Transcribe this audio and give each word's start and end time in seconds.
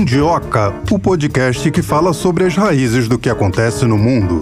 Mundioca, 0.00 0.72
o 0.90 0.98
podcast 0.98 1.70
que 1.70 1.82
fala 1.82 2.14
sobre 2.14 2.44
as 2.44 2.56
raízes 2.56 3.06
do 3.06 3.18
que 3.18 3.28
acontece 3.28 3.84
no 3.84 3.98
mundo. 3.98 4.40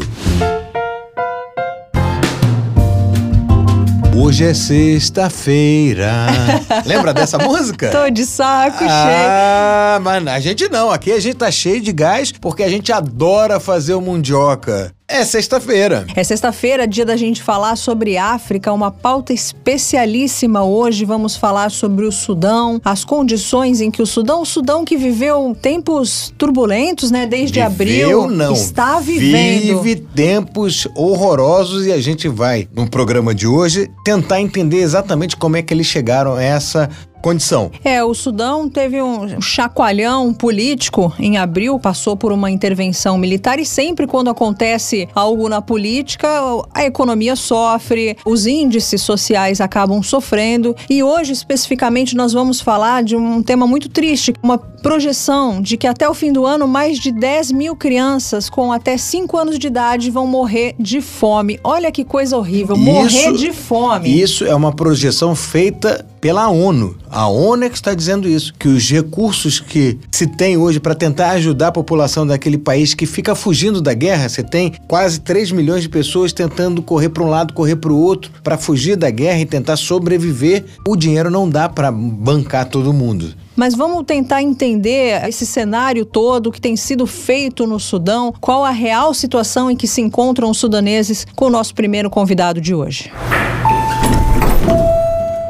Hoje 4.16 4.44
é 4.44 4.54
sexta-feira. 4.54 6.26
Lembra 6.86 7.12
dessa 7.12 7.38
música? 7.38 7.90
Tô 7.90 8.08
de 8.08 8.24
saco 8.24 8.78
cheio. 8.78 8.90
Ah, 8.92 9.98
mas 10.00 10.24
a 10.28 10.38
gente 10.38 10.68
não. 10.68 10.92
Aqui 10.92 11.10
a 11.10 11.18
gente 11.18 11.34
tá 11.34 11.50
cheio 11.50 11.80
de 11.80 11.92
gás 11.92 12.30
porque 12.30 12.62
a 12.62 12.68
gente 12.68 12.92
adora 12.92 13.58
fazer 13.58 13.94
o 13.94 14.00
mundioca. 14.00 14.94
É 15.10 15.24
sexta-feira. 15.24 16.06
É 16.14 16.22
sexta-feira, 16.22 16.86
dia 16.86 17.04
da 17.04 17.16
gente 17.16 17.42
falar 17.42 17.76
sobre 17.76 18.18
África, 18.18 18.70
uma 18.70 18.90
pauta 18.90 19.32
especialíssima 19.32 20.62
hoje. 20.62 21.06
Vamos 21.06 21.34
falar 21.34 21.70
sobre 21.70 22.04
o 22.04 22.12
Sudão, 22.12 22.78
as 22.84 23.06
condições 23.06 23.80
em 23.80 23.90
que 23.90 24.02
o 24.02 24.06
Sudão, 24.06 24.42
o 24.42 24.44
Sudão 24.44 24.84
que 24.84 24.98
viveu 24.98 25.56
tempos 25.62 26.30
turbulentos, 26.36 27.10
né, 27.10 27.26
desde 27.26 27.58
Viveu, 27.70 28.20
abril, 28.20 28.36
não. 28.36 28.52
está 28.52 29.00
vivendo. 29.00 29.80
Vive 29.80 30.02
tempos 30.14 30.86
horrorosos 30.94 31.86
e 31.86 31.92
a 31.92 32.00
gente 32.00 32.28
vai, 32.28 32.68
no 32.76 32.86
programa 32.86 33.34
de 33.34 33.46
hoje, 33.46 33.90
tentar 34.04 34.42
entender 34.42 34.82
exatamente 34.82 35.38
como 35.38 35.56
é 35.56 35.62
que 35.62 35.72
eles 35.72 35.86
chegaram 35.86 36.34
a 36.34 36.42
essa 36.42 36.90
condição. 37.22 37.70
É, 37.84 38.02
o 38.02 38.14
Sudão 38.14 38.68
teve 38.68 39.02
um 39.02 39.40
chacoalhão 39.40 40.32
político 40.32 41.12
em 41.18 41.36
abril, 41.36 41.78
passou 41.78 42.16
por 42.16 42.32
uma 42.32 42.50
intervenção 42.50 43.18
militar 43.18 43.58
e 43.58 43.66
sempre 43.66 44.06
quando 44.06 44.30
acontece 44.30 45.08
algo 45.14 45.48
na 45.48 45.60
política, 45.60 46.28
a 46.72 46.84
economia 46.84 47.36
sofre, 47.36 48.16
os 48.24 48.46
índices 48.46 49.02
sociais 49.02 49.60
acabam 49.60 50.02
sofrendo 50.02 50.74
e 50.88 51.02
hoje 51.02 51.32
especificamente 51.32 52.16
nós 52.16 52.32
vamos 52.32 52.60
falar 52.60 53.02
de 53.02 53.16
um 53.16 53.42
tema 53.42 53.66
muito 53.66 53.88
triste, 53.88 54.32
uma 54.42 54.58
projeção 54.58 55.60
de 55.60 55.76
que 55.76 55.86
até 55.86 56.08
o 56.08 56.14
fim 56.14 56.32
do 56.32 56.46
ano 56.46 56.66
mais 56.66 56.98
de 56.98 57.10
10 57.12 57.52
mil 57.52 57.76
crianças 57.76 58.48
com 58.48 58.72
até 58.72 58.96
5 58.96 59.36
anos 59.36 59.58
de 59.58 59.66
idade 59.66 60.10
vão 60.10 60.26
morrer 60.26 60.74
de 60.78 61.00
fome. 61.00 61.58
Olha 61.62 61.90
que 61.90 62.04
coisa 62.04 62.36
horrível, 62.36 62.76
morrer 62.76 63.06
Isso- 63.06 63.32
de 63.32 63.52
fome. 63.52 64.20
Isso 64.20 64.44
é 64.44 64.54
uma 64.54 64.72
projeção 64.72 65.34
feita 65.34 66.06
pela 66.20 66.48
ONU. 66.48 66.96
A 67.10 67.26
ONU 67.26 67.64
é 67.64 67.68
está 67.68 67.94
dizendo 67.94 68.28
isso, 68.28 68.52
que 68.58 68.68
os 68.68 68.90
recursos 68.90 69.60
que 69.60 69.98
se 70.10 70.26
tem 70.26 70.56
hoje 70.56 70.78
para 70.78 70.94
tentar 70.94 71.30
ajudar 71.30 71.68
a 71.68 71.72
população 71.72 72.26
daquele 72.26 72.58
país 72.58 72.94
que 72.94 73.06
fica 73.06 73.34
fugindo 73.34 73.80
da 73.80 73.94
guerra, 73.94 74.28
você 74.28 74.42
tem 74.42 74.74
quase 74.86 75.20
3 75.20 75.52
milhões 75.52 75.82
de 75.82 75.88
pessoas 75.88 76.32
tentando 76.32 76.82
correr 76.82 77.08
para 77.08 77.22
um 77.22 77.28
lado, 77.28 77.54
correr 77.54 77.76
para 77.76 77.92
o 77.92 77.98
outro, 77.98 78.30
para 78.42 78.58
fugir 78.58 78.96
da 78.96 79.10
guerra 79.10 79.40
e 79.40 79.46
tentar 79.46 79.76
sobreviver. 79.76 80.64
O 80.86 80.96
dinheiro 80.96 81.30
não 81.30 81.48
dá 81.48 81.68
para 81.68 81.90
bancar 81.90 82.66
todo 82.66 82.92
mundo. 82.92 83.34
Mas 83.56 83.74
vamos 83.74 84.04
tentar 84.04 84.42
entender 84.42 85.20
esse 85.28 85.44
cenário 85.44 86.04
todo 86.04 86.52
que 86.52 86.60
tem 86.60 86.76
sido 86.76 87.06
feito 87.06 87.66
no 87.66 87.80
Sudão, 87.80 88.32
qual 88.40 88.64
a 88.64 88.70
real 88.70 89.12
situação 89.12 89.70
em 89.70 89.76
que 89.76 89.88
se 89.88 90.00
encontram 90.00 90.50
os 90.50 90.58
sudaneses 90.58 91.26
com 91.34 91.46
o 91.46 91.50
nosso 91.50 91.74
primeiro 91.74 92.08
convidado 92.08 92.60
de 92.60 92.72
hoje. 92.72 93.10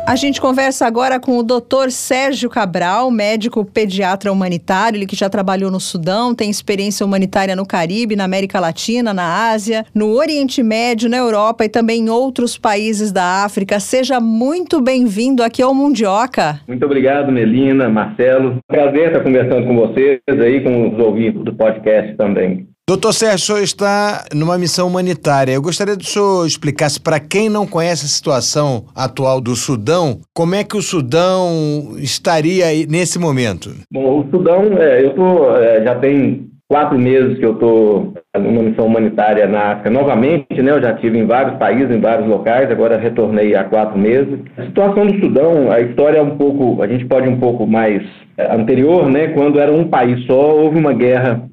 A 0.08 0.16
gente 0.16 0.40
conversa 0.40 0.86
agora 0.86 1.20
com 1.20 1.36
o 1.36 1.42
Dr. 1.42 1.90
Sérgio 1.90 2.48
Cabral, 2.48 3.10
médico 3.10 3.62
pediatra 3.62 4.32
humanitário, 4.32 4.96
ele 4.96 5.04
que 5.04 5.14
já 5.14 5.28
trabalhou 5.28 5.70
no 5.70 5.78
Sudão, 5.78 6.34
tem 6.34 6.48
experiência 6.48 7.04
humanitária 7.04 7.54
no 7.54 7.66
Caribe, 7.66 8.16
na 8.16 8.24
América 8.24 8.58
Latina, 8.58 9.12
na 9.12 9.50
Ásia, 9.50 9.84
no 9.94 10.14
Oriente 10.14 10.62
Médio, 10.62 11.10
na 11.10 11.18
Europa 11.18 11.66
e 11.66 11.68
também 11.68 12.06
em 12.06 12.08
outros 12.08 12.56
países 12.56 13.12
da 13.12 13.44
África. 13.44 13.78
Seja 13.78 14.18
muito 14.18 14.80
bem-vindo 14.80 15.42
aqui 15.42 15.60
ao 15.60 15.74
Mundioca. 15.74 16.58
Muito 16.66 16.86
obrigado, 16.86 17.30
Melina, 17.30 17.90
Marcelo. 17.90 18.60
Prazer 18.66 19.08
estar 19.08 19.20
conversando 19.20 19.66
com 19.66 19.76
vocês 19.76 20.20
aí, 20.26 20.62
com 20.62 20.88
os 20.88 20.98
ouvintes 20.98 21.44
do 21.44 21.54
podcast 21.54 22.16
também. 22.16 22.66
Doutor 22.88 23.12
Sérgio, 23.12 23.36
o 23.36 23.40
senhor 23.40 23.62
está 23.62 24.24
numa 24.34 24.56
missão 24.56 24.88
humanitária. 24.88 25.52
Eu 25.52 25.60
gostaria 25.60 25.94
que 25.94 26.04
o 26.04 26.06
senhor 26.06 26.46
explicasse 26.46 26.98
para 26.98 27.20
quem 27.20 27.50
não 27.50 27.66
conhece 27.66 28.06
a 28.06 28.08
situação 28.08 28.86
atual 28.96 29.42
do 29.42 29.54
Sudão, 29.54 30.20
como 30.34 30.54
é 30.54 30.64
que 30.64 30.74
o 30.74 30.80
Sudão 30.80 31.96
estaria 31.98 32.64
nesse 32.88 33.18
momento? 33.18 33.68
Bom, 33.92 34.20
o 34.20 34.30
Sudão, 34.30 34.78
é, 34.78 35.04
eu 35.04 35.14
tô, 35.14 35.54
é, 35.56 35.84
já 35.84 35.96
tem 35.96 36.48
quatro 36.66 36.98
meses 36.98 37.36
que 37.38 37.44
eu 37.44 37.52
estou 37.52 38.14
numa 38.34 38.62
missão 38.62 38.86
humanitária 38.86 39.46
na 39.46 39.72
África 39.72 39.90
novamente, 39.90 40.62
né? 40.62 40.70
Eu 40.70 40.80
já 40.80 40.94
tive 40.94 41.18
em 41.18 41.26
vários 41.26 41.58
países, 41.58 41.94
em 41.94 42.00
vários 42.00 42.26
locais, 42.26 42.70
agora 42.70 42.96
retornei 42.96 43.54
há 43.54 43.64
quatro 43.64 43.98
meses. 43.98 44.40
A 44.56 44.64
situação 44.64 45.08
do 45.08 45.20
Sudão, 45.20 45.70
a 45.70 45.78
história 45.78 46.20
é 46.20 46.22
um 46.22 46.38
pouco, 46.38 46.82
a 46.82 46.86
gente 46.86 47.04
pode 47.04 47.26
ir 47.26 47.30
um 47.34 47.38
pouco 47.38 47.66
mais 47.66 48.02
é, 48.38 48.50
anterior, 48.50 49.10
né? 49.10 49.28
Quando 49.34 49.60
era 49.60 49.70
um 49.70 49.86
país 49.88 50.24
só, 50.24 50.56
houve 50.56 50.78
uma 50.78 50.94
guerra 50.94 51.46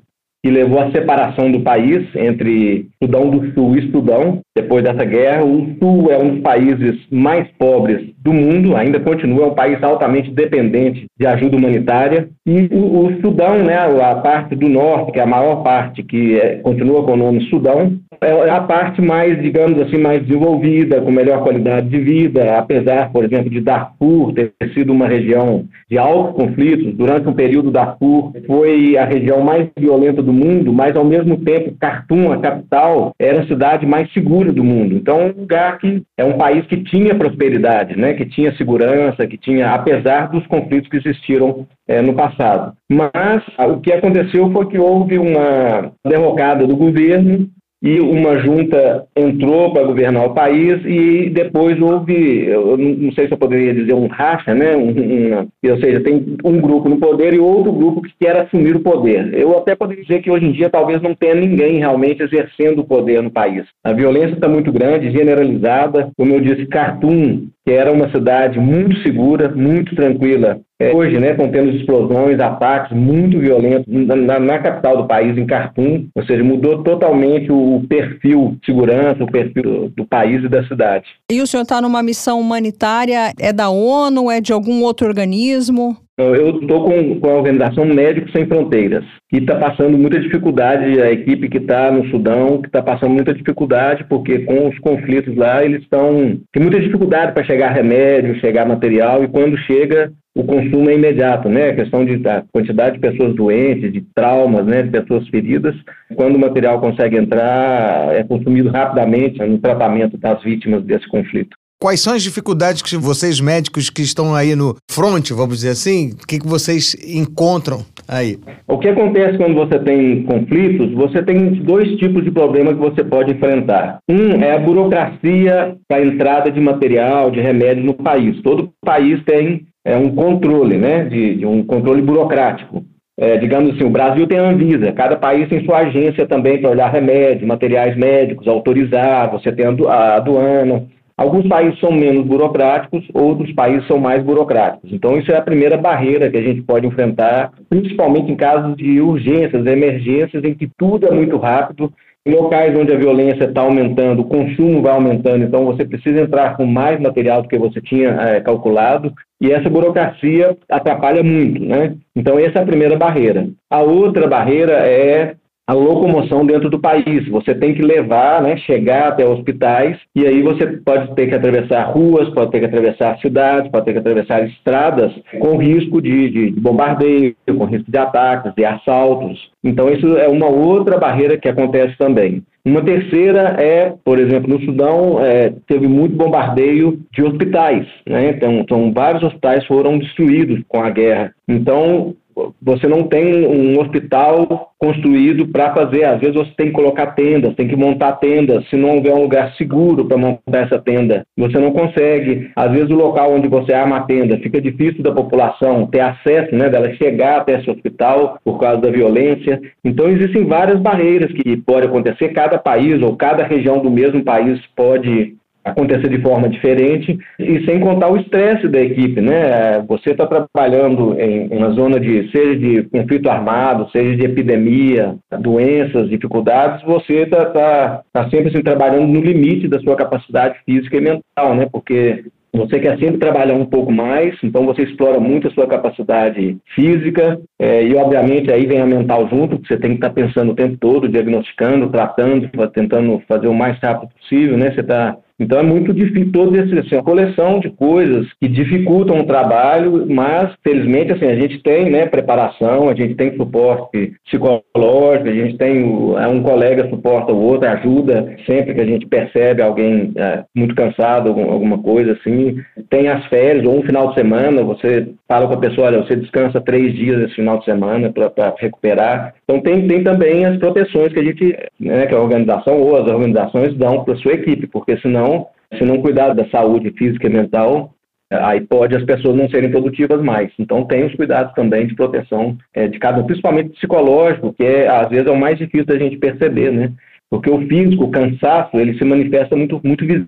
que 0.46 0.52
levou 0.52 0.80
à 0.80 0.92
separação 0.92 1.52
do 1.52 1.62
país 1.62 2.06
entre 2.16 2.86
Sudão 3.02 3.32
do 3.32 3.52
Sul 3.54 3.76
e 3.80 3.92
Sudão. 3.92 4.42
Depois 4.56 4.84
dessa 4.84 5.04
guerra, 5.04 5.44
o 5.44 5.76
Sul 5.80 6.12
é 6.12 6.20
um 6.20 6.36
dos 6.36 6.42
países 6.42 7.00
mais 7.10 7.48
pobres 7.58 8.14
do 8.24 8.32
mundo, 8.32 8.76
ainda 8.76 9.00
continua 9.00 9.46
é 9.46 9.48
um 9.48 9.56
país 9.56 9.82
altamente 9.82 10.30
dependente 10.30 11.08
de 11.20 11.26
ajuda 11.26 11.58
humanitária. 11.58 12.30
E 12.46 12.70
o, 12.72 13.06
o 13.06 13.22
Sudão, 13.22 13.64
né, 13.64 13.76
a 13.76 14.16
parte 14.16 14.56
do 14.56 14.70
norte, 14.70 15.12
que 15.12 15.20
é 15.20 15.24
a 15.24 15.28
maior 15.28 15.64
parte, 15.64 16.04
que 16.04 16.40
é- 16.40 16.58
continua 16.58 17.04
com 17.04 17.14
o 17.14 17.18
nome 17.18 17.42
Sudão, 17.50 17.94
é 18.22 18.50
a 18.50 18.62
parte 18.62 19.02
mais, 19.02 19.42
digamos 19.42 19.80
assim, 19.82 19.98
mais 19.98 20.22
desenvolvida, 20.26 21.02
com 21.02 21.12
melhor 21.12 21.44
qualidade 21.44 21.90
de 21.90 22.00
vida, 22.00 22.58
apesar, 22.58 23.12
por 23.12 23.24
exemplo, 23.24 23.50
de 23.50 23.62
Darfur 23.62 24.34
ter 24.34 24.52
sido 24.74 24.92
uma 24.92 25.08
região 25.08 25.66
de 25.90 25.98
altos 25.98 26.36
conflitos. 26.36 26.94
Durante 26.96 27.28
um 27.28 27.34
período, 27.34 27.72
Darfur 27.72 28.32
foi 28.46 28.98
a 28.98 29.06
região 29.06 29.42
mais 29.42 29.70
violenta 29.78 30.22
do 30.22 30.34
mundo, 30.34 30.74
mas, 30.74 30.96
ao 30.96 31.06
mesmo 31.06 31.38
tempo, 31.38 31.76
Khartoum, 31.80 32.32
a 32.32 32.38
capital, 32.38 33.14
era 33.20 33.42
a 33.42 33.48
cidade 33.48 33.86
mais 33.86 34.12
segura 34.14 34.52
do 34.52 34.64
mundo. 34.64 34.96
Então, 34.96 35.20
é 35.20 35.26
um 35.26 35.42
lugar 35.42 35.78
que 35.78 36.04
é 36.18 36.24
um 36.24 36.38
país 36.38 36.66
que 36.68 36.78
tinha 36.78 37.16
prosperidade, 37.16 37.98
né, 37.98 38.14
que 38.14 38.26
tinha 38.26 38.56
segurança, 38.56 39.28
que 39.28 39.38
tinha, 39.38 39.72
apesar 39.72 40.30
dos 40.30 40.46
conflitos 40.48 40.90
que 40.90 40.98
existiram 40.98 41.66
eh, 41.88 42.02
no 42.02 42.14
passado. 42.14 42.74
Mas 42.90 43.44
o 43.60 43.80
que 43.80 43.92
aconteceu 43.92 44.52
foi 44.52 44.68
que 44.68 44.78
houve 44.78 45.18
uma 45.18 45.92
derrocada 46.04 46.66
do 46.66 46.76
governo 46.76 47.48
e 47.86 48.00
uma 48.00 48.40
junta 48.40 49.06
entrou 49.16 49.72
para 49.72 49.84
governar 49.84 50.26
o 50.26 50.34
país 50.34 50.84
e 50.86 51.30
depois 51.30 51.80
houve, 51.80 52.48
eu 52.48 52.76
não 52.76 53.12
sei 53.12 53.28
se 53.28 53.34
eu 53.34 53.38
poderia 53.38 53.76
dizer 53.76 53.94
um 53.94 54.08
racha, 54.08 54.56
né? 54.56 54.76
Um, 54.76 54.90
uma- 54.90 55.48
ou 55.64 55.78
seja, 55.78 56.00
tem 56.00 56.36
um 56.44 56.60
grupo 56.60 56.90
no 56.90 56.98
poder 56.98 57.36
e 57.36 57.40
outro 57.40 57.72
grupo 57.72 58.02
que 58.02 58.12
quer 58.20 58.38
assumir 58.38 58.76
o 58.76 58.80
poder. 58.80 59.32
Eu 59.36 59.56
até 59.56 59.76
poderia 59.76 60.02
dizer 60.04 60.24
que 60.24 60.32
hoje 60.32 60.48
em 60.48 60.52
dia 60.52 60.68
talvez 60.68 61.00
não 61.00 61.14
tenha 61.14 61.36
ninguém 61.36 61.78
realmente 61.78 62.24
exercendo 62.24 62.80
o 62.80 62.86
poder 62.86 63.22
no 63.22 63.30
país. 63.30 63.66
A 63.84 63.94
violência 63.94 64.34
está 64.34 64.48
muito 64.48 64.72
grande, 64.72 65.12
generalizada. 65.12 66.10
Como 66.18 66.34
eu 66.34 66.42
disse, 66.42 66.66
Khartoum, 66.66 67.50
que 67.66 67.72
era 67.72 67.92
uma 67.92 68.12
cidade 68.12 68.60
muito 68.60 69.02
segura, 69.02 69.50
muito 69.50 69.96
tranquila, 69.96 70.60
é, 70.80 70.94
hoje, 70.94 71.18
né, 71.20 71.32
estão 71.32 71.50
tendo 71.50 71.72
explosões, 71.72 72.40
ataques 72.40 72.96
muito 72.96 73.40
violentos 73.40 73.86
na, 73.88 74.40
na- 74.40 74.60
capital 74.60 74.98
do 74.98 75.08
país, 75.08 75.38
em 75.38 75.46
Khartoum, 75.46 76.08
ou 76.14 76.26
seja, 76.26 76.44
mudou 76.44 76.84
totalmente 76.84 77.52
o, 77.52 77.78
o 77.78 77.88
perfil 77.88 78.58
de 78.60 78.66
segurança, 78.66 79.24
o 79.24 79.32
perfil 79.32 79.64
do, 79.64 79.90
do 79.90 80.06
país 80.06 80.44
e 80.44 80.50
da 80.50 80.64
cidade. 80.68 81.06
E 81.32 81.42
o 81.42 81.48
senhor 81.48 81.64
está 81.64 81.82
numa 81.82 82.04
missão 82.04 82.40
humanitária, 82.40 83.32
é 83.40 83.54
da 83.54 83.70
ONU, 83.70 84.30
é 84.30 84.42
de 84.42 84.52
algum 84.54 84.84
outro 84.84 85.08
organismo? 85.08 85.98
Eu 86.18 86.62
estou 86.62 86.86
com, 86.86 87.20
com 87.20 87.30
a 87.30 87.36
Organização 87.36 87.84
Médicos 87.84 88.32
Sem 88.32 88.46
Fronteiras, 88.46 89.04
que 89.30 89.36
está 89.36 89.58
passando 89.58 89.98
muita 89.98 90.18
dificuldade, 90.18 91.02
a 91.02 91.12
equipe 91.12 91.50
que 91.50 91.58
está 91.58 91.92
no 91.92 92.08
Sudão, 92.08 92.62
que 92.62 92.68
está 92.68 92.82
passando 92.82 93.12
muita 93.12 93.34
dificuldade, 93.34 94.06
porque 94.06 94.40
com 94.40 94.70
os 94.70 94.80
conflitos 94.80 95.36
lá, 95.36 95.66
eles 95.66 95.82
estão. 95.82 96.40
tem 96.54 96.64
muita 96.64 96.80
dificuldade 96.80 97.34
para 97.34 97.44
chegar 97.44 97.74
remédio, 97.74 98.40
chegar 98.40 98.66
material, 98.66 99.26
e 99.26 99.28
quando 99.28 99.58
chega, 99.58 100.10
o 100.34 100.46
consumo 100.46 100.90
é 100.90 100.96
imediato, 100.96 101.50
né? 101.50 101.72
A 101.72 101.76
questão 101.76 102.06
de, 102.06 102.16
da 102.16 102.46
quantidade 102.50 102.96
de 102.96 103.02
pessoas 103.02 103.36
doentes, 103.36 103.92
de 103.92 104.00
traumas, 104.16 104.66
né? 104.66 104.84
De 104.84 104.92
pessoas 104.92 105.28
feridas. 105.28 105.76
Quando 106.16 106.38
o 106.38 106.40
material 106.40 106.80
consegue 106.80 107.18
entrar, 107.18 108.16
é 108.16 108.24
consumido 108.24 108.70
rapidamente 108.70 109.40
no 109.40 109.58
tratamento 109.60 110.18
das 110.18 110.42
vítimas 110.42 110.82
desse 110.86 111.10
conflito. 111.10 111.58
Quais 111.82 112.00
são 112.00 112.14
as 112.14 112.24
dificuldades 112.24 112.82
que 112.82 112.96
vocês 112.96 113.42
médicos 113.42 113.90
que 113.90 114.02
estão 114.02 114.34
aí 114.34 114.56
no 114.56 114.76
front, 114.90 115.30
vamos 115.32 115.58
dizer 115.58 115.70
assim, 115.72 116.12
o 116.14 116.26
que, 116.26 116.40
que 116.40 116.48
vocês 116.48 116.96
encontram 117.06 117.82
aí? 118.08 118.40
O 118.66 118.78
que 118.78 118.88
acontece 118.88 119.38
quando 119.38 119.56
você 119.56 119.78
tem 119.80 120.24
conflitos? 120.24 120.94
Você 120.94 121.22
tem 121.22 121.54
dois 121.56 121.90
tipos 121.98 122.24
de 122.24 122.32
problema 122.32 122.74
que 122.74 122.80
você 122.80 123.04
pode 123.04 123.34
enfrentar. 123.34 124.00
Um 124.10 124.42
é 124.42 124.54
a 124.54 124.60
burocracia 124.60 125.76
para 125.88 125.98
a 125.98 126.06
entrada 126.06 126.50
de 126.50 126.62
material, 126.62 127.30
de 127.30 127.42
remédio 127.42 127.84
no 127.84 127.94
país. 127.94 128.42
Todo 128.42 128.72
país 128.84 129.22
tem 129.26 129.68
é, 129.86 129.98
um 129.98 130.16
controle, 130.16 130.78
né, 130.78 131.04
de, 131.04 131.36
de 131.36 131.46
um 131.46 131.62
controle 131.62 132.02
burocrático. 132.02 132.86
É, 133.20 133.38
digamos 133.38 133.74
assim, 133.76 133.84
o 133.84 133.90
Brasil 133.90 134.28
tem 134.28 134.40
a 134.40 134.50
Anvisa, 134.50 134.92
cada 134.92 135.16
país 135.16 135.48
tem 135.48 135.64
sua 135.64 135.80
agência 135.80 136.26
também 136.28 136.60
para 136.60 136.70
olhar 136.72 136.92
remédio, 136.92 137.48
materiais 137.48 137.96
médicos, 137.98 138.46
autorizar, 138.48 139.32
você 139.32 139.52
tem 139.54 139.66
a 139.66 139.70
adu- 139.70 139.88
a 139.88 140.16
aduana. 140.16 140.84
Alguns 141.18 141.48
países 141.48 141.80
são 141.80 141.92
menos 141.92 142.26
burocráticos, 142.26 143.06
outros 143.14 143.52
países 143.54 143.88
são 143.88 143.98
mais 143.98 144.22
burocráticos. 144.22 144.92
Então, 144.92 145.18
isso 145.18 145.32
é 145.32 145.38
a 145.38 145.42
primeira 145.42 145.78
barreira 145.78 146.30
que 146.30 146.36
a 146.38 146.42
gente 146.42 146.62
pode 146.62 146.86
enfrentar, 146.86 147.54
principalmente 147.70 148.30
em 148.30 148.36
casos 148.36 148.76
de 148.76 149.00
urgências, 149.00 149.66
emergências, 149.66 150.44
em 150.44 150.54
que 150.54 150.70
tudo 150.78 151.08
é 151.08 151.12
muito 151.12 151.38
rápido. 151.38 151.92
Em 152.28 152.34
locais 152.34 152.76
onde 152.76 152.92
a 152.92 152.98
violência 152.98 153.46
está 153.46 153.62
aumentando, 153.62 154.24
o 154.24 154.28
consumo 154.28 154.82
vai 154.82 154.94
aumentando, 154.94 155.46
então 155.46 155.64
você 155.64 155.86
precisa 155.86 156.22
entrar 156.22 156.58
com 156.58 156.66
mais 156.66 157.00
material 157.00 157.44
do 157.44 157.48
que 157.48 157.56
você 157.56 157.80
tinha 157.80 158.10
é, 158.10 158.42
calculado, 158.42 159.14
e 159.40 159.52
essa 159.52 159.70
burocracia 159.70 160.58
atrapalha 160.68 161.22
muito, 161.24 161.64
né? 161.64 161.96
Então, 162.16 162.40
essa 162.40 162.58
é 162.58 162.62
a 162.64 162.66
primeira 162.66 162.98
barreira. 162.98 163.48
A 163.70 163.82
outra 163.84 164.28
barreira 164.28 164.74
é 164.74 165.36
a 165.68 165.74
locomoção 165.74 166.46
dentro 166.46 166.70
do 166.70 166.80
país. 166.80 167.28
Você 167.30 167.56
tem 167.56 167.74
que 167.74 167.82
levar, 167.82 168.42
né, 168.42 168.58
chegar 168.58 169.10
até 169.10 169.26
hospitais, 169.26 169.98
e 170.16 170.26
aí 170.26 170.42
você 170.42 170.68
pode 170.68 171.14
ter 171.16 171.28
que 171.28 171.36
atravessar 171.36 171.84
ruas, 171.86 172.30
pode 172.30 172.52
ter 172.52 172.60
que 172.60 172.66
atravessar 172.66 173.18
cidades, 173.20 173.72
pode 173.72 173.86
ter 173.86 173.94
que 173.94 174.00
atravessar 174.00 174.46
estradas 174.48 175.12
com 175.40 175.58
risco 175.58 176.02
de, 176.02 176.30
de, 176.30 176.52
de 176.52 176.60
bombardeio, 176.60 177.36
com 177.46 177.66
risco 177.66 177.92
de 177.92 177.98
ataques, 177.98 178.54
de 178.56 178.64
assaltos. 178.66 179.50
Então, 179.64 179.90
isso 179.90 180.18
é 180.18 180.28
uma 180.28 180.48
outra 180.48 180.98
barreira 180.98 181.38
que 181.38 181.50
acontece 181.50 181.98
também. 181.98 182.44
Uma 182.64 182.82
terceira 182.82 183.56
é, 183.60 183.94
por 184.04 184.18
exemplo, 184.18 184.50
no 184.50 184.66
Sudão, 184.66 185.24
é, 185.24 185.54
teve 185.68 185.88
muito 185.88 186.16
bombardeio 186.16 187.00
de 187.14 187.24
hospitais. 187.24 187.86
Né? 188.08 188.30
Então, 188.30 188.54
então, 188.54 188.92
vários 188.92 189.22
hospitais 189.22 189.64
foram 189.68 190.00
destruídos 190.00 190.62
com 190.68 190.82
a 190.82 190.90
guerra. 190.90 191.32
Então, 191.48 192.16
você 192.62 192.88
não 192.88 193.04
tem 193.04 193.48
um 193.48 193.80
hospital 193.80 194.74
construído 194.78 195.48
para 195.48 195.74
fazer. 195.74 196.04
Às 196.04 196.20
vezes 196.20 196.36
você 196.36 196.52
tem 196.58 196.68
que 196.68 196.74
colocar 196.74 197.08
tendas, 197.08 197.56
tem 197.56 197.68
que 197.68 197.76
montar 197.76 198.14
tendas. 198.14 198.68
Se 198.70 198.76
não 198.76 198.96
houver 198.96 199.14
um 199.14 199.22
lugar 199.22 199.54
seguro 199.56 200.06
para 200.06 200.18
montar 200.18 200.60
essa 200.60 200.80
tenda, 200.80 201.26
você 201.38 201.58
não 201.58 201.72
consegue. 201.72 202.52
Às 202.56 202.72
vezes 202.72 202.90
o 202.90 202.96
local 202.96 203.34
onde 203.34 203.48
você 203.48 203.74
arma 203.74 203.98
a 203.98 204.02
tenda 204.02 204.38
fica 204.40 204.62
difícil 204.62 205.02
da 205.02 205.12
população 205.12 205.88
ter 205.88 206.02
acesso, 206.02 206.54
né, 206.56 206.70
dela 206.70 206.94
chegar 206.96 207.38
até 207.38 207.60
esse 207.60 207.70
hospital 207.70 208.38
por 208.44 208.60
causa 208.60 208.82
da 208.82 208.90
violência. 208.90 209.62
Então 209.84 210.10
existem 210.10 210.46
várias 210.46 210.80
barreiras 210.80 211.32
que 211.32 211.58
podem 211.58 211.90
acontecer. 211.90 212.30
Cada 212.30 212.58
país 212.58 213.02
ou 213.02 213.16
cada 213.16 213.44
região 213.44 213.80
do 213.80 213.90
mesmo 213.90 214.24
país 214.24 214.60
pode 214.76 215.36
acontecer 215.66 216.08
de 216.08 216.22
forma 216.22 216.48
diferente 216.48 217.18
e 217.40 217.66
sem 217.66 217.80
contar 217.80 218.12
o 218.12 218.18
estresse 218.18 218.68
da 218.68 218.80
equipe, 218.80 219.20
né? 219.20 219.82
Você 219.88 220.12
está 220.12 220.28
trabalhando 220.28 221.20
em 221.20 221.48
uma 221.50 221.72
zona 221.72 222.00
de 222.00 222.30
seja 222.30 222.56
de 222.56 222.84
conflito 222.84 223.30
armado, 223.30 223.90
seja 223.92 224.16
de 224.16 224.26
epidemia, 224.26 225.16
doenças, 225.40 226.08
dificuldades, 226.08 226.86
você 226.86 227.24
está 227.24 227.46
tá, 227.46 228.02
tá 228.14 228.30
sempre 228.30 228.50
assim, 228.50 228.62
trabalhando 228.62 229.08
no 229.08 229.20
limite 229.20 229.68
da 229.68 229.80
sua 229.80 229.96
capacidade 229.96 230.56
física 230.66 230.98
e 230.98 231.02
mental, 231.02 231.56
né? 231.56 231.68
Porque 231.72 232.26
você 232.54 232.80
quer 232.80 232.98
sempre 232.98 233.18
trabalhar 233.18 233.54
um 233.54 233.66
pouco 233.66 233.92
mais, 233.92 234.34
então 234.42 234.66
você 234.66 234.84
explora 234.84 235.20
muito 235.20 235.48
a 235.48 235.52
sua 235.52 235.68
capacidade 235.68 236.58
física 236.74 237.40
é, 237.60 237.84
e, 237.84 237.94
obviamente, 237.96 238.52
aí 238.52 238.66
vem 238.66 238.80
a 238.80 238.86
mental 238.86 239.28
junto, 239.28 239.60
você 239.66 239.78
tem 239.78 239.92
que 239.92 239.98
estar 239.98 240.10
tá 240.10 240.14
pensando 240.14 240.52
o 240.52 240.56
tempo 240.56 240.78
todo, 240.78 241.10
diagnosticando, 241.10 241.90
tratando, 241.90 242.50
tentando 242.72 243.22
fazer 243.28 243.48
o 243.48 243.54
mais 243.54 243.78
rápido 243.80 244.10
possível, 244.14 244.58
né? 244.58 244.72
Você 244.72 244.80
está 244.82 245.18
então 245.40 245.60
é 245.60 245.64
muito 245.64 245.94
difícil, 245.94 246.32
todo 246.32 246.56
esse, 246.56 246.78
assim, 246.80 247.02
coleção 247.04 247.60
de 247.60 247.70
coisas 247.70 248.28
que 248.40 248.48
dificultam 248.48 249.20
o 249.20 249.26
trabalho, 249.26 250.06
mas 250.10 250.54
felizmente 250.64 251.12
assim, 251.12 251.26
a 251.26 251.36
gente 251.36 251.62
tem 251.62 251.90
né, 251.90 252.06
preparação, 252.06 252.88
a 252.88 252.96
gente 252.96 253.16
tem 253.16 253.36
suporte 253.36 254.14
psicológico, 254.24 255.28
a 255.28 255.34
gente 255.34 255.58
tem 255.58 255.82
é, 256.18 256.28
um 256.28 256.42
colega 256.42 256.90
suporta 256.90 257.34
o 257.34 257.42
outro, 257.42 257.68
ajuda 257.68 258.36
sempre 258.46 258.74
que 258.74 258.82
a 258.82 258.86
gente 258.86 259.06
percebe 259.08 259.62
alguém 259.62 260.14
é, 260.16 260.44
muito 260.56 260.74
cansado, 260.74 261.30
alguma 261.30 261.80
coisa 261.80 262.14
assim. 262.14 262.62
Tem 262.90 263.10
as 263.10 263.26
férias 263.26 263.66
ou 263.66 263.80
um 263.80 263.84
final 263.84 264.10
de 264.10 264.16
semana, 264.16 264.64
você 264.64 265.10
fala 265.28 265.48
com 265.48 265.54
a 265.54 265.60
pessoa, 265.60 265.88
olha, 265.88 266.04
você 266.04 266.16
descansa 266.16 266.62
três 266.62 266.94
dias 266.94 267.22
esse 267.22 267.36
final 267.36 267.60
de 267.60 267.66
semana 267.66 268.12
para 268.12 268.56
recuperar. 268.58 269.34
Então 269.48 269.62
tem, 269.62 269.88
tem 269.88 270.04
também 270.04 270.44
as 270.46 270.58
proteções 270.58 271.14
que 271.14 271.20
a 271.20 271.24
gente, 271.24 271.56
né, 271.80 272.08
que 272.08 272.16
a 272.16 272.20
organização 272.20 272.82
ou 272.82 272.98
as 272.98 273.08
organizações 273.08 273.76
dão 273.76 274.04
para 274.04 274.16
sua 274.18 274.34
equipe, 274.34 274.66
porque 274.68 274.98
senão, 274.98 275.48
se 275.78 275.84
não 275.84 276.02
cuidar 276.02 276.34
da 276.34 276.50
saúde 276.50 276.92
física 276.98 277.28
e 277.28 277.30
mental, 277.30 277.94
aí 278.32 278.62
pode 278.62 278.96
as 278.96 279.04
pessoas 279.04 279.36
não 279.36 279.48
serem 279.50 279.70
produtivas 279.70 280.22
mais. 280.22 280.52
Então 280.58 280.86
tem 280.86 281.06
os 281.06 281.14
cuidados 281.14 281.54
também 281.54 281.86
de 281.86 281.96
proteção 281.96 282.58
é, 282.74 282.88
de 282.88 282.98
cada 282.98 283.22
um, 283.22 283.26
principalmente 283.26 283.70
psicológico, 283.70 284.54
que 284.54 284.64
é, 284.64 284.88
às 284.88 285.10
vezes 285.10 285.28
é 285.28 285.32
o 285.32 285.40
mais 285.40 285.60
difícil 285.60 285.86
da 285.86 285.98
gente 285.98 286.18
perceber, 286.18 286.72
né? 286.72 286.92
Porque 287.30 287.50
o 287.50 287.60
físico, 287.68 288.06
o 288.06 288.12
cansaço, 288.12 288.78
ele 288.78 288.98
se 288.98 289.04
manifesta 289.04 289.56
muito, 289.56 289.80
muito 289.84 290.06
visível 290.06 290.28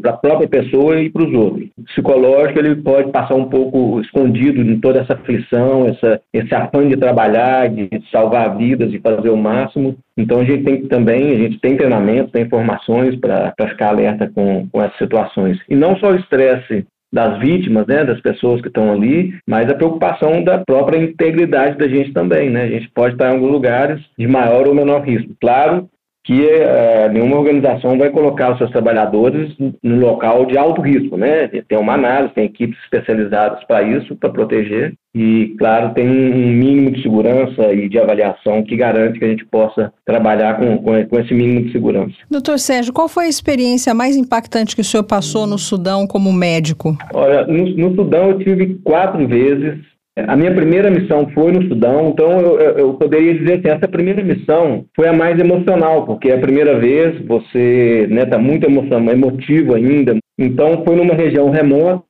para 0.00 0.10
a 0.12 0.16
própria 0.16 0.48
pessoa 0.48 1.00
e 1.00 1.10
para 1.10 1.24
os 1.24 1.34
outros. 1.34 1.68
Psicológico, 1.86 2.58
ele 2.58 2.76
pode 2.76 3.10
passar 3.10 3.34
um 3.34 3.48
pouco 3.48 4.00
escondido 4.00 4.60
em 4.60 4.80
toda 4.80 5.00
essa 5.00 5.14
aflição, 5.14 5.86
essa, 5.86 6.20
esse 6.32 6.54
afã 6.54 6.86
de 6.86 6.96
trabalhar, 6.96 7.68
de 7.68 7.88
salvar 8.10 8.56
vidas, 8.56 8.90
de 8.90 9.00
fazer 9.00 9.30
o 9.30 9.36
máximo. 9.36 9.96
Então, 10.16 10.40
a 10.40 10.44
gente 10.44 10.64
tem 10.64 10.86
também, 10.86 11.32
a 11.32 11.36
gente 11.36 11.58
tem 11.60 11.76
treinamento, 11.76 12.30
tem 12.30 12.42
informações 12.42 13.16
para 13.16 13.52
ficar 13.68 13.88
alerta 13.88 14.30
com, 14.32 14.68
com 14.70 14.82
essas 14.82 14.98
situações. 14.98 15.58
E 15.68 15.74
não 15.74 15.96
só 15.96 16.12
o 16.12 16.16
estresse 16.16 16.86
das 17.12 17.38
vítimas, 17.38 17.86
né, 17.86 18.04
das 18.04 18.20
pessoas 18.20 18.60
que 18.60 18.68
estão 18.68 18.92
ali, 18.92 19.34
mas 19.46 19.68
a 19.70 19.74
preocupação 19.74 20.44
da 20.44 20.58
própria 20.58 20.98
integridade 20.98 21.78
da 21.78 21.88
gente 21.88 22.12
também, 22.12 22.50
né? 22.50 22.64
A 22.64 22.68
gente 22.68 22.90
pode 22.90 23.14
estar 23.14 23.30
em 23.30 23.34
alguns 23.34 23.50
lugares 23.50 24.00
de 24.18 24.26
maior 24.26 24.68
ou 24.68 24.74
menor 24.74 25.00
risco. 25.00 25.34
Claro 25.40 25.88
que 26.28 26.46
é, 26.46 27.08
nenhuma 27.08 27.38
organização 27.38 27.96
vai 27.96 28.10
colocar 28.10 28.52
os 28.52 28.58
seus 28.58 28.70
trabalhadores 28.70 29.50
no 29.82 29.98
local 29.98 30.44
de 30.44 30.58
alto 30.58 30.82
risco, 30.82 31.16
né? 31.16 31.48
Tem 31.66 31.78
uma 31.78 31.94
análise, 31.94 32.34
tem 32.34 32.44
equipes 32.44 32.78
especializadas 32.84 33.64
para 33.64 33.82
isso, 33.82 34.14
para 34.14 34.28
proteger, 34.28 34.92
e, 35.14 35.54
claro, 35.58 35.94
tem 35.94 36.06
um 36.06 36.52
mínimo 36.52 36.90
de 36.90 37.02
segurança 37.02 37.72
e 37.72 37.88
de 37.88 37.98
avaliação 37.98 38.62
que 38.62 38.76
garante 38.76 39.18
que 39.18 39.24
a 39.24 39.28
gente 39.28 39.46
possa 39.46 39.90
trabalhar 40.04 40.58
com, 40.58 40.76
com, 40.76 41.02
com 41.06 41.18
esse 41.18 41.32
mínimo 41.32 41.62
de 41.64 41.72
segurança. 41.72 42.14
Doutor 42.30 42.58
Sérgio, 42.58 42.92
qual 42.92 43.08
foi 43.08 43.24
a 43.24 43.28
experiência 43.28 43.94
mais 43.94 44.14
impactante 44.14 44.76
que 44.76 44.82
o 44.82 44.84
senhor 44.84 45.04
passou 45.04 45.46
no 45.46 45.56
Sudão 45.56 46.06
como 46.06 46.30
médico? 46.30 46.94
Olha, 47.14 47.46
no, 47.46 47.64
no 47.74 47.94
Sudão 47.96 48.32
eu 48.32 48.38
tive 48.38 48.74
quatro 48.84 49.26
vezes 49.26 49.78
a 50.26 50.36
minha 50.36 50.54
primeira 50.54 50.90
missão 50.90 51.28
foi 51.34 51.52
no 51.52 51.62
Sudão, 51.68 52.10
então 52.10 52.40
eu, 52.40 52.58
eu, 52.78 52.94
poderia 52.94 53.34
dizer 53.34 53.60
que 53.60 53.68
essa 53.68 53.86
primeira 53.86 54.22
missão 54.22 54.84
foi 54.94 55.08
a 55.08 55.12
mais 55.12 55.38
emocional, 55.38 56.04
porque 56.04 56.28
é 56.28 56.34
a 56.34 56.40
primeira 56.40 56.78
vez, 56.78 57.24
você 57.26 58.02
está 58.02 58.14
né, 58.14 58.26
tá 58.26 58.38
muito 58.38 58.66
emocional, 58.66 59.12
emotivo 59.14 59.74
ainda. 59.74 60.16
Então 60.38 60.82
foi 60.84 60.96
numa 60.96 61.14
região 61.14 61.50
remota, 61.50 62.02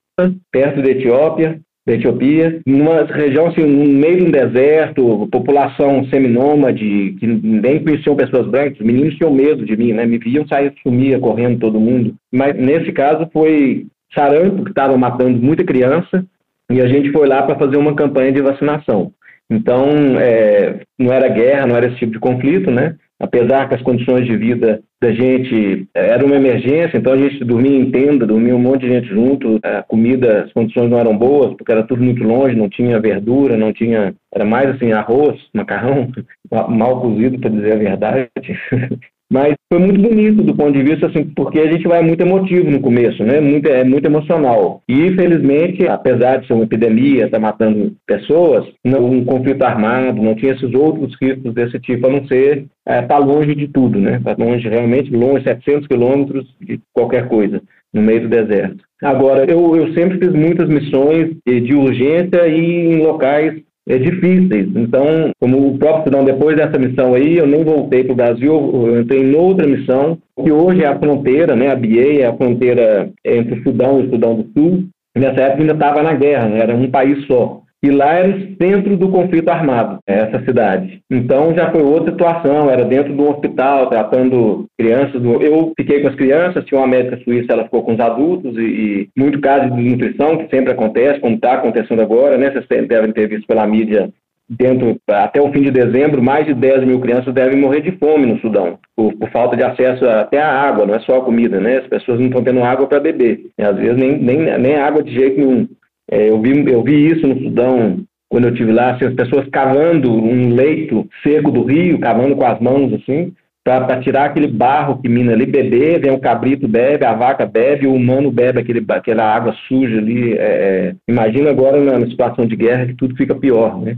perto 0.51 0.81
da 0.81 0.89
Etiópia, 0.89 1.59
da 1.85 1.93
Etiópia, 1.93 2.61
numa 2.65 3.03
região 3.03 3.47
assim, 3.47 3.61
no 3.61 3.85
meio 3.85 4.17
de 4.17 4.25
um 4.25 4.31
deserto, 4.31 5.27
população 5.31 6.05
seminômade, 6.05 7.15
que 7.19 7.27
nem 7.27 7.83
conheciam 7.83 8.15
pessoas 8.15 8.47
brancas, 8.47 8.79
os 8.79 8.85
meninos 8.85 9.15
tinham 9.15 9.33
medo 9.33 9.65
de 9.65 9.75
mim, 9.75 9.93
né? 9.93 10.05
Me 10.05 10.17
viam 10.17 10.47
sair, 10.47 10.73
sumia, 10.83 11.19
correndo 11.19 11.59
todo 11.59 11.79
mundo. 11.79 12.13
Mas 12.31 12.55
nesse 12.55 12.91
caso 12.91 13.27
foi 13.33 13.87
sarampo 14.13 14.63
que 14.63 14.71
estava 14.71 14.97
matando 14.97 15.39
muita 15.39 15.63
criança, 15.63 16.25
e 16.69 16.81
a 16.81 16.87
gente 16.87 17.11
foi 17.11 17.27
lá 17.27 17.43
para 17.43 17.57
fazer 17.57 17.77
uma 17.77 17.95
campanha 17.95 18.31
de 18.31 18.41
vacinação. 18.41 19.11
Então, 19.49 19.89
é, 20.19 20.81
não 20.97 21.11
era 21.11 21.27
guerra, 21.27 21.65
não 21.65 21.75
era 21.75 21.87
esse 21.87 21.97
tipo 21.97 22.13
de 22.13 22.19
conflito, 22.19 22.69
né? 22.69 22.95
Apesar 23.19 23.67
que 23.67 23.75
as 23.75 23.81
condições 23.81 24.25
de 24.25 24.37
vida 24.37 24.81
da 25.01 25.11
gente 25.11 25.87
é, 25.93 26.11
era 26.11 26.25
uma 26.25 26.35
emergência, 26.35 26.97
então 26.97 27.13
a 27.13 27.17
gente 27.17 27.43
dormia 27.43 27.75
em 27.75 27.89
tenda, 27.89 28.27
dormia 28.27 28.55
um 28.55 28.59
monte 28.59 28.81
de 28.81 28.89
gente 28.89 29.07
junto, 29.07 29.59
a 29.63 29.81
comida, 29.81 30.43
as 30.43 30.53
condições 30.53 30.89
não 30.89 30.99
eram 30.99 31.17
boas, 31.17 31.53
porque 31.55 31.71
era 31.71 31.83
tudo 31.83 32.03
muito 32.03 32.23
longe, 32.23 32.55
não 32.55 32.69
tinha 32.69 32.99
verdura, 32.99 33.57
não 33.57 33.73
tinha, 33.73 34.13
era 34.33 34.45
mais 34.45 34.69
assim, 34.69 34.91
arroz, 34.91 35.37
macarrão, 35.53 36.11
mal 36.69 37.01
cozido, 37.01 37.39
para 37.39 37.49
dizer 37.49 37.73
a 37.73 37.77
verdade. 37.77 38.29
Mas 39.31 39.53
foi 39.71 39.79
muito 39.79 40.01
bonito 40.01 40.41
do 40.41 40.55
ponto 40.55 40.71
de 40.71 40.81
vista, 40.81 41.05
assim, 41.05 41.23
porque 41.35 41.59
a 41.59 41.71
gente 41.71 41.87
vai 41.87 42.01
muito 42.01 42.21
emotivo 42.21 42.71
no 42.71 42.81
começo, 42.81 43.23
né? 43.23 43.39
Muito, 43.39 43.69
é 43.69 43.83
muito 43.83 44.05
emocional. 44.05 44.81
E, 44.89 45.05
infelizmente, 45.05 45.87
apesar 45.87 46.37
de 46.37 46.47
ser 46.47 46.53
uma 46.53 46.63
epidemia, 46.63 47.25
estar 47.25 47.37
tá 47.37 47.39
matando 47.39 47.95
pessoas, 48.07 48.65
não, 48.83 49.05
um 49.05 49.23
conflito 49.23 49.61
armado, 49.61 50.19
não 50.19 50.33
tinha 50.33 50.53
esses 50.53 50.73
outros 50.73 51.15
riscos 51.21 51.53
desse 51.53 51.79
tipo, 51.79 52.07
a 52.07 52.09
não 52.09 52.25
ser 52.25 52.65
estar 52.87 52.95
é, 52.95 53.01
tá 53.03 53.19
longe 53.19 53.53
de 53.53 53.67
tudo, 53.67 53.99
né? 53.99 54.17
Está 54.17 54.35
longe, 54.43 54.67
realmente 54.67 55.11
longe, 55.11 55.43
700 55.43 55.87
quilômetros 55.87 56.47
de 56.59 56.79
qualquer 56.91 57.27
coisa, 57.27 57.61
no 57.93 58.01
meio 58.01 58.21
do 58.21 58.29
deserto. 58.29 58.83
Agora, 59.03 59.45
eu, 59.49 59.75
eu 59.75 59.93
sempre 59.93 60.17
fiz 60.17 60.33
muitas 60.33 60.67
missões 60.67 61.35
de, 61.45 61.61
de 61.61 61.75
urgência 61.75 62.47
e 62.47 62.93
em 62.93 63.03
locais 63.03 63.61
é, 63.89 63.97
difíceis. 63.97 64.67
Então, 64.75 65.31
como 65.39 65.67
o 65.67 65.77
próprio 65.77 66.05
Sudão, 66.05 66.23
depois 66.23 66.55
dessa 66.55 66.77
missão 66.77 67.15
aí, 67.15 67.37
eu 67.37 67.47
nem 67.47 67.63
voltei 67.63 68.03
para 68.03 68.13
o 68.13 68.15
Brasil, 68.15 68.53
eu 68.53 69.01
entrei 69.01 69.23
em 69.23 69.35
outra 69.35 69.67
missão, 69.67 70.17
que 70.41 70.51
hoje 70.51 70.83
é 70.83 70.87
a 70.87 70.97
fronteira, 70.97 71.55
né, 71.55 71.71
a 71.71 71.75
BIA 71.75 72.21
é 72.21 72.25
a 72.27 72.35
fronteira 72.35 73.09
entre 73.25 73.59
o 73.59 73.63
Sudão 73.63 73.99
e 73.99 74.05
o 74.05 74.09
Sudão 74.11 74.35
do 74.35 74.47
Sul. 74.53 74.83
Nessa 75.17 75.41
época 75.41 75.61
ainda 75.61 75.73
estava 75.73 76.03
na 76.03 76.13
guerra, 76.13 76.47
né, 76.47 76.59
era 76.59 76.75
um 76.75 76.89
país 76.89 77.25
só. 77.25 77.61
E 77.81 77.89
lá 77.89 78.13
era 78.13 78.29
o 78.29 78.55
centro 78.61 78.97
do 78.97 79.09
conflito 79.09 79.49
armado, 79.49 79.99
essa 80.05 80.43
cidade. 80.43 81.01
Então 81.09 81.53
já 81.53 81.71
foi 81.71 81.81
outra 81.81 82.11
situação, 82.11 82.69
era 82.69 82.83
dentro 82.83 83.13
de 83.13 83.21
um 83.21 83.29
hospital, 83.29 83.87
tratando 83.87 84.65
crianças. 84.77 85.21
Do... 85.21 85.41
Eu 85.41 85.71
fiquei 85.77 86.01
com 86.01 86.09
as 86.09 86.15
crianças, 86.15 86.65
tinha 86.65 86.79
uma 86.79 86.87
médica 86.87 87.17
suíça, 87.23 87.53
ela 87.53 87.63
ficou 87.63 87.83
com 87.83 87.93
os 87.93 87.99
adultos, 87.99 88.57
e, 88.57 88.61
e 88.61 89.09
muito 89.17 89.39
caso 89.39 89.73
de 89.73 89.81
nutrição, 89.81 90.37
que 90.37 90.49
sempre 90.53 90.73
acontece, 90.73 91.21
como 91.21 91.35
está 91.35 91.53
acontecendo 91.53 92.01
agora, 92.01 92.37
né? 92.37 92.51
Vocês 92.51 92.87
devem 92.87 93.13
ter 93.13 93.29
visto 93.29 93.47
pela 93.47 93.65
mídia 93.65 94.09
dentro 94.49 94.97
até 95.07 95.39
o 95.39 95.51
fim 95.51 95.61
de 95.61 95.69
dezembro, 95.69 96.23
mais 96.23 96.45
de 96.45 96.55
10 96.55 96.83
mil 96.83 96.99
crianças 96.99 97.33
devem 97.33 97.59
morrer 97.59 97.81
de 97.81 97.91
fome 97.91 98.25
no 98.25 98.39
Sudão, 98.39 98.79
por, 98.95 99.13
por 99.13 99.29
falta 99.29 99.55
de 99.55 99.63
acesso 99.63 100.03
até 100.09 100.41
à 100.41 100.49
água, 100.49 100.87
não 100.87 100.95
é 100.95 100.99
só 101.01 101.19
a 101.19 101.23
comida, 101.23 101.59
né? 101.59 101.77
As 101.77 101.87
pessoas 101.87 102.19
não 102.19 102.27
estão 102.27 102.43
tendo 102.43 102.63
água 102.63 102.87
para 102.87 102.99
beber, 102.99 103.41
e 103.57 103.63
às 103.63 103.77
vezes 103.77 103.95
nem, 103.95 104.17
nem, 104.17 104.57
nem 104.57 104.75
água 104.75 105.03
de 105.03 105.13
jeito 105.13 105.39
nenhum. 105.39 105.67
É, 106.11 106.29
eu, 106.29 106.41
vi, 106.41 106.71
eu 106.71 106.83
vi 106.83 107.07
isso 107.07 107.27
no 107.27 107.41
Sudão 107.41 108.03
quando 108.29 108.45
eu 108.45 108.51
estive 108.51 108.71
lá, 108.71 108.91
assim, 108.91 109.05
as 109.05 109.15
pessoas 109.15 109.47
cavando 109.49 110.11
um 110.11 110.53
leito 110.53 111.07
seco 111.23 111.49
do 111.49 111.63
rio, 111.63 111.99
cavando 111.99 112.35
com 112.35 112.45
as 112.45 112.59
mãos 112.59 112.93
assim, 112.93 113.33
para 113.63 113.99
tirar 114.01 114.25
aquele 114.25 114.47
barro 114.47 115.01
que 115.01 115.09
mina 115.09 115.33
ali, 115.33 115.45
beber, 115.45 115.99
vem 115.99 116.11
o 116.11 116.19
cabrito 116.19 116.67
bebe, 116.67 117.05
a 117.05 117.13
vaca 117.13 117.45
bebe, 117.45 117.87
o 117.87 117.93
humano 117.93 118.31
bebe 118.31 118.59
aquele, 118.59 118.83
aquela 118.89 119.23
água 119.23 119.55
suja 119.67 119.97
ali. 119.97 120.33
É, 120.33 120.37
é 120.37 120.95
imagina 121.07 121.49
agora 121.49 121.79
na, 121.81 122.07
situação 122.07 122.45
de 122.45 122.55
guerra 122.55 122.85
que 122.87 122.95
tudo 122.95 123.15
fica 123.15 123.35
pior, 123.35 123.79
né? 123.79 123.97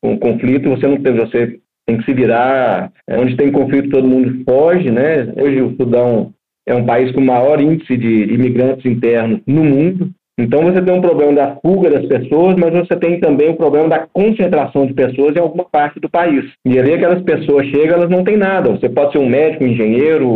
Com 0.00 0.18
conflito, 0.18 0.70
você 0.70 0.86
não 0.86 0.96
tem, 0.96 1.14
você 1.14 1.58
tem 1.86 1.98
que 1.98 2.04
se 2.04 2.12
virar. 2.12 2.90
É, 3.06 3.18
onde 3.18 3.36
tem 3.36 3.52
conflito, 3.52 3.90
todo 3.90 4.08
mundo 4.08 4.42
foge, 4.44 4.90
né? 4.90 5.32
Hoje 5.36 5.60
o 5.60 5.76
Sudão 5.76 6.32
é 6.66 6.74
um 6.74 6.84
país 6.84 7.12
com 7.12 7.20
maior 7.20 7.60
índice 7.60 7.96
de 7.96 8.24
imigrantes 8.32 8.84
internos 8.84 9.40
no 9.46 9.64
mundo. 9.64 10.10
Então 10.42 10.60
você 10.62 10.82
tem 10.82 10.92
um 10.92 11.00
problema 11.00 11.32
da 11.32 11.56
fuga 11.56 11.88
das 11.88 12.04
pessoas, 12.06 12.56
mas 12.56 12.72
você 12.72 12.96
tem 12.96 13.20
também 13.20 13.50
o 13.50 13.56
problema 13.56 13.88
da 13.88 14.06
concentração 14.12 14.84
de 14.84 14.92
pessoas 14.92 15.36
em 15.36 15.38
alguma 15.38 15.64
parte 15.64 16.00
do 16.00 16.10
país. 16.10 16.44
E 16.64 16.76
ali 16.76 16.94
aquelas 16.94 17.22
pessoas 17.22 17.66
chegam, 17.68 17.94
elas 17.94 18.10
não 18.10 18.24
têm 18.24 18.36
nada. 18.36 18.70
Você 18.70 18.88
pode 18.88 19.12
ser 19.12 19.18
um 19.18 19.28
médico, 19.28 19.62
um 19.62 19.68
engenheiro, 19.68 20.28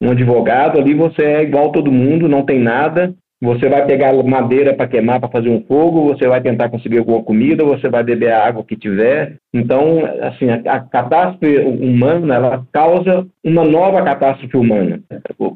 um 0.00 0.10
advogado, 0.10 0.80
ali 0.80 0.92
você 0.92 1.22
é 1.22 1.42
igual 1.42 1.70
todo 1.70 1.92
mundo, 1.92 2.28
não 2.28 2.42
tem 2.42 2.58
nada, 2.58 3.14
você 3.40 3.68
vai 3.68 3.86
pegar 3.86 4.12
madeira 4.24 4.74
para 4.74 4.88
queimar, 4.88 5.20
para 5.20 5.28
fazer 5.28 5.48
um 5.48 5.62
fogo, 5.62 6.08
você 6.08 6.26
vai 6.26 6.40
tentar 6.40 6.68
conseguir 6.68 6.98
alguma 6.98 7.22
comida, 7.22 7.64
você 7.64 7.88
vai 7.88 8.02
beber 8.02 8.32
a 8.32 8.44
água 8.44 8.64
que 8.64 8.76
tiver. 8.76 9.36
Então, 9.54 10.02
assim, 10.22 10.50
a, 10.50 10.80
catástrofe 10.80 11.58
humana, 11.58 12.34
ela 12.34 12.66
causa 12.72 13.26
uma 13.44 13.64
nova 13.64 14.02
catástrofe 14.02 14.56
humana. 14.56 15.00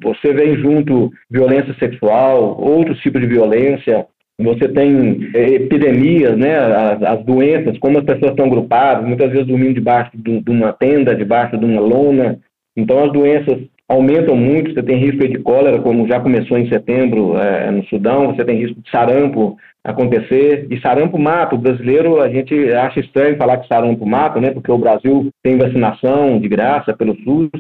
Você 0.03 0.33
vem 0.33 0.57
junto 0.57 1.11
violência 1.29 1.75
sexual, 1.75 2.57
outros 2.61 3.01
tipos 3.01 3.21
de 3.21 3.27
violência, 3.27 4.07
você 4.39 4.69
tem 4.69 5.31
é, 5.35 5.55
epidemias, 5.55 6.37
né, 6.37 6.57
as, 6.57 7.03
as, 7.03 7.25
doenças, 7.25 7.79
como 7.79 7.99
as 7.99 8.05
pessoas 8.05 8.31
estão 8.31 8.49
grupadas, 8.49 9.07
muitas 9.07 9.31
vezes 9.31 9.47
dormindo 9.47 9.75
debaixo 9.75 10.11
de, 10.15 10.41
de 10.41 10.51
uma 10.51 10.73
tenda, 10.73 11.15
debaixo 11.15 11.59
de 11.59 11.65
uma 11.65 11.81
lona. 11.81 12.39
Então, 12.77 13.05
as 13.05 13.13
doenças 13.13 13.59
aumentam 13.89 14.37
muito, 14.37 14.73
você 14.73 14.83
tem 14.83 14.97
risco 14.97 15.27
de 15.29 15.39
cólera, 15.39 15.81
como 15.81 16.09
já 16.09 16.19
começou 16.21 16.59
em 16.59 16.69
setembro 16.69 17.37
é, 17.37 17.71
no 17.71 17.85
Sudão, 17.87 18.29
você 18.35 18.45
tem 18.45 18.59
risco 18.59 18.81
de 18.81 18.91
sarampo 18.91 19.57
acontecer, 19.85 20.67
e 20.71 20.81
sarampo 20.81 21.19
mata, 21.19 21.55
o 21.55 21.59
brasileiro, 21.59 22.21
a 22.21 22.29
gente 22.29 22.73
acha 22.73 23.01
estranho 23.01 23.37
falar 23.37 23.59
que 23.59 23.69
sarampo 23.69 24.07
mata, 24.07 24.41
né, 24.41 24.51
porque 24.51 24.71
o 24.71 24.79
Brasil 24.79 25.29
tem 25.43 25.59
vacinação 25.59 26.39
de 26.39 26.49
graça 26.49 26.97
pelo 26.97 27.17
SUS, 27.23 27.51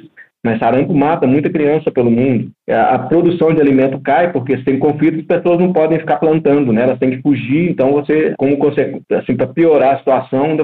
mas 0.45 0.59
sarampo 0.59 0.93
mata 0.93 1.27
muita 1.27 1.51
criança 1.51 1.91
pelo 1.91 2.11
mundo. 2.11 2.51
A, 2.69 2.95
a 2.95 2.99
produção 2.99 3.55
de 3.55 3.61
alimento 3.61 4.01
cai 4.01 4.33
porque 4.33 4.57
se 4.57 4.65
tem 4.65 4.79
conflito, 4.79 5.21
as 5.21 5.41
pessoas 5.41 5.61
não 5.61 5.73
podem 5.73 6.01
ficar 6.01 6.17
plantando, 6.17 6.73
né? 6.73 6.83
Elas 6.83 6.99
têm 6.99 7.11
que 7.11 7.23
fugir. 7.23 7.71
Então 7.71 7.93
você, 7.93 8.35
como 8.37 8.57
assim, 9.13 9.37
para 9.37 9.47
piorar 9.47 9.95
a 9.95 9.99
situação, 9.99 10.57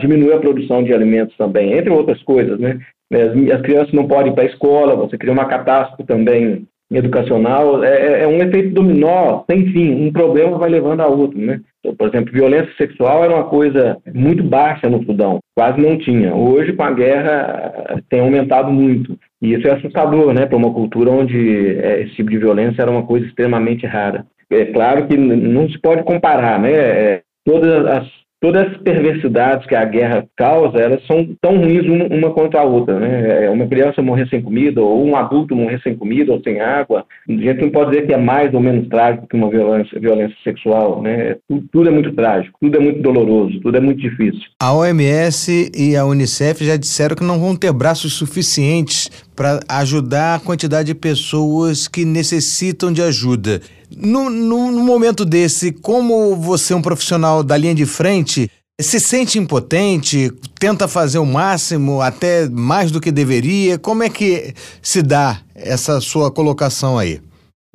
diminui 0.00 0.32
a 0.32 0.38
produção 0.38 0.84
de 0.84 0.94
alimentos 0.94 1.36
também, 1.36 1.72
entre 1.72 1.90
outras 1.90 2.22
coisas, 2.22 2.60
né? 2.60 2.78
As, 3.12 3.56
as 3.56 3.62
crianças 3.62 3.92
não 3.92 4.06
podem 4.06 4.32
ir 4.32 4.34
para 4.34 4.44
a 4.44 4.48
escola, 4.48 4.96
você 4.96 5.16
cria 5.16 5.32
uma 5.32 5.46
catástrofe 5.46 6.04
também 6.04 6.66
educacional, 6.90 7.84
é, 7.84 7.90
é, 7.90 8.22
é, 8.22 8.26
um 8.26 8.38
efeito 8.38 8.70
dominó, 8.70 9.44
sem 9.50 9.66
fim, 9.72 10.06
um 10.06 10.12
problema 10.12 10.56
vai 10.56 10.70
levando 10.70 11.00
a 11.00 11.06
outro, 11.06 11.38
né? 11.38 11.60
Então, 11.80 11.94
por 11.94 12.08
exemplo, 12.08 12.32
violência 12.32 12.72
sexual 12.76 13.22
era 13.22 13.34
uma 13.34 13.44
coisa 13.44 13.98
muito 14.14 14.42
baixa 14.42 14.88
no 14.88 15.04
Sudão, 15.04 15.38
quase 15.54 15.80
não 15.80 15.98
tinha. 15.98 16.34
Hoje, 16.34 16.72
com 16.72 16.82
a 16.82 16.90
guerra, 16.90 18.02
tem 18.08 18.20
aumentado 18.20 18.72
muito. 18.72 19.18
E 19.40 19.52
isso 19.52 19.68
é 19.68 19.72
assustador, 19.72 20.32
né, 20.32 20.46
para 20.46 20.56
uma 20.56 20.72
cultura 20.72 21.10
onde 21.10 21.78
é, 21.78 22.02
esse 22.02 22.14
tipo 22.14 22.30
de 22.30 22.38
violência 22.38 22.82
era 22.82 22.90
uma 22.90 23.06
coisa 23.06 23.26
extremamente 23.26 23.86
rara. 23.86 24.26
É 24.50 24.64
claro 24.66 25.06
que 25.06 25.16
não 25.16 25.68
se 25.68 25.78
pode 25.78 26.02
comparar, 26.04 26.58
né? 26.58 26.72
É, 26.72 27.22
todas 27.44 27.86
as 27.86 28.17
todas 28.40 28.68
as 28.68 28.76
perversidades 28.78 29.66
que 29.66 29.74
a 29.74 29.84
guerra 29.84 30.26
causa, 30.36 30.78
elas 30.78 31.04
são 31.06 31.28
tão 31.40 31.56
ruins 31.58 31.86
uma, 31.86 32.30
quanto 32.30 32.56
a 32.56 32.62
outra, 32.62 32.98
né? 32.98 33.46
É 33.46 33.50
uma 33.50 33.66
criança 33.66 34.00
morrer 34.00 34.28
sem 34.28 34.40
comida, 34.40 34.80
ou 34.80 35.04
um 35.04 35.16
adulto 35.16 35.56
morrer 35.56 35.80
sem 35.82 35.96
comida 35.96 36.32
ou 36.32 36.40
sem 36.42 36.60
água, 36.60 37.04
a 37.28 37.32
gente 37.32 37.60
não 37.60 37.70
pode 37.70 37.90
dizer 37.90 38.06
que 38.06 38.12
é 38.12 38.16
mais 38.16 38.52
ou 38.54 38.60
menos 38.60 38.88
trágico 38.88 39.26
que 39.26 39.36
uma 39.36 39.50
violência, 39.50 39.98
violência 40.00 40.36
sexual, 40.44 41.02
né? 41.02 41.36
Tudo, 41.48 41.66
tudo 41.72 41.88
é 41.88 41.92
muito 41.92 42.12
trágico, 42.12 42.56
tudo 42.60 42.76
é 42.76 42.80
muito 42.80 43.02
doloroso, 43.02 43.60
tudo 43.60 43.76
é 43.76 43.80
muito 43.80 44.00
difícil. 44.00 44.42
A 44.60 44.72
OMS 44.72 45.70
e 45.76 45.96
a 45.96 46.04
Unicef 46.04 46.64
já 46.64 46.76
disseram 46.76 47.16
que 47.16 47.24
não 47.24 47.38
vão 47.38 47.56
ter 47.56 47.72
braços 47.72 48.14
suficientes 48.14 49.27
para 49.38 49.60
ajudar 49.68 50.34
a 50.34 50.40
quantidade 50.40 50.88
de 50.88 50.96
pessoas 50.96 51.86
que 51.86 52.04
necessitam 52.04 52.92
de 52.92 53.00
ajuda. 53.00 53.62
No, 53.96 54.28
no, 54.28 54.82
momento 54.82 55.24
desse, 55.24 55.70
como 55.70 56.34
você 56.34 56.72
é 56.72 56.76
um 56.76 56.82
profissional 56.82 57.44
da 57.44 57.56
linha 57.56 57.72
de 57.72 57.86
frente, 57.86 58.50
se 58.80 58.98
sente 58.98 59.38
impotente, 59.38 60.32
tenta 60.58 60.88
fazer 60.88 61.20
o 61.20 61.24
máximo, 61.24 62.00
até 62.00 62.48
mais 62.48 62.90
do 62.90 63.00
que 63.00 63.12
deveria? 63.12 63.78
Como 63.78 64.02
é 64.02 64.08
que 64.08 64.52
se 64.82 65.02
dá 65.02 65.38
essa 65.54 66.00
sua 66.00 66.32
colocação 66.32 66.98
aí? 66.98 67.20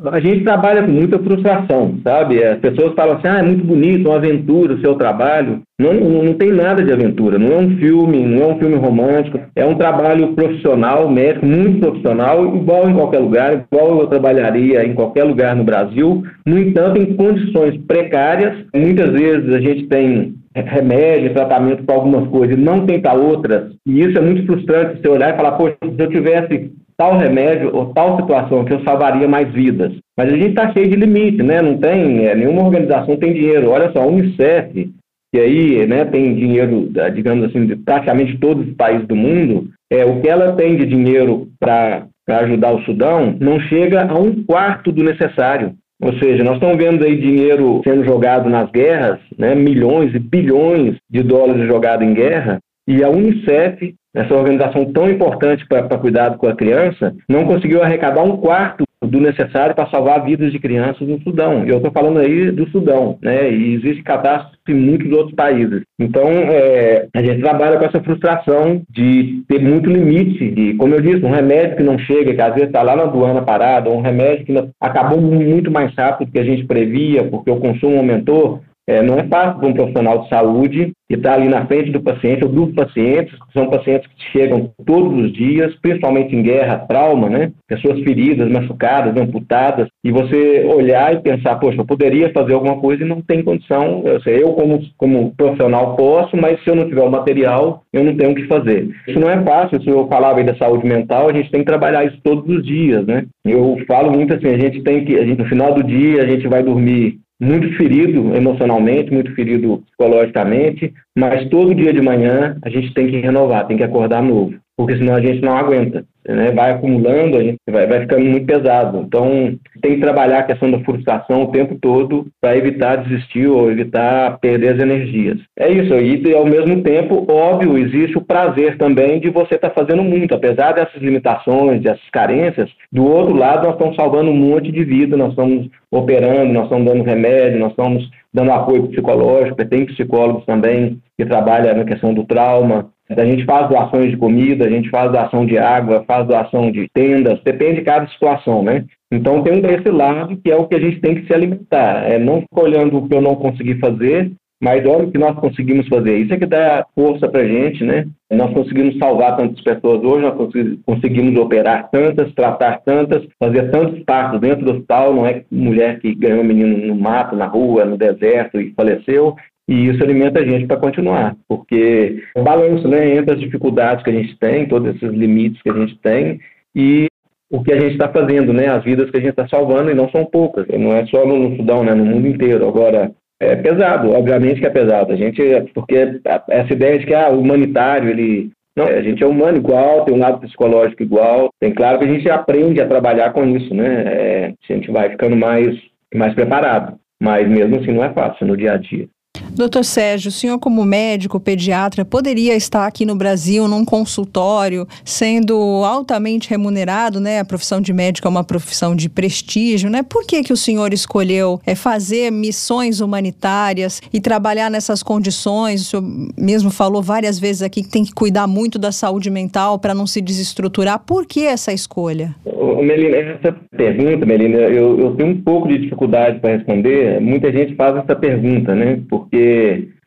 A 0.02 0.20
gente 0.20 0.44
trabalha 0.44 0.82
com 0.82 0.92
muita 0.92 1.20
frustração, 1.20 2.00
sabe? 2.04 2.44
As 2.44 2.58
pessoas 2.58 2.96
falam 2.96 3.16
assim, 3.16 3.28
ah, 3.28 3.40
é 3.40 3.44
muito 3.44 3.64
bonito, 3.64 4.10
uma 4.10 4.18
aventura 4.18 4.74
o 4.74 4.82
seu 4.82 4.96
trabalho. 4.96 5.62
Não, 5.80 5.94
não 5.94 6.34
tem 6.34 6.52
nada 6.52 6.84
de 6.84 6.92
aventura, 6.92 7.38
não 7.38 7.54
é 7.54 7.58
um 7.58 7.78
filme, 7.78 8.26
não 8.26 8.44
é 8.44 8.48
um 8.54 8.60
filme 8.60 8.76
romântico, 8.76 9.40
é 9.56 9.64
um 9.64 9.76
trabalho 9.76 10.34
profissional, 10.34 11.08
médico, 11.10 11.46
muito 11.46 11.80
profissional, 11.80 12.56
igual 12.56 12.90
em 12.90 12.96
qualquer 12.96 13.20
lugar, 13.20 13.66
igual 13.72 14.00
eu 14.00 14.08
trabalharia 14.08 14.84
em 14.84 14.96
qualquer 14.96 15.26
lugar 15.26 15.56
no 15.56 15.64
Brasil. 15.64 16.24
No 16.46 16.58
entanto, 16.58 17.00
em 17.00 17.16
condições 17.16 17.78
precárias, 17.86 18.66
muitas 18.74 19.12
vezes 19.12 19.54
a 19.54 19.60
gente 19.60 19.88
tem 19.88 20.34
remédio, 20.56 21.34
tratamento 21.34 21.84
para 21.84 21.96
algumas 21.96 22.28
coisas 22.30 22.58
e 22.58 22.62
não 22.62 22.86
tem 22.86 23.00
para 23.00 23.14
outras, 23.14 23.72
e 23.88 24.02
isso 24.02 24.18
é 24.18 24.22
muito 24.22 24.46
frustrante 24.46 25.02
você 25.02 25.08
olhar 25.08 25.34
e 25.34 25.38
falar, 25.38 25.54
poxa, 25.54 25.76
se 25.82 26.00
eu 26.00 26.10
tivesse 26.10 26.72
tal 26.98 27.18
remédio 27.18 27.76
ou 27.76 27.94
tal 27.94 28.18
situação 28.18 28.66
que 28.66 28.74
eu 28.74 28.84
salvaria 28.84 29.28
mais 29.28 29.52
vidas. 29.52 29.94
Mas 30.18 30.32
a 30.32 30.38
gente 30.38 30.50
está 30.50 30.72
cheio 30.72 30.90
de 30.90 30.96
limite, 30.96 31.42
né? 31.42 31.62
Não 31.62 31.78
tem, 31.78 32.26
é, 32.26 32.36
nenhuma 32.36 32.64
organização 32.64 33.18
tem 33.18 33.34
dinheiro. 33.34 33.70
Olha 33.70 33.92
só, 33.92 34.02
a 34.02 34.06
Unicef, 34.06 34.90
que 35.34 35.40
aí 35.40 35.88
né, 35.88 36.06
tem 36.06 36.36
dinheiro, 36.36 36.92
digamos 37.16 37.46
assim, 37.46 37.66
de 37.66 37.76
praticamente 37.76 38.38
todos 38.38 38.68
os 38.68 38.76
países 38.76 39.08
do 39.08 39.16
mundo, 39.16 39.70
é, 39.92 40.06
o 40.06 40.22
que 40.22 40.30
ela 40.30 40.54
tem 40.54 40.78
de 40.78 40.86
dinheiro 40.86 41.48
para 41.60 42.06
ajudar 42.30 42.72
o 42.72 42.82
Sudão 42.84 43.36
não 43.40 43.60
chega 43.60 44.06
a 44.06 44.18
um 44.18 44.44
quarto 44.44 44.92
do 44.92 45.04
necessário. 45.04 45.74
Ou 46.02 46.14
seja, 46.20 46.44
nós 46.44 46.56
estamos 46.56 46.78
vendo 46.78 47.04
aí 47.04 47.16
dinheiro 47.16 47.82
sendo 47.84 48.04
jogado 48.04 48.50
nas 48.50 48.70
guerras, 48.70 49.20
né, 49.38 49.56
milhões 49.56 50.14
e 50.14 50.20
bilhões 50.20 50.98
de 51.10 51.24
dólares 51.24 51.66
jogados 51.66 52.06
em 52.06 52.14
guerra, 52.14 52.60
e 52.88 53.04
a 53.04 53.10
Unicef 53.10 53.96
essa 54.15 54.34
organização 54.34 54.86
tão 54.86 55.10
importante 55.10 55.65
para 55.67 55.98
cuidado 55.98 56.38
com 56.38 56.48
a 56.48 56.55
criança, 56.55 57.15
não 57.27 57.46
conseguiu 57.46 57.82
arrecadar 57.82 58.24
um 58.24 58.38
quarto 58.38 58.84
do 59.08 59.20
necessário 59.20 59.75
para 59.75 59.89
salvar 59.89 60.24
vidas 60.24 60.51
de 60.51 60.60
crianças 60.60 61.08
no 61.08 61.22
Sudão. 61.22 61.65
Eu 61.65 61.77
estou 61.77 61.91
falando 61.91 62.20
aí 62.20 62.51
do 62.51 62.67
Sudão, 62.70 63.17
né? 63.22 63.51
E 63.51 63.75
existe 63.75 64.03
catástrofe 64.03 64.58
em 64.70 64.75
muitos 64.75 65.12
outros 65.12 65.36
países. 65.36 65.82
Então, 66.00 66.27
é, 66.29 67.08
a 67.13 67.22
gente 67.22 67.41
trabalha 67.41 67.77
com 67.77 67.86
essa 67.86 68.01
frustração 68.01 68.82
de 68.89 69.43
ter 69.48 69.60
muito 69.60 69.89
limite. 69.89 70.43
E, 70.43 70.74
como 70.75 70.96
eu 70.96 71.01
disse, 71.01 71.25
um 71.25 71.32
remédio 71.32 71.77
que 71.77 71.84
não 71.84 71.98
chega, 72.00 72.34
que 72.34 72.41
às 72.41 72.53
vezes 72.53 72.67
está 72.67 72.82
lá 72.82 72.96
na 72.96 73.03
aduana 73.03 73.41
parada, 73.41 73.89
um 73.89 74.01
remédio 74.01 74.46
que 74.46 74.70
acabou 74.79 75.20
muito 75.20 75.70
mais 75.70 75.93
rápido 75.96 76.27
do 76.27 76.32
que 76.32 76.39
a 76.39 76.46
gente 76.46 76.65
previa, 76.65 77.24
porque 77.24 77.51
o 77.51 77.60
consumo 77.60 77.98
aumentou. 77.98 78.62
É, 78.88 79.01
não 79.01 79.17
é 79.17 79.24
fácil 79.24 79.60
para 79.60 79.70
um 79.70 79.74
profissional 79.74 80.24
de 80.24 80.29
saúde 80.29 80.91
que 81.10 81.16
está 81.16 81.34
ali 81.34 81.48
na 81.48 81.66
frente 81.66 81.92
do 81.92 82.02
paciente 82.02 82.44
ou 82.44 82.52
dos 82.52 82.74
pacientes, 82.74 83.34
que 83.34 83.54
são 83.54 83.70
pacientes 83.70 84.08
que 84.08 84.32
chegam 84.32 84.72
todos 84.86 85.26
os 85.26 85.34
dias, 85.34 85.76
principalmente 85.82 86.36
em 86.36 86.42
guerra, 86.42 86.86
trauma, 86.88 87.30
né? 87.30 87.52
Pessoas 87.68 88.00
feridas, 88.02 88.50
machucadas, 88.50 89.16
amputadas, 89.16 89.88
e 90.04 90.12
você 90.12 90.66
olhar 90.66 91.14
e 91.14 91.22
pensar, 91.22 91.56
poxa, 91.56 91.82
eu 91.82 91.86
poderia 91.86 92.32
fazer 92.32 92.54
alguma 92.54 92.80
coisa 92.80 93.04
e 93.04 93.08
não 93.08 93.22
tem 93.22 93.44
condição. 93.44 94.02
Eu, 94.06 94.22
sei, 94.22 94.42
eu 94.42 94.54
como, 94.54 94.82
como 94.98 95.34
profissional 95.36 95.96
posso, 95.96 96.38
mas 96.38 96.62
se 96.64 96.70
eu 96.70 96.76
não 96.76 96.88
tiver 96.88 97.04
o 97.04 97.12
material, 97.12 97.84
eu 97.92 98.04
não 98.04 98.16
tenho 98.16 98.32
o 98.32 98.36
que 98.36 98.48
fazer. 98.48 98.90
Isso 99.08 99.20
não 99.20 99.30
é 99.30 99.42
fácil, 99.44 99.82
se 99.82 99.90
eu 99.90 100.08
falava 100.08 100.40
aí 100.40 100.46
da 100.46 100.56
saúde 100.56 100.88
mental, 100.88 101.30
a 101.30 101.34
gente 101.34 101.52
tem 101.52 101.62
que 101.62 101.68
trabalhar 101.68 102.06
isso 102.06 102.18
todos 102.24 102.48
os 102.48 102.66
dias, 102.66 103.06
né? 103.06 103.26
Eu 103.46 103.78
falo 103.88 104.12
muito 104.12 104.34
assim, 104.34 104.48
a 104.48 104.58
gente 104.58 104.82
tem 104.82 105.04
que, 105.04 105.18
a 105.18 105.26
gente, 105.26 105.40
no 105.40 105.46
final 105.46 105.74
do 105.74 105.84
dia, 105.84 106.24
a 106.24 106.28
gente 106.28 106.48
vai 106.48 106.64
dormir 106.64 107.20
muito 107.44 107.76
ferido 107.76 108.36
emocionalmente, 108.36 109.12
muito 109.12 109.34
ferido 109.36 109.84
psicologicamente, 109.86 110.93
mas 111.18 111.48
todo 111.50 111.76
dia 111.76 111.94
de 111.94 112.02
manhã 112.02 112.58
a 112.64 112.70
gente 112.70 112.94
tem 112.94 113.08
que 113.08 113.20
renovar, 113.20 113.68
tem 113.68 113.78
que 113.78 113.84
acordar 113.84 114.22
novo, 114.22 114.56
porque 114.77 114.98
senão 114.98 115.15
a 115.15 115.22
gente 115.22 115.42
não 115.42 115.58
aguenta 115.58 116.06
né, 116.27 116.51
vai 116.51 116.72
acumulando, 116.72 117.38
a 117.38 117.44
gente 117.44 117.58
vai, 117.70 117.86
vai 117.86 118.01
ficando 118.01 118.24
muito 118.24 118.46
pesado. 118.46 119.00
Então, 119.00 119.58
tem 119.82 119.96
que 119.96 120.01
trabalhar 120.01 120.39
a 120.39 120.44
questão 120.44 120.72
da 120.72 120.80
frustração 120.80 121.44
o 121.44 121.51
tempo 121.51 121.77
todo 121.82 122.27
para 122.39 122.56
evitar 122.56 122.98
desistir 122.98 123.48
ou 123.48 123.70
evitar 123.70 124.39
perder 124.39 124.75
as 124.75 124.82
energias. 124.82 125.39
É 125.58 125.70
isso, 125.70 125.94
e 125.94 126.34
ao 126.34 126.46
mesmo 126.46 126.82
tempo, 126.82 127.25
óbvio, 127.30 127.77
existe 127.77 128.18
o 128.18 128.22
prazer 128.22 128.77
também 128.77 129.20
de 129.20 129.30
você 129.30 129.56
estar 129.56 129.70
tá 129.70 129.75
fazendo 129.75 130.03
muito, 130.03 130.34
apesar 130.34 130.74
dessas 130.74 131.01
limitações, 131.01 131.82
dessas 131.82 132.10
carências, 132.12 132.70
do 132.92 133.06
outro 133.06 133.36
lado 133.36 133.65
nós 133.65 133.74
estamos 133.74 133.96
salvando 133.96 134.32
um 134.32 134.36
monte 134.36 134.72
de 134.72 134.84
vida, 134.84 135.18
nós 135.18 135.32
estamos 135.32 135.70
operando, 135.92 136.53
nós 136.53 136.63
estamos 136.63 136.86
dando 136.86 137.03
remédio, 137.03 137.60
nós 137.60 137.72
estamos 137.72 138.10
dando 138.34 138.51
apoio 138.51 138.88
psicológico, 138.88 139.63
tem 139.65 139.86
psicólogos 139.86 140.46
também 140.46 141.00
que 141.18 141.25
trabalham 141.25 141.75
na 141.77 141.84
questão 141.84 142.13
do 142.13 142.24
trauma, 142.24 142.89
a 143.17 143.25
gente 143.25 143.46
faz 143.46 143.70
doações 143.70 144.12
de 144.12 144.17
comida, 144.17 144.65
a 144.65 144.70
gente 144.70 144.89
faz 144.89 145.12
doação 145.12 145.46
de 145.46 145.58
água, 145.58 146.03
faz 146.08 146.27
doação 146.27 146.72
de 146.72 146.88
tendas, 146.93 147.41
depende 147.43 147.75
de 147.75 147.82
cada 147.82 148.08
situação, 148.08 148.63
né? 148.63 148.86
Então 149.12 149.43
tem 149.43 149.60
esse 149.74 149.89
lado 149.89 150.38
que 150.38 150.51
é 150.51 150.55
o 150.55 150.67
que 150.67 150.75
a 150.75 150.79
gente 150.79 151.00
tem 151.00 151.15
que 151.15 151.27
se 151.27 151.34
alimentar, 151.34 152.10
é 152.10 152.17
não 152.17 152.41
ficar 152.41 152.62
olhando 152.62 152.98
o 152.98 153.08
que 153.08 153.15
eu 153.15 153.22
não 153.22 153.36
consegui 153.36 153.75
fazer, 153.79 154.32
mas 154.63 154.86
olha 154.86 155.03
o 155.03 155.12
que 155.12 155.17
nós 155.17 155.38
conseguimos 155.39 155.86
fazer. 155.89 156.17
Isso 156.20 156.34
é 156.34 156.38
que 156.38 156.46
dá 156.46 156.86
força 156.96 157.27
para 157.27 157.41
a 157.41 157.46
gente, 157.46 157.84
né? 157.84 158.05
Nós 158.32 158.53
conseguimos 158.53 158.98
salvar 158.98 159.36
tantas 159.36 159.62
pessoas 159.62 160.01
hoje, 160.01 160.24
nós 160.24 160.51
conseguimos 160.86 161.38
operar 161.38 161.89
tantas, 161.91 162.34
tratar 162.34 162.79
tantas, 162.86 163.27
fazer 163.38 163.70
tantos 163.72 164.01
partos 164.05 164.39
dentro 164.39 164.63
do 164.63 164.72
hospital. 164.72 165.13
Não 165.13 165.27
é 165.27 165.43
mulher 165.51 166.00
que 166.00 166.15
ganhou 166.15 166.39
um 166.39 166.46
menino 166.46 166.88
no 166.88 166.96
mato, 166.96 167.36
na 167.36 167.46
rua, 167.46 167.84
no 167.84 167.98
deserto 167.98 168.60
e 168.60 168.74
faleceu. 168.74 169.36
E 169.67 169.88
isso 169.88 170.03
alimenta 170.03 170.41
a 170.41 170.46
gente 170.46 170.67
para 170.67 170.77
continuar, 170.77 171.36
porque 171.48 172.22
o 172.36 172.43
balanço 172.43 172.88
né, 172.88 173.15
entre 173.15 173.34
as 173.34 173.39
dificuldades 173.39 174.03
que 174.03 174.10
a 174.10 174.13
gente 174.13 174.38
tem, 174.38 174.67
todos 174.67 174.93
esses 174.96 175.10
limites 175.10 175.62
que 175.62 175.70
a 175.70 175.74
gente 175.74 175.98
tem, 176.00 176.39
e 176.75 177.08
o 177.50 177.63
que 177.63 177.72
a 177.72 177.79
gente 177.79 177.93
está 177.93 178.10
fazendo, 178.10 178.51
né, 178.51 178.67
as 178.67 178.84
vidas 178.84 179.10
que 179.10 179.17
a 179.17 179.20
gente 179.22 179.29
está 179.29 179.48
salvando, 179.48 179.89
e 179.89 179.96
não 179.96 180.10
são 180.10 180.25
poucas, 180.25 180.67
não 180.67 180.91
é 180.91 181.05
só 181.05 181.25
no 181.25 181.55
Sudão, 181.55 181.84
né, 181.84 181.93
no 181.93 182.03
mundo 182.03 182.27
inteiro. 182.27 182.67
Agora, 182.67 183.12
é 183.39 183.55
pesado, 183.55 184.12
obviamente 184.12 184.60
que 184.60 184.65
é 184.65 184.70
pesado. 184.70 185.12
A 185.12 185.15
gente, 185.15 185.41
porque 185.74 186.20
essa 186.50 186.74
ideia 186.74 187.00
de 187.00 187.05
que 187.05 187.13
ah, 187.13 187.29
o 187.29 187.39
humanitário, 187.39 188.10
ele. 188.10 188.51
Não, 188.75 188.88
a 188.88 189.01
gente 189.03 189.22
é 189.24 189.27
humano 189.27 189.58
igual, 189.58 190.03
tem 190.03 190.15
um 190.15 190.20
lado 190.20 190.39
psicológico 190.39 191.03
igual. 191.03 191.50
Tem 191.60 191.72
claro 191.74 192.00
que 192.00 192.05
a 192.05 192.08
gente 192.08 192.27
aprende 192.29 192.82
a 192.82 192.88
trabalhar 192.88 193.32
com 193.32 193.46
isso, 193.46 193.72
né? 193.74 194.03
É, 194.05 194.53
a 194.70 194.74
gente 194.74 194.89
vai 194.89 195.10
ficando 195.10 195.36
mais, 195.36 195.77
mais 196.13 196.34
preparado. 196.34 196.98
Mas 197.22 197.48
mesmo 197.48 197.75
assim 197.77 197.91
não 197.91 198.03
é 198.03 198.12
fácil 198.12 198.48
no 198.48 198.58
dia 198.58 198.74
a 198.74 198.77
dia. 198.77 199.08
Doutor 199.56 199.86
Sérgio, 199.86 200.30
o 200.30 200.32
senhor, 200.32 200.58
como 200.58 200.84
médico, 200.84 201.40
pediatra, 201.40 202.04
poderia 202.04 202.56
estar 202.56 202.88
aqui 202.88 203.06
no 203.06 203.16
Brasil 203.16 203.68
num 203.68 203.86
consultório, 203.86 204.88
sendo 205.06 205.56
altamente 205.86 206.50
remunerado, 206.50 207.20
né? 207.20 207.40
A 207.40 207.46
profissão 207.46 207.80
de 207.80 207.94
médico 207.94 208.28
é 208.28 208.32
uma 208.32 208.44
profissão 208.44 208.96
de 208.96 209.08
prestígio, 209.08 209.92
né? 209.92 210.02
Por 210.02 210.26
que, 210.26 210.42
que 210.42 210.52
o 210.52 210.58
senhor 210.58 210.92
escolheu 210.92 211.62
é, 211.68 211.76
fazer 211.76 212.32
missões 212.32 213.00
humanitárias 213.00 214.02
e 214.12 214.20
trabalhar 214.20 214.72
nessas 214.72 215.04
condições? 215.04 215.82
O 215.82 215.86
senhor 215.86 216.04
mesmo 216.36 216.72
falou 216.72 217.04
várias 217.04 217.38
vezes 217.38 217.62
aqui 217.62 217.84
que 217.84 217.90
tem 217.90 218.04
que 218.04 218.12
cuidar 218.12 218.48
muito 218.48 218.80
da 218.80 218.92
saúde 218.92 219.30
mental 219.30 219.78
para 219.78 219.94
não 219.94 220.08
se 220.08 220.20
desestruturar. 220.20 220.98
Por 221.06 221.28
que 221.28 221.46
essa 221.46 221.72
escolha? 221.72 222.34
Melina, 222.82 223.18
essa 223.18 223.56
pergunta, 223.78 224.26
Melina, 224.26 224.58
eu, 224.58 225.00
eu 225.00 225.16
tenho 225.16 225.30
um 225.30 225.42
pouco 225.42 225.68
de 225.68 225.78
dificuldade 225.78 226.40
para 226.40 226.58
responder. 226.58 227.22
Muita 227.22 227.52
gente 227.52 227.76
faz 227.76 227.96
essa 227.96 228.16
pergunta, 228.16 228.76
né? 228.76 229.00
Porque 229.10 229.43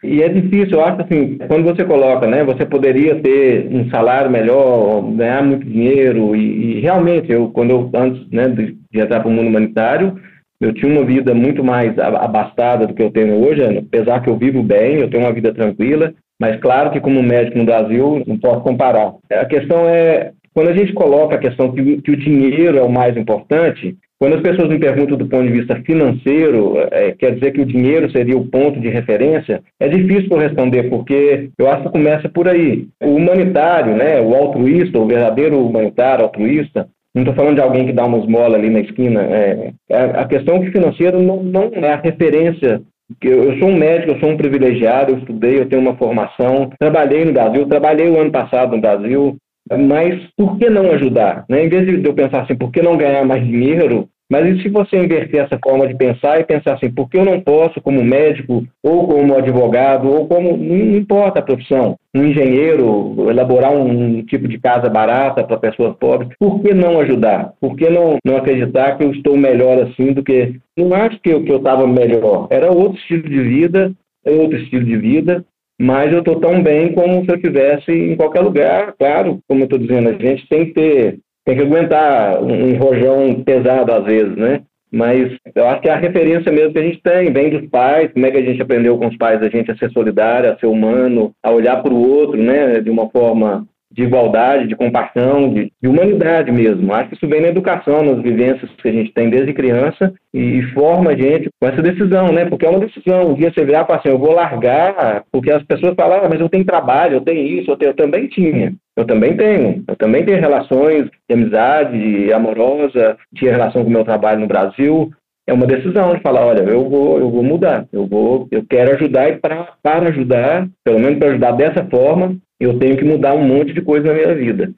e 0.02 0.23
é 0.23 0.28
difícil, 0.28 0.78
eu 0.78 0.85
acho 0.85 1.02
assim, 1.02 1.38
quando 1.49 1.64
você 1.64 1.85
coloca, 1.85 2.26
né, 2.26 2.45
você 2.45 2.64
poderia 2.64 3.21
ter 3.21 3.66
um 3.71 3.88
salário 3.90 4.31
melhor, 4.31 5.02
ganhar 5.16 5.43
muito 5.43 5.66
dinheiro, 5.66 6.37
e, 6.37 6.76
e 6.76 6.81
realmente, 6.81 7.33
eu, 7.33 7.49
quando 7.49 7.71
eu, 7.71 7.90
antes 7.95 8.28
né, 8.31 8.49
de, 8.49 8.76
de 8.93 9.00
entrar 9.00 9.21
para 9.21 9.28
o 9.28 9.33
mundo 9.33 9.49
humanitário, 9.49 10.19
eu 10.61 10.73
tinha 10.73 10.90
uma 10.90 11.05
vida 11.05 11.35
muito 11.35 11.62
mais 11.62 11.99
abastada 11.99 12.87
do 12.87 12.95
que 12.95 13.02
eu 13.02 13.11
tenho 13.11 13.45
hoje, 13.45 13.62
apesar 13.62 14.23
que 14.23 14.31
eu 14.31 14.37
vivo 14.37 14.62
bem, 14.62 15.00
eu 15.00 15.11
tenho 15.11 15.25
uma 15.25 15.33
vida 15.33 15.52
tranquila, 15.52 16.14
mas 16.38 16.61
claro 16.61 16.90
que 16.90 17.00
como 17.00 17.23
médico 17.23 17.59
no 17.59 17.64
Brasil, 17.64 18.23
não 18.26 18.39
posso 18.39 18.60
comparar. 18.60 19.15
A 19.30 19.45
questão 19.47 19.89
é, 19.89 20.32
quando 20.56 20.71
a 20.71 20.75
gente 20.75 20.95
coloca 20.95 21.34
a 21.34 21.38
questão 21.38 21.71
que, 21.71 22.00
que 22.00 22.10
o 22.10 22.16
dinheiro 22.16 22.78
é 22.78 22.82
o 22.82 22.90
mais 22.90 23.14
importante, 23.14 23.95
quando 24.19 24.36
as 24.36 24.40
pessoas 24.40 24.71
me 24.71 24.78
perguntam 24.78 25.19
do 25.19 25.28
ponto 25.28 25.47
de 25.47 25.52
vista 25.52 25.76
financeiro, 25.82 26.78
é, 26.90 27.12
quer 27.12 27.34
dizer 27.34 27.52
que 27.52 27.60
o 27.60 27.66
dinheiro 27.66 28.10
seria 28.10 28.38
o 28.38 28.47
ponto 28.47 28.80
de 28.80 28.88
referência, 28.88 29.62
é 29.78 29.86
difícil 29.86 30.30
eu 30.30 30.38
responder, 30.38 30.84
porque 30.84 31.50
eu 31.58 31.71
acho 31.71 31.82
que 31.82 31.90
começa 31.90 32.26
por 32.30 32.49
aí. 32.49 32.86
O 33.02 33.16
humanitário, 33.16 33.97
né, 33.97 34.19
o 34.19 34.34
altruísta, 34.34 34.99
o 34.99 35.06
verdadeiro 35.06 35.60
humanitário, 35.60 36.25
altruísta, 36.25 36.88
não 37.14 37.21
estou 37.21 37.34
falando 37.34 37.56
de 37.56 37.60
alguém 37.60 37.84
que 37.84 37.92
dá 37.92 38.06
uma 38.06 38.16
esmola 38.16 38.56
ali 38.56 38.71
na 38.71 38.80
esquina, 38.80 39.21
é, 39.25 39.73
é 39.90 39.99
a 39.99 40.25
questão 40.25 40.58
que 40.60 40.73
financeiro 40.73 41.21
não, 41.21 41.42
não 41.42 41.71
é 41.75 41.92
a 41.92 42.00
referência 42.00 42.80
eu 43.23 43.56
sou 43.58 43.69
um 43.69 43.76
médico, 43.76 44.12
eu 44.12 44.19
sou 44.19 44.30
um 44.30 44.36
privilegiado, 44.36 45.12
eu 45.12 45.19
estudei, 45.19 45.60
eu 45.60 45.69
tenho 45.69 45.80
uma 45.80 45.97
formação, 45.97 46.71
trabalhei 46.76 47.25
no 47.25 47.32
Brasil, 47.32 47.64
trabalhei 47.66 48.08
o 48.08 48.21
ano 48.21 48.32
passado 48.32 48.75
no 48.75 48.82
Brasil, 48.82 49.36
mas 49.71 50.21
por 50.37 50.59
que 50.59 50.69
não 50.71 50.91
ajudar? 50.93 51.45
Né? 51.49 51.65
Em 51.65 51.69
vez 51.69 51.87
de 51.87 52.07
eu 52.07 52.15
pensar 52.15 52.43
assim, 52.43 52.55
por 52.55 52.71
que 52.71 52.83
não 52.83 52.97
ganhar 52.97 53.25
mais 53.25 53.45
dinheiro? 53.45 54.09
Mas 54.31 54.45
e 54.45 54.63
se 54.63 54.69
você 54.69 54.97
inverter 54.97 55.45
essa 55.45 55.59
forma 55.63 55.87
de 55.87 55.95
pensar 55.95 56.41
e 56.41 56.45
pensar 56.45 56.75
assim, 56.75 56.91
por 56.91 57.09
que 57.09 57.17
eu 57.17 57.25
não 57.25 57.41
posso, 57.41 57.81
como 57.81 58.02
médico, 58.02 58.67
ou 58.83 59.07
como 59.07 59.37
advogado, 59.37 60.11
ou 60.11 60.26
como, 60.26 60.57
não 60.57 60.97
importa 60.97 61.39
a 61.39 61.43
profissão, 61.43 61.97
um 62.13 62.25
engenheiro, 62.25 63.31
elaborar 63.31 63.73
um 63.73 64.23
tipo 64.23 64.49
de 64.49 64.59
casa 64.59 64.91
barata 64.91 65.45
para 65.45 65.59
pessoas 65.59 65.95
pobres, 65.97 66.31
por 66.41 66.61
que 66.61 66.75
não 66.75 66.99
ajudar? 66.99 67.52
Por 67.61 67.76
que 67.76 67.89
não, 67.89 68.17
não 68.25 68.37
acreditar 68.37 68.99
que 68.99 69.05
eu 69.05 69.13
estou 69.13 69.37
melhor 69.37 69.81
assim 69.83 70.13
do 70.13 70.25
que. 70.25 70.57
Não 70.76 70.93
acho 70.93 71.21
que 71.21 71.31
eu 71.31 71.45
estava 71.45 71.87
melhor, 71.87 72.49
era 72.50 72.73
outro 72.73 72.99
estilo 72.99 73.29
de 73.29 73.41
vida, 73.41 73.93
outro 74.26 74.59
estilo 74.59 74.85
de 74.85 74.97
vida, 74.97 75.45
mas 75.80 76.12
eu 76.12 76.21
estou 76.21 76.41
tão 76.41 76.62
bem 76.62 76.93
como 76.93 77.25
se 77.25 77.30
eu 77.30 77.36
estivesse 77.36 77.93
em 77.93 78.17
qualquer 78.17 78.41
lugar. 78.41 78.95
Claro, 78.99 79.41
como 79.47 79.60
eu 79.60 79.65
estou 79.65 79.78
dizendo, 79.78 80.08
a 80.08 80.12
gente 80.12 80.49
tem 80.49 80.67
que 80.67 80.73
ter, 80.73 81.19
tem 81.45 81.56
que 81.56 81.62
aguentar 81.62 82.43
um 82.43 82.76
rojão 82.76 83.43
pesado 83.43 83.93
às 83.93 84.04
vezes, 84.04 84.36
né? 84.36 84.62
Mas 84.91 85.36
eu 85.54 85.67
acho 85.69 85.82
que 85.82 85.89
é 85.89 85.93
a 85.93 85.99
referência 85.99 86.50
mesmo 86.50 86.73
que 86.73 86.78
a 86.78 86.82
gente 86.82 87.02
tem, 87.02 87.32
vem 87.32 87.50
dos 87.50 87.69
pais, 87.69 88.10
como 88.12 88.25
é 88.25 88.30
que 88.30 88.39
a 88.39 88.43
gente 88.43 88.62
aprendeu 88.62 88.97
com 88.97 89.08
os 89.08 89.17
pais, 89.17 89.43
a 89.43 89.49
gente 89.49 89.71
a 89.71 89.76
ser 89.76 89.91
solidário, 89.91 90.50
a 90.50 90.56
ser 90.56 90.67
humano, 90.67 91.32
a 91.43 91.50
olhar 91.50 91.82
para 91.82 91.93
o 91.93 92.08
outro, 92.08 92.41
né, 92.41 92.80
de 92.80 92.89
uma 92.89 93.10
forma 93.10 93.67
de 93.97 94.02
igualdade, 94.02 94.69
de 94.69 94.76
compaixão, 94.76 95.49
de, 95.49 95.73
de, 95.82 95.89
humanidade 95.89 96.52
mesmo. 96.52 96.93
Acho 96.93 97.09
que 97.09 97.17
isso 97.17 97.26
vem 97.26 97.41
na 97.41 97.49
educação, 97.49 98.02
nas 98.02 98.23
vivências 98.23 98.71
que 98.82 98.89
a 98.89 98.93
gente 98.93 99.13
tem 99.13 99.30
desde 99.30 99.54
criança 99.54 100.13
e, 100.35 100.63
forma 100.75 101.13
a 101.13 101.17
gente 101.17 101.49
com 101.59 101.67
essa 101.67 101.80
decisão, 101.80 102.30
né? 102.30 102.45
Porque 102.45 102.67
é 102.67 102.69
uma 102.69 102.80
decisão. 102.80 103.30
Um 103.30 103.35
dia 103.35 103.50
você 103.50 103.65
virar 103.65 103.82
e 103.82 103.87
falar 103.87 103.99
assim, 104.00 104.11
eu 104.11 104.19
vou 104.19 104.35
largar, 104.35 105.25
porque 105.32 105.50
as 105.50 105.63
pessoas 105.63 105.95
falam, 105.95 106.21
ah, 106.23 106.28
mas 106.28 106.39
eu 106.39 106.49
tenho 106.49 106.65
trabalho, 106.65 107.15
eu 107.15 107.21
tenho 107.23 107.61
isso, 107.61 107.71
eu, 107.71 107.76
tenho, 107.76 107.91
eu 107.91 107.97
também 107.97 108.28
tinha. 108.28 108.75
Eu 108.95 109.06
também 109.06 109.35
tenho. 109.35 109.82
Eu 109.89 109.97
também 109.97 110.25
tenho 110.25 110.41
relações 110.41 111.09
de 111.28 111.35
amizade, 111.35 112.32
amorosa, 112.35 113.17
tinha 113.35 113.52
relação 113.52 113.82
com 113.82 113.89
o 113.89 113.93
meu 113.93 114.04
trabalho 114.04 114.41
no 114.41 114.47
Brasil. 114.47 115.11
É 115.47 115.52
uma 115.52 115.67
decisão 115.67 116.13
de 116.15 116.21
falar, 116.21 116.45
olha, 116.45 116.63
eu 116.63 116.89
vou, 116.91 117.19
eu 117.19 117.30
vou 117.30 117.43
mudar, 117.43 117.87
eu 117.93 118.04
vou, 118.04 118.49
eu 118.50 118.65
quero 118.69 118.95
ajudar 118.97 119.28
e 119.28 119.37
para, 119.37 119.69
para 119.80 120.09
ajudar, 120.09 120.67
pelo 120.85 120.99
menos 120.99 121.21
para 121.21 121.28
ajudar 121.28 121.52
dessa 121.52 121.85
forma, 121.85 122.37
eu 122.60 122.78
tenho 122.78 122.97
que 122.97 123.04
mudar 123.04 123.34
um 123.34 123.47
monte 123.47 123.73
de 123.73 123.82
coisa 123.82 124.08
na 124.08 124.14
minha 124.14 124.34
vida. 124.34 124.73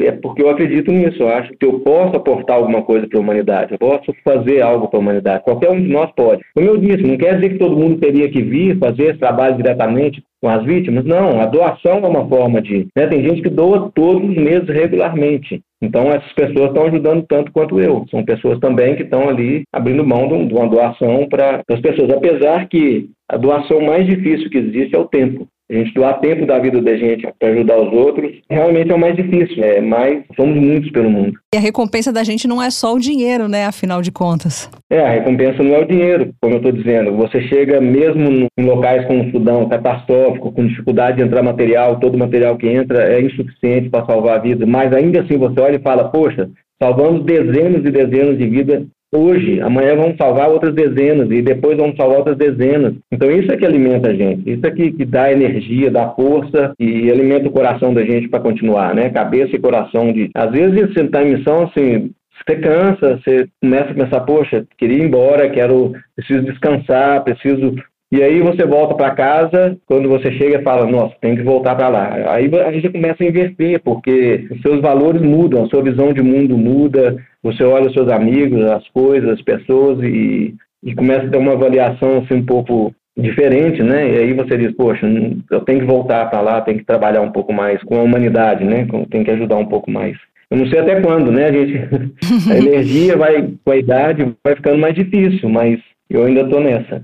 É 0.00 0.12
porque 0.12 0.42
eu 0.42 0.48
acredito 0.48 0.92
nisso, 0.92 1.22
eu 1.22 1.28
acho 1.28 1.52
que 1.58 1.66
eu 1.66 1.80
posso 1.80 2.16
aportar 2.16 2.56
alguma 2.56 2.82
coisa 2.82 3.06
para 3.06 3.18
a 3.18 3.20
humanidade, 3.20 3.72
eu 3.72 3.78
posso 3.78 4.14
fazer 4.24 4.62
algo 4.62 4.88
para 4.88 4.98
a 4.98 5.02
humanidade, 5.02 5.44
qualquer 5.44 5.70
um 5.70 5.82
de 5.82 5.88
nós 5.88 6.10
pode. 6.14 6.40
Como 6.54 6.66
eu 6.66 6.78
disse, 6.78 7.02
não 7.02 7.16
quer 7.16 7.34
dizer 7.34 7.50
que 7.50 7.58
todo 7.58 7.76
mundo 7.76 7.98
teria 7.98 8.30
que 8.30 8.42
vir 8.42 8.78
fazer 8.78 9.10
esse 9.10 9.18
trabalho 9.18 9.56
diretamente 9.56 10.22
com 10.40 10.48
as 10.48 10.64
vítimas, 10.64 11.04
não, 11.04 11.40
a 11.40 11.46
doação 11.46 11.98
é 11.98 12.08
uma 12.08 12.28
forma 12.28 12.60
de. 12.60 12.88
Né, 12.96 13.06
tem 13.06 13.22
gente 13.22 13.42
que 13.42 13.48
doa 13.48 13.90
todos 13.94 14.28
os 14.28 14.36
meses 14.36 14.68
regularmente. 14.68 15.60
Então, 15.80 16.10
essas 16.10 16.32
pessoas 16.32 16.68
estão 16.68 16.86
ajudando 16.86 17.24
tanto 17.28 17.52
quanto 17.52 17.80
eu. 17.80 18.04
São 18.10 18.24
pessoas 18.24 18.58
também 18.58 18.96
que 18.96 19.02
estão 19.02 19.28
ali 19.28 19.62
abrindo 19.72 20.06
mão 20.06 20.28
de 20.28 20.54
uma 20.54 20.68
doação 20.68 21.28
para 21.28 21.62
as 21.68 21.80
pessoas. 21.80 22.10
Apesar 22.10 22.68
que 22.68 23.08
a 23.28 23.36
doação 23.36 23.80
mais 23.80 24.06
difícil 24.06 24.50
que 24.50 24.58
existe 24.58 24.94
é 24.94 24.98
o 24.98 25.08
tempo. 25.08 25.46
A 25.72 25.78
gente 25.78 25.94
doar 25.94 26.20
tempo 26.20 26.44
da 26.44 26.58
vida 26.58 26.80
da 26.80 26.96
gente 26.96 27.26
para 27.38 27.48
ajudar 27.48 27.80
os 27.80 27.92
outros, 27.92 28.30
realmente 28.50 28.90
é 28.90 28.94
o 28.94 28.98
mais 28.98 29.16
difícil, 29.16 29.62
é, 29.64 29.80
mas 29.80 30.22
somos 30.36 30.56
muitos 30.56 30.90
pelo 30.90 31.10
mundo. 31.10 31.32
E 31.54 31.56
a 31.56 31.60
recompensa 31.60 32.12
da 32.12 32.22
gente 32.22 32.46
não 32.46 32.62
é 32.62 32.70
só 32.70 32.94
o 32.94 32.98
dinheiro, 32.98 33.48
né, 33.48 33.66
afinal 33.66 34.02
de 34.02 34.12
contas. 34.12 34.70
É, 34.90 35.00
a 35.00 35.10
recompensa 35.10 35.62
não 35.62 35.74
é 35.74 35.78
o 35.78 35.86
dinheiro, 35.86 36.34
como 36.40 36.54
eu 36.54 36.58
estou 36.58 36.72
dizendo. 36.72 37.16
Você 37.16 37.40
chega 37.48 37.80
mesmo 37.80 38.46
em 38.58 38.64
locais 38.64 39.06
como 39.06 39.22
o 39.22 39.30
Sudão, 39.30 39.68
catastrófico, 39.68 40.52
com 40.52 40.66
dificuldade 40.66 41.16
de 41.16 41.22
entrar 41.22 41.42
material, 41.42 41.98
todo 41.98 42.14
o 42.14 42.18
material 42.18 42.56
que 42.56 42.68
entra 42.68 43.04
é 43.04 43.22
insuficiente 43.22 43.88
para 43.88 44.04
salvar 44.04 44.36
a 44.36 44.42
vida, 44.42 44.66
mas 44.66 44.92
ainda 44.92 45.20
assim 45.20 45.38
você 45.38 45.60
olha 45.60 45.76
e 45.76 45.82
fala, 45.82 46.10
poxa, 46.10 46.50
salvamos 46.82 47.24
dezenas 47.24 47.84
e 47.84 47.90
dezenas 47.90 48.36
de 48.36 48.46
vidas 48.46 48.86
hoje, 49.12 49.60
amanhã 49.60 49.94
vamos 49.94 50.16
salvar 50.16 50.48
outras 50.48 50.74
dezenas 50.74 51.30
e 51.30 51.42
depois 51.42 51.76
vamos 51.76 51.96
salvar 51.96 52.18
outras 52.18 52.36
dezenas. 52.36 52.94
Então 53.10 53.30
isso 53.30 53.52
é 53.52 53.56
que 53.56 53.66
alimenta 53.66 54.10
a 54.10 54.14
gente, 54.14 54.50
isso 54.50 54.66
é 54.66 54.70
que, 54.70 54.92
que 54.92 55.04
dá 55.04 55.30
energia, 55.30 55.90
dá 55.90 56.10
força 56.10 56.72
e 56.80 57.10
alimenta 57.10 57.48
o 57.48 57.52
coração 57.52 57.92
da 57.92 58.02
gente 58.02 58.28
para 58.28 58.40
continuar, 58.40 58.94
né? 58.94 59.10
Cabeça 59.10 59.54
e 59.54 59.60
coração 59.60 60.12
de. 60.12 60.30
Às 60.34 60.50
vezes 60.50 60.92
você 60.92 61.02
está 61.02 61.22
em 61.22 61.36
missão 61.36 61.64
assim, 61.64 62.10
você 62.44 62.56
cansa, 62.56 63.18
você 63.18 63.46
começa 63.60 63.90
a 63.90 63.94
pensar, 63.94 64.20
poxa, 64.20 64.64
queria 64.76 64.98
ir 64.98 65.04
embora, 65.04 65.50
quero, 65.50 65.92
preciso 66.16 66.42
descansar, 66.42 67.22
preciso 67.22 67.74
e 68.12 68.22
aí 68.22 68.42
você 68.42 68.66
volta 68.66 68.94
para 68.94 69.14
casa, 69.14 69.78
quando 69.86 70.06
você 70.06 70.30
chega 70.32 70.60
fala, 70.60 70.86
nossa, 70.86 71.14
tem 71.18 71.34
que 71.34 71.42
voltar 71.42 71.74
para 71.74 71.88
lá. 71.88 72.12
Aí 72.34 72.50
a 72.54 72.70
gente 72.70 72.90
começa 72.90 73.24
a 73.24 73.26
inverter, 73.26 73.80
porque 73.82 74.46
os 74.50 74.60
seus 74.60 74.82
valores 74.82 75.22
mudam, 75.22 75.64
a 75.64 75.68
sua 75.68 75.82
visão 75.82 76.12
de 76.12 76.20
mundo 76.20 76.58
muda, 76.58 77.16
você 77.42 77.64
olha 77.64 77.86
os 77.86 77.94
seus 77.94 78.10
amigos, 78.10 78.62
as 78.70 78.86
coisas, 78.90 79.30
as 79.30 79.40
pessoas 79.40 79.98
e, 80.02 80.54
e 80.84 80.94
começa 80.94 81.26
a 81.26 81.30
ter 81.30 81.38
uma 81.38 81.54
avaliação 81.54 82.18
assim 82.18 82.34
um 82.34 82.44
pouco 82.44 82.94
diferente, 83.16 83.82
né? 83.82 84.10
E 84.10 84.18
aí 84.18 84.32
você 84.34 84.58
diz, 84.58 84.72
poxa, 84.76 85.06
eu 85.50 85.60
tenho 85.60 85.80
que 85.80 85.86
voltar 85.86 86.28
para 86.28 86.42
lá, 86.42 86.60
tenho 86.60 86.80
que 86.80 86.84
trabalhar 86.84 87.22
um 87.22 87.32
pouco 87.32 87.50
mais 87.50 87.82
com 87.82 87.96
a 87.96 88.02
humanidade, 88.02 88.62
né? 88.62 88.86
Tenho 89.10 89.24
que 89.24 89.30
ajudar 89.30 89.56
um 89.56 89.66
pouco 89.66 89.90
mais. 89.90 90.18
Eu 90.50 90.58
não 90.58 90.66
sei 90.66 90.80
até 90.80 91.00
quando, 91.00 91.32
né? 91.32 91.46
A 91.46 91.52
gente, 91.52 91.80
a 92.52 92.58
energia 92.58 93.16
vai 93.16 93.48
com 93.64 93.70
a 93.70 93.76
idade 93.78 94.34
vai 94.44 94.54
ficando 94.54 94.76
mais 94.76 94.94
difícil, 94.94 95.48
mas 95.48 95.80
eu 96.12 96.24
ainda 96.24 96.42
estou 96.42 96.60
nessa. 96.60 97.02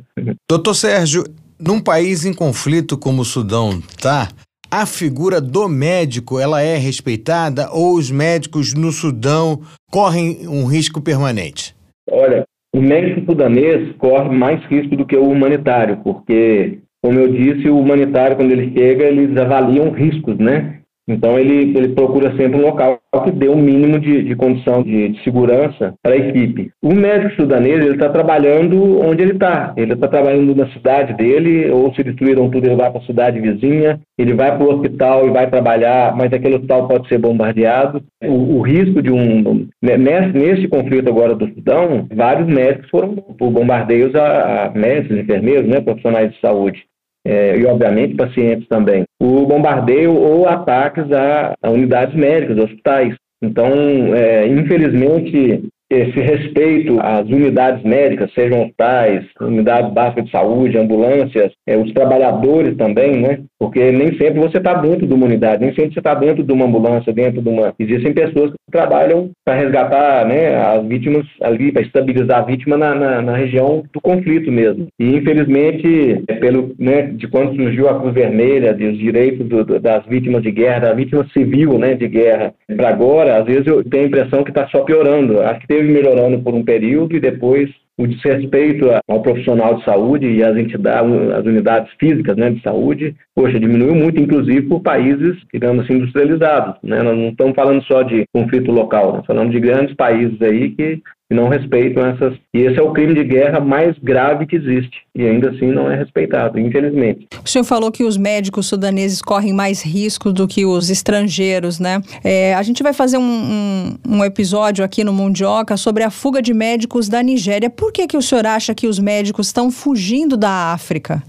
Doutor 0.48 0.74
Sérgio, 0.74 1.24
num 1.58 1.80
país 1.80 2.24
em 2.26 2.34
conflito 2.34 2.98
como 2.98 3.22
o 3.22 3.24
Sudão, 3.24 3.80
tá? 4.00 4.28
A 4.70 4.84
figura 4.84 5.40
do 5.40 5.66
médico, 5.66 6.38
ela 6.38 6.60
é 6.60 6.76
respeitada 6.76 7.70
ou 7.72 7.94
os 7.94 8.10
médicos 8.10 8.74
no 8.74 8.92
Sudão 8.92 9.60
correm 9.90 10.46
um 10.46 10.66
risco 10.66 11.00
permanente? 11.00 11.74
Olha, 12.10 12.44
o 12.74 12.80
médico 12.80 13.24
sudanês 13.24 13.96
corre 13.96 14.28
mais 14.28 14.62
risco 14.66 14.94
do 14.94 15.06
que 15.06 15.16
o 15.16 15.30
humanitário, 15.30 15.98
porque, 16.04 16.80
como 17.02 17.18
eu 17.18 17.32
disse, 17.32 17.68
o 17.70 17.78
humanitário, 17.78 18.36
quando 18.36 18.52
ele 18.52 18.70
chega, 18.76 19.04
eles 19.04 19.34
avaliam 19.38 19.90
riscos, 19.90 20.36
né? 20.36 20.77
Então 21.08 21.38
ele, 21.38 21.76
ele 21.76 21.88
procura 21.94 22.36
sempre 22.36 22.60
um 22.60 22.66
local 22.66 23.00
que 23.24 23.30
dê 23.30 23.48
um 23.48 23.56
mínimo 23.56 23.98
de, 23.98 24.22
de 24.22 24.36
condição 24.36 24.82
de, 24.82 25.08
de, 25.08 25.24
segurança 25.24 25.94
para 26.02 26.12
a 26.12 26.18
equipe. 26.18 26.70
O 26.82 26.94
médico 26.94 27.34
sudanês 27.34 27.80
ele 27.80 27.94
está 27.94 28.10
trabalhando 28.10 29.00
onde 29.00 29.22
ele 29.22 29.32
está. 29.32 29.72
Ele 29.76 29.94
está 29.94 30.06
trabalhando 30.06 30.54
na 30.54 30.68
cidade 30.68 31.14
dele, 31.14 31.70
ou 31.70 31.92
se 31.94 32.02
destruíram 32.02 32.50
tudo, 32.50 32.66
ele 32.66 32.76
vai 32.76 32.90
para 32.90 33.00
a 33.00 33.06
cidade 33.06 33.40
vizinha, 33.40 33.98
ele 34.18 34.34
vai 34.34 34.54
para 34.54 34.66
o 34.66 34.74
hospital 34.74 35.26
e 35.26 35.30
vai 35.30 35.48
trabalhar, 35.48 36.14
mas 36.14 36.30
aquele 36.32 36.56
hospital 36.56 36.86
pode 36.86 37.08
ser 37.08 37.18
bombardeado. 37.18 38.02
O, 38.22 38.58
o 38.58 38.60
risco 38.60 39.00
de 39.00 39.10
um... 39.10 39.66
Né, 39.82 39.96
nesse, 39.96 40.38
nesse, 40.38 40.68
conflito 40.68 41.08
agora 41.08 41.34
do 41.34 41.48
Sudão, 41.54 42.06
vários 42.14 42.46
médicos 42.46 42.90
foram 42.90 43.14
por 43.14 43.50
bombardeios 43.50 44.14
a, 44.14 44.66
a 44.66 44.70
médicos, 44.70 45.16
enfermeiros, 45.16 45.66
né, 45.66 45.80
profissionais 45.80 46.32
de 46.32 46.40
saúde 46.40 46.84
é, 47.28 47.58
e, 47.58 47.66
obviamente, 47.66 48.14
pacientes 48.14 48.66
também. 48.68 49.04
O 49.20 49.44
bombardeio 49.44 50.14
ou 50.14 50.48
ataques 50.48 51.12
a, 51.12 51.54
a 51.62 51.70
unidades 51.70 52.14
médicas, 52.14 52.56
hospitais. 52.56 53.14
Então, 53.42 53.68
é, 54.14 54.46
infelizmente, 54.48 55.62
esse 55.90 56.20
respeito 56.20 56.98
às 57.00 57.26
unidades 57.26 57.82
médicas, 57.82 58.32
sejam 58.34 58.62
hospitais, 58.62 59.24
unidades 59.40 59.92
básicas 59.92 60.26
de 60.26 60.30
saúde, 60.30 60.78
ambulâncias, 60.78 61.52
é, 61.66 61.76
os 61.76 61.92
trabalhadores 61.92 62.76
também, 62.76 63.20
né? 63.22 63.40
Porque 63.58 63.90
nem 63.90 64.08
sempre 64.18 64.38
você 64.40 64.58
está 64.58 64.74
dentro 64.74 65.06
de 65.06 65.14
uma 65.14 65.26
unidade, 65.26 65.64
nem 65.64 65.74
sempre 65.74 65.94
você 65.94 66.00
está 66.00 66.14
dentro 66.14 66.44
de 66.44 66.52
uma 66.52 66.66
ambulância, 66.66 67.12
dentro 67.12 67.40
de 67.40 67.48
uma. 67.48 67.74
Existem 67.78 68.12
pessoas 68.12 68.50
que 68.50 68.58
trabalham 68.70 69.30
para 69.44 69.54
resgatar 69.54 70.26
né, 70.26 70.56
as 70.56 70.86
vítimas 70.86 71.26
ali, 71.42 71.72
para 71.72 71.82
estabilizar 71.82 72.40
a 72.40 72.44
vítima 72.44 72.76
na, 72.76 72.94
na, 72.94 73.22
na, 73.22 73.36
região 73.36 73.82
do 73.92 74.00
conflito 74.00 74.52
mesmo. 74.52 74.86
E 74.98 75.16
infelizmente, 75.16 76.22
é 76.28 76.34
pelo 76.34 76.74
né, 76.78 77.02
de 77.02 77.26
quando 77.28 77.56
surgiu 77.56 77.88
a 77.88 77.98
Cruz 77.98 78.14
Vermelha, 78.14 78.74
dos 78.74 78.98
direitos 78.98 79.48
do, 79.48 79.64
das 79.80 80.04
vítimas 80.06 80.42
de 80.42 80.50
guerra, 80.50 80.80
da 80.80 80.92
vítima 80.92 81.26
civil 81.32 81.78
né, 81.78 81.94
de 81.94 82.06
guerra, 82.06 82.52
para 82.76 82.90
agora, 82.90 83.38
às 83.38 83.46
vezes 83.46 83.66
eu 83.66 83.82
tenho 83.82 84.04
a 84.04 84.06
impressão 84.08 84.44
que 84.44 84.50
está 84.50 84.68
só 84.68 84.80
piorando. 84.80 85.40
Acho 85.40 85.60
que 85.60 85.66
esteve 85.78 85.92
melhorando 85.92 86.40
por 86.40 86.54
um 86.54 86.64
período 86.64 87.16
e 87.16 87.20
depois 87.20 87.70
o 87.96 88.06
desrespeito 88.06 88.86
ao 89.08 89.22
profissional 89.22 89.74
de 89.74 89.84
saúde 89.84 90.26
e 90.26 90.42
às 90.42 90.56
entidades, 90.56 91.12
as 91.32 91.44
unidades 91.44 91.92
físicas 91.98 92.36
né, 92.36 92.50
de 92.50 92.62
saúde, 92.62 93.16
poxa, 93.34 93.58
diminuiu 93.58 93.94
muito, 93.94 94.20
inclusive 94.20 94.62
por 94.62 94.80
países, 94.80 95.36
digamos 95.52 95.84
assim, 95.84 95.94
industrializados. 95.94 96.76
Né? 96.82 97.02
Nós 97.02 97.16
não 97.16 97.28
estamos 97.30 97.56
falando 97.56 97.82
só 97.84 98.02
de 98.02 98.24
conflito 98.32 98.70
local, 98.70 99.14
nós 99.14 99.26
falamos 99.26 99.52
de 99.52 99.58
grandes 99.58 99.94
países 99.96 100.40
aí 100.40 100.70
que 100.70 101.02
que 101.28 101.36
não 101.36 101.48
respeitam 101.48 102.06
essas. 102.06 102.34
E 102.54 102.60
esse 102.60 102.78
é 102.78 102.82
o 102.82 102.92
crime 102.92 103.14
de 103.14 103.22
guerra 103.22 103.60
mais 103.60 103.96
grave 103.98 104.46
que 104.46 104.56
existe. 104.56 104.98
E 105.14 105.24
ainda 105.24 105.50
assim 105.50 105.66
não 105.66 105.90
é 105.90 105.96
respeitado, 105.96 106.58
infelizmente. 106.58 107.28
O 107.44 107.48
senhor 107.48 107.64
falou 107.64 107.92
que 107.92 108.02
os 108.02 108.16
médicos 108.16 108.66
sudaneses 108.66 109.20
correm 109.20 109.52
mais 109.52 109.82
risco 109.82 110.32
do 110.32 110.48
que 110.48 110.64
os 110.64 110.88
estrangeiros, 110.88 111.78
né? 111.78 112.00
É, 112.24 112.54
a 112.54 112.62
gente 112.62 112.82
vai 112.82 112.92
fazer 112.92 113.18
um, 113.18 113.22
um, 113.22 113.98
um, 114.08 114.24
episódio 114.24 114.84
aqui 114.84 115.04
no 115.04 115.12
Mundioca 115.12 115.76
sobre 115.76 116.02
a 116.02 116.10
fuga 116.10 116.40
de 116.40 116.54
médicos 116.54 117.08
da 117.08 117.22
Nigéria. 117.22 117.68
Por 117.68 117.92
que, 117.92 118.06
que 118.06 118.16
o 118.16 118.22
senhor 118.22 118.46
acha 118.46 118.74
que 118.74 118.86
os 118.86 118.98
médicos 118.98 119.48
estão 119.48 119.70
fugindo 119.70 120.36
da 120.36 120.72
África? 120.72 121.22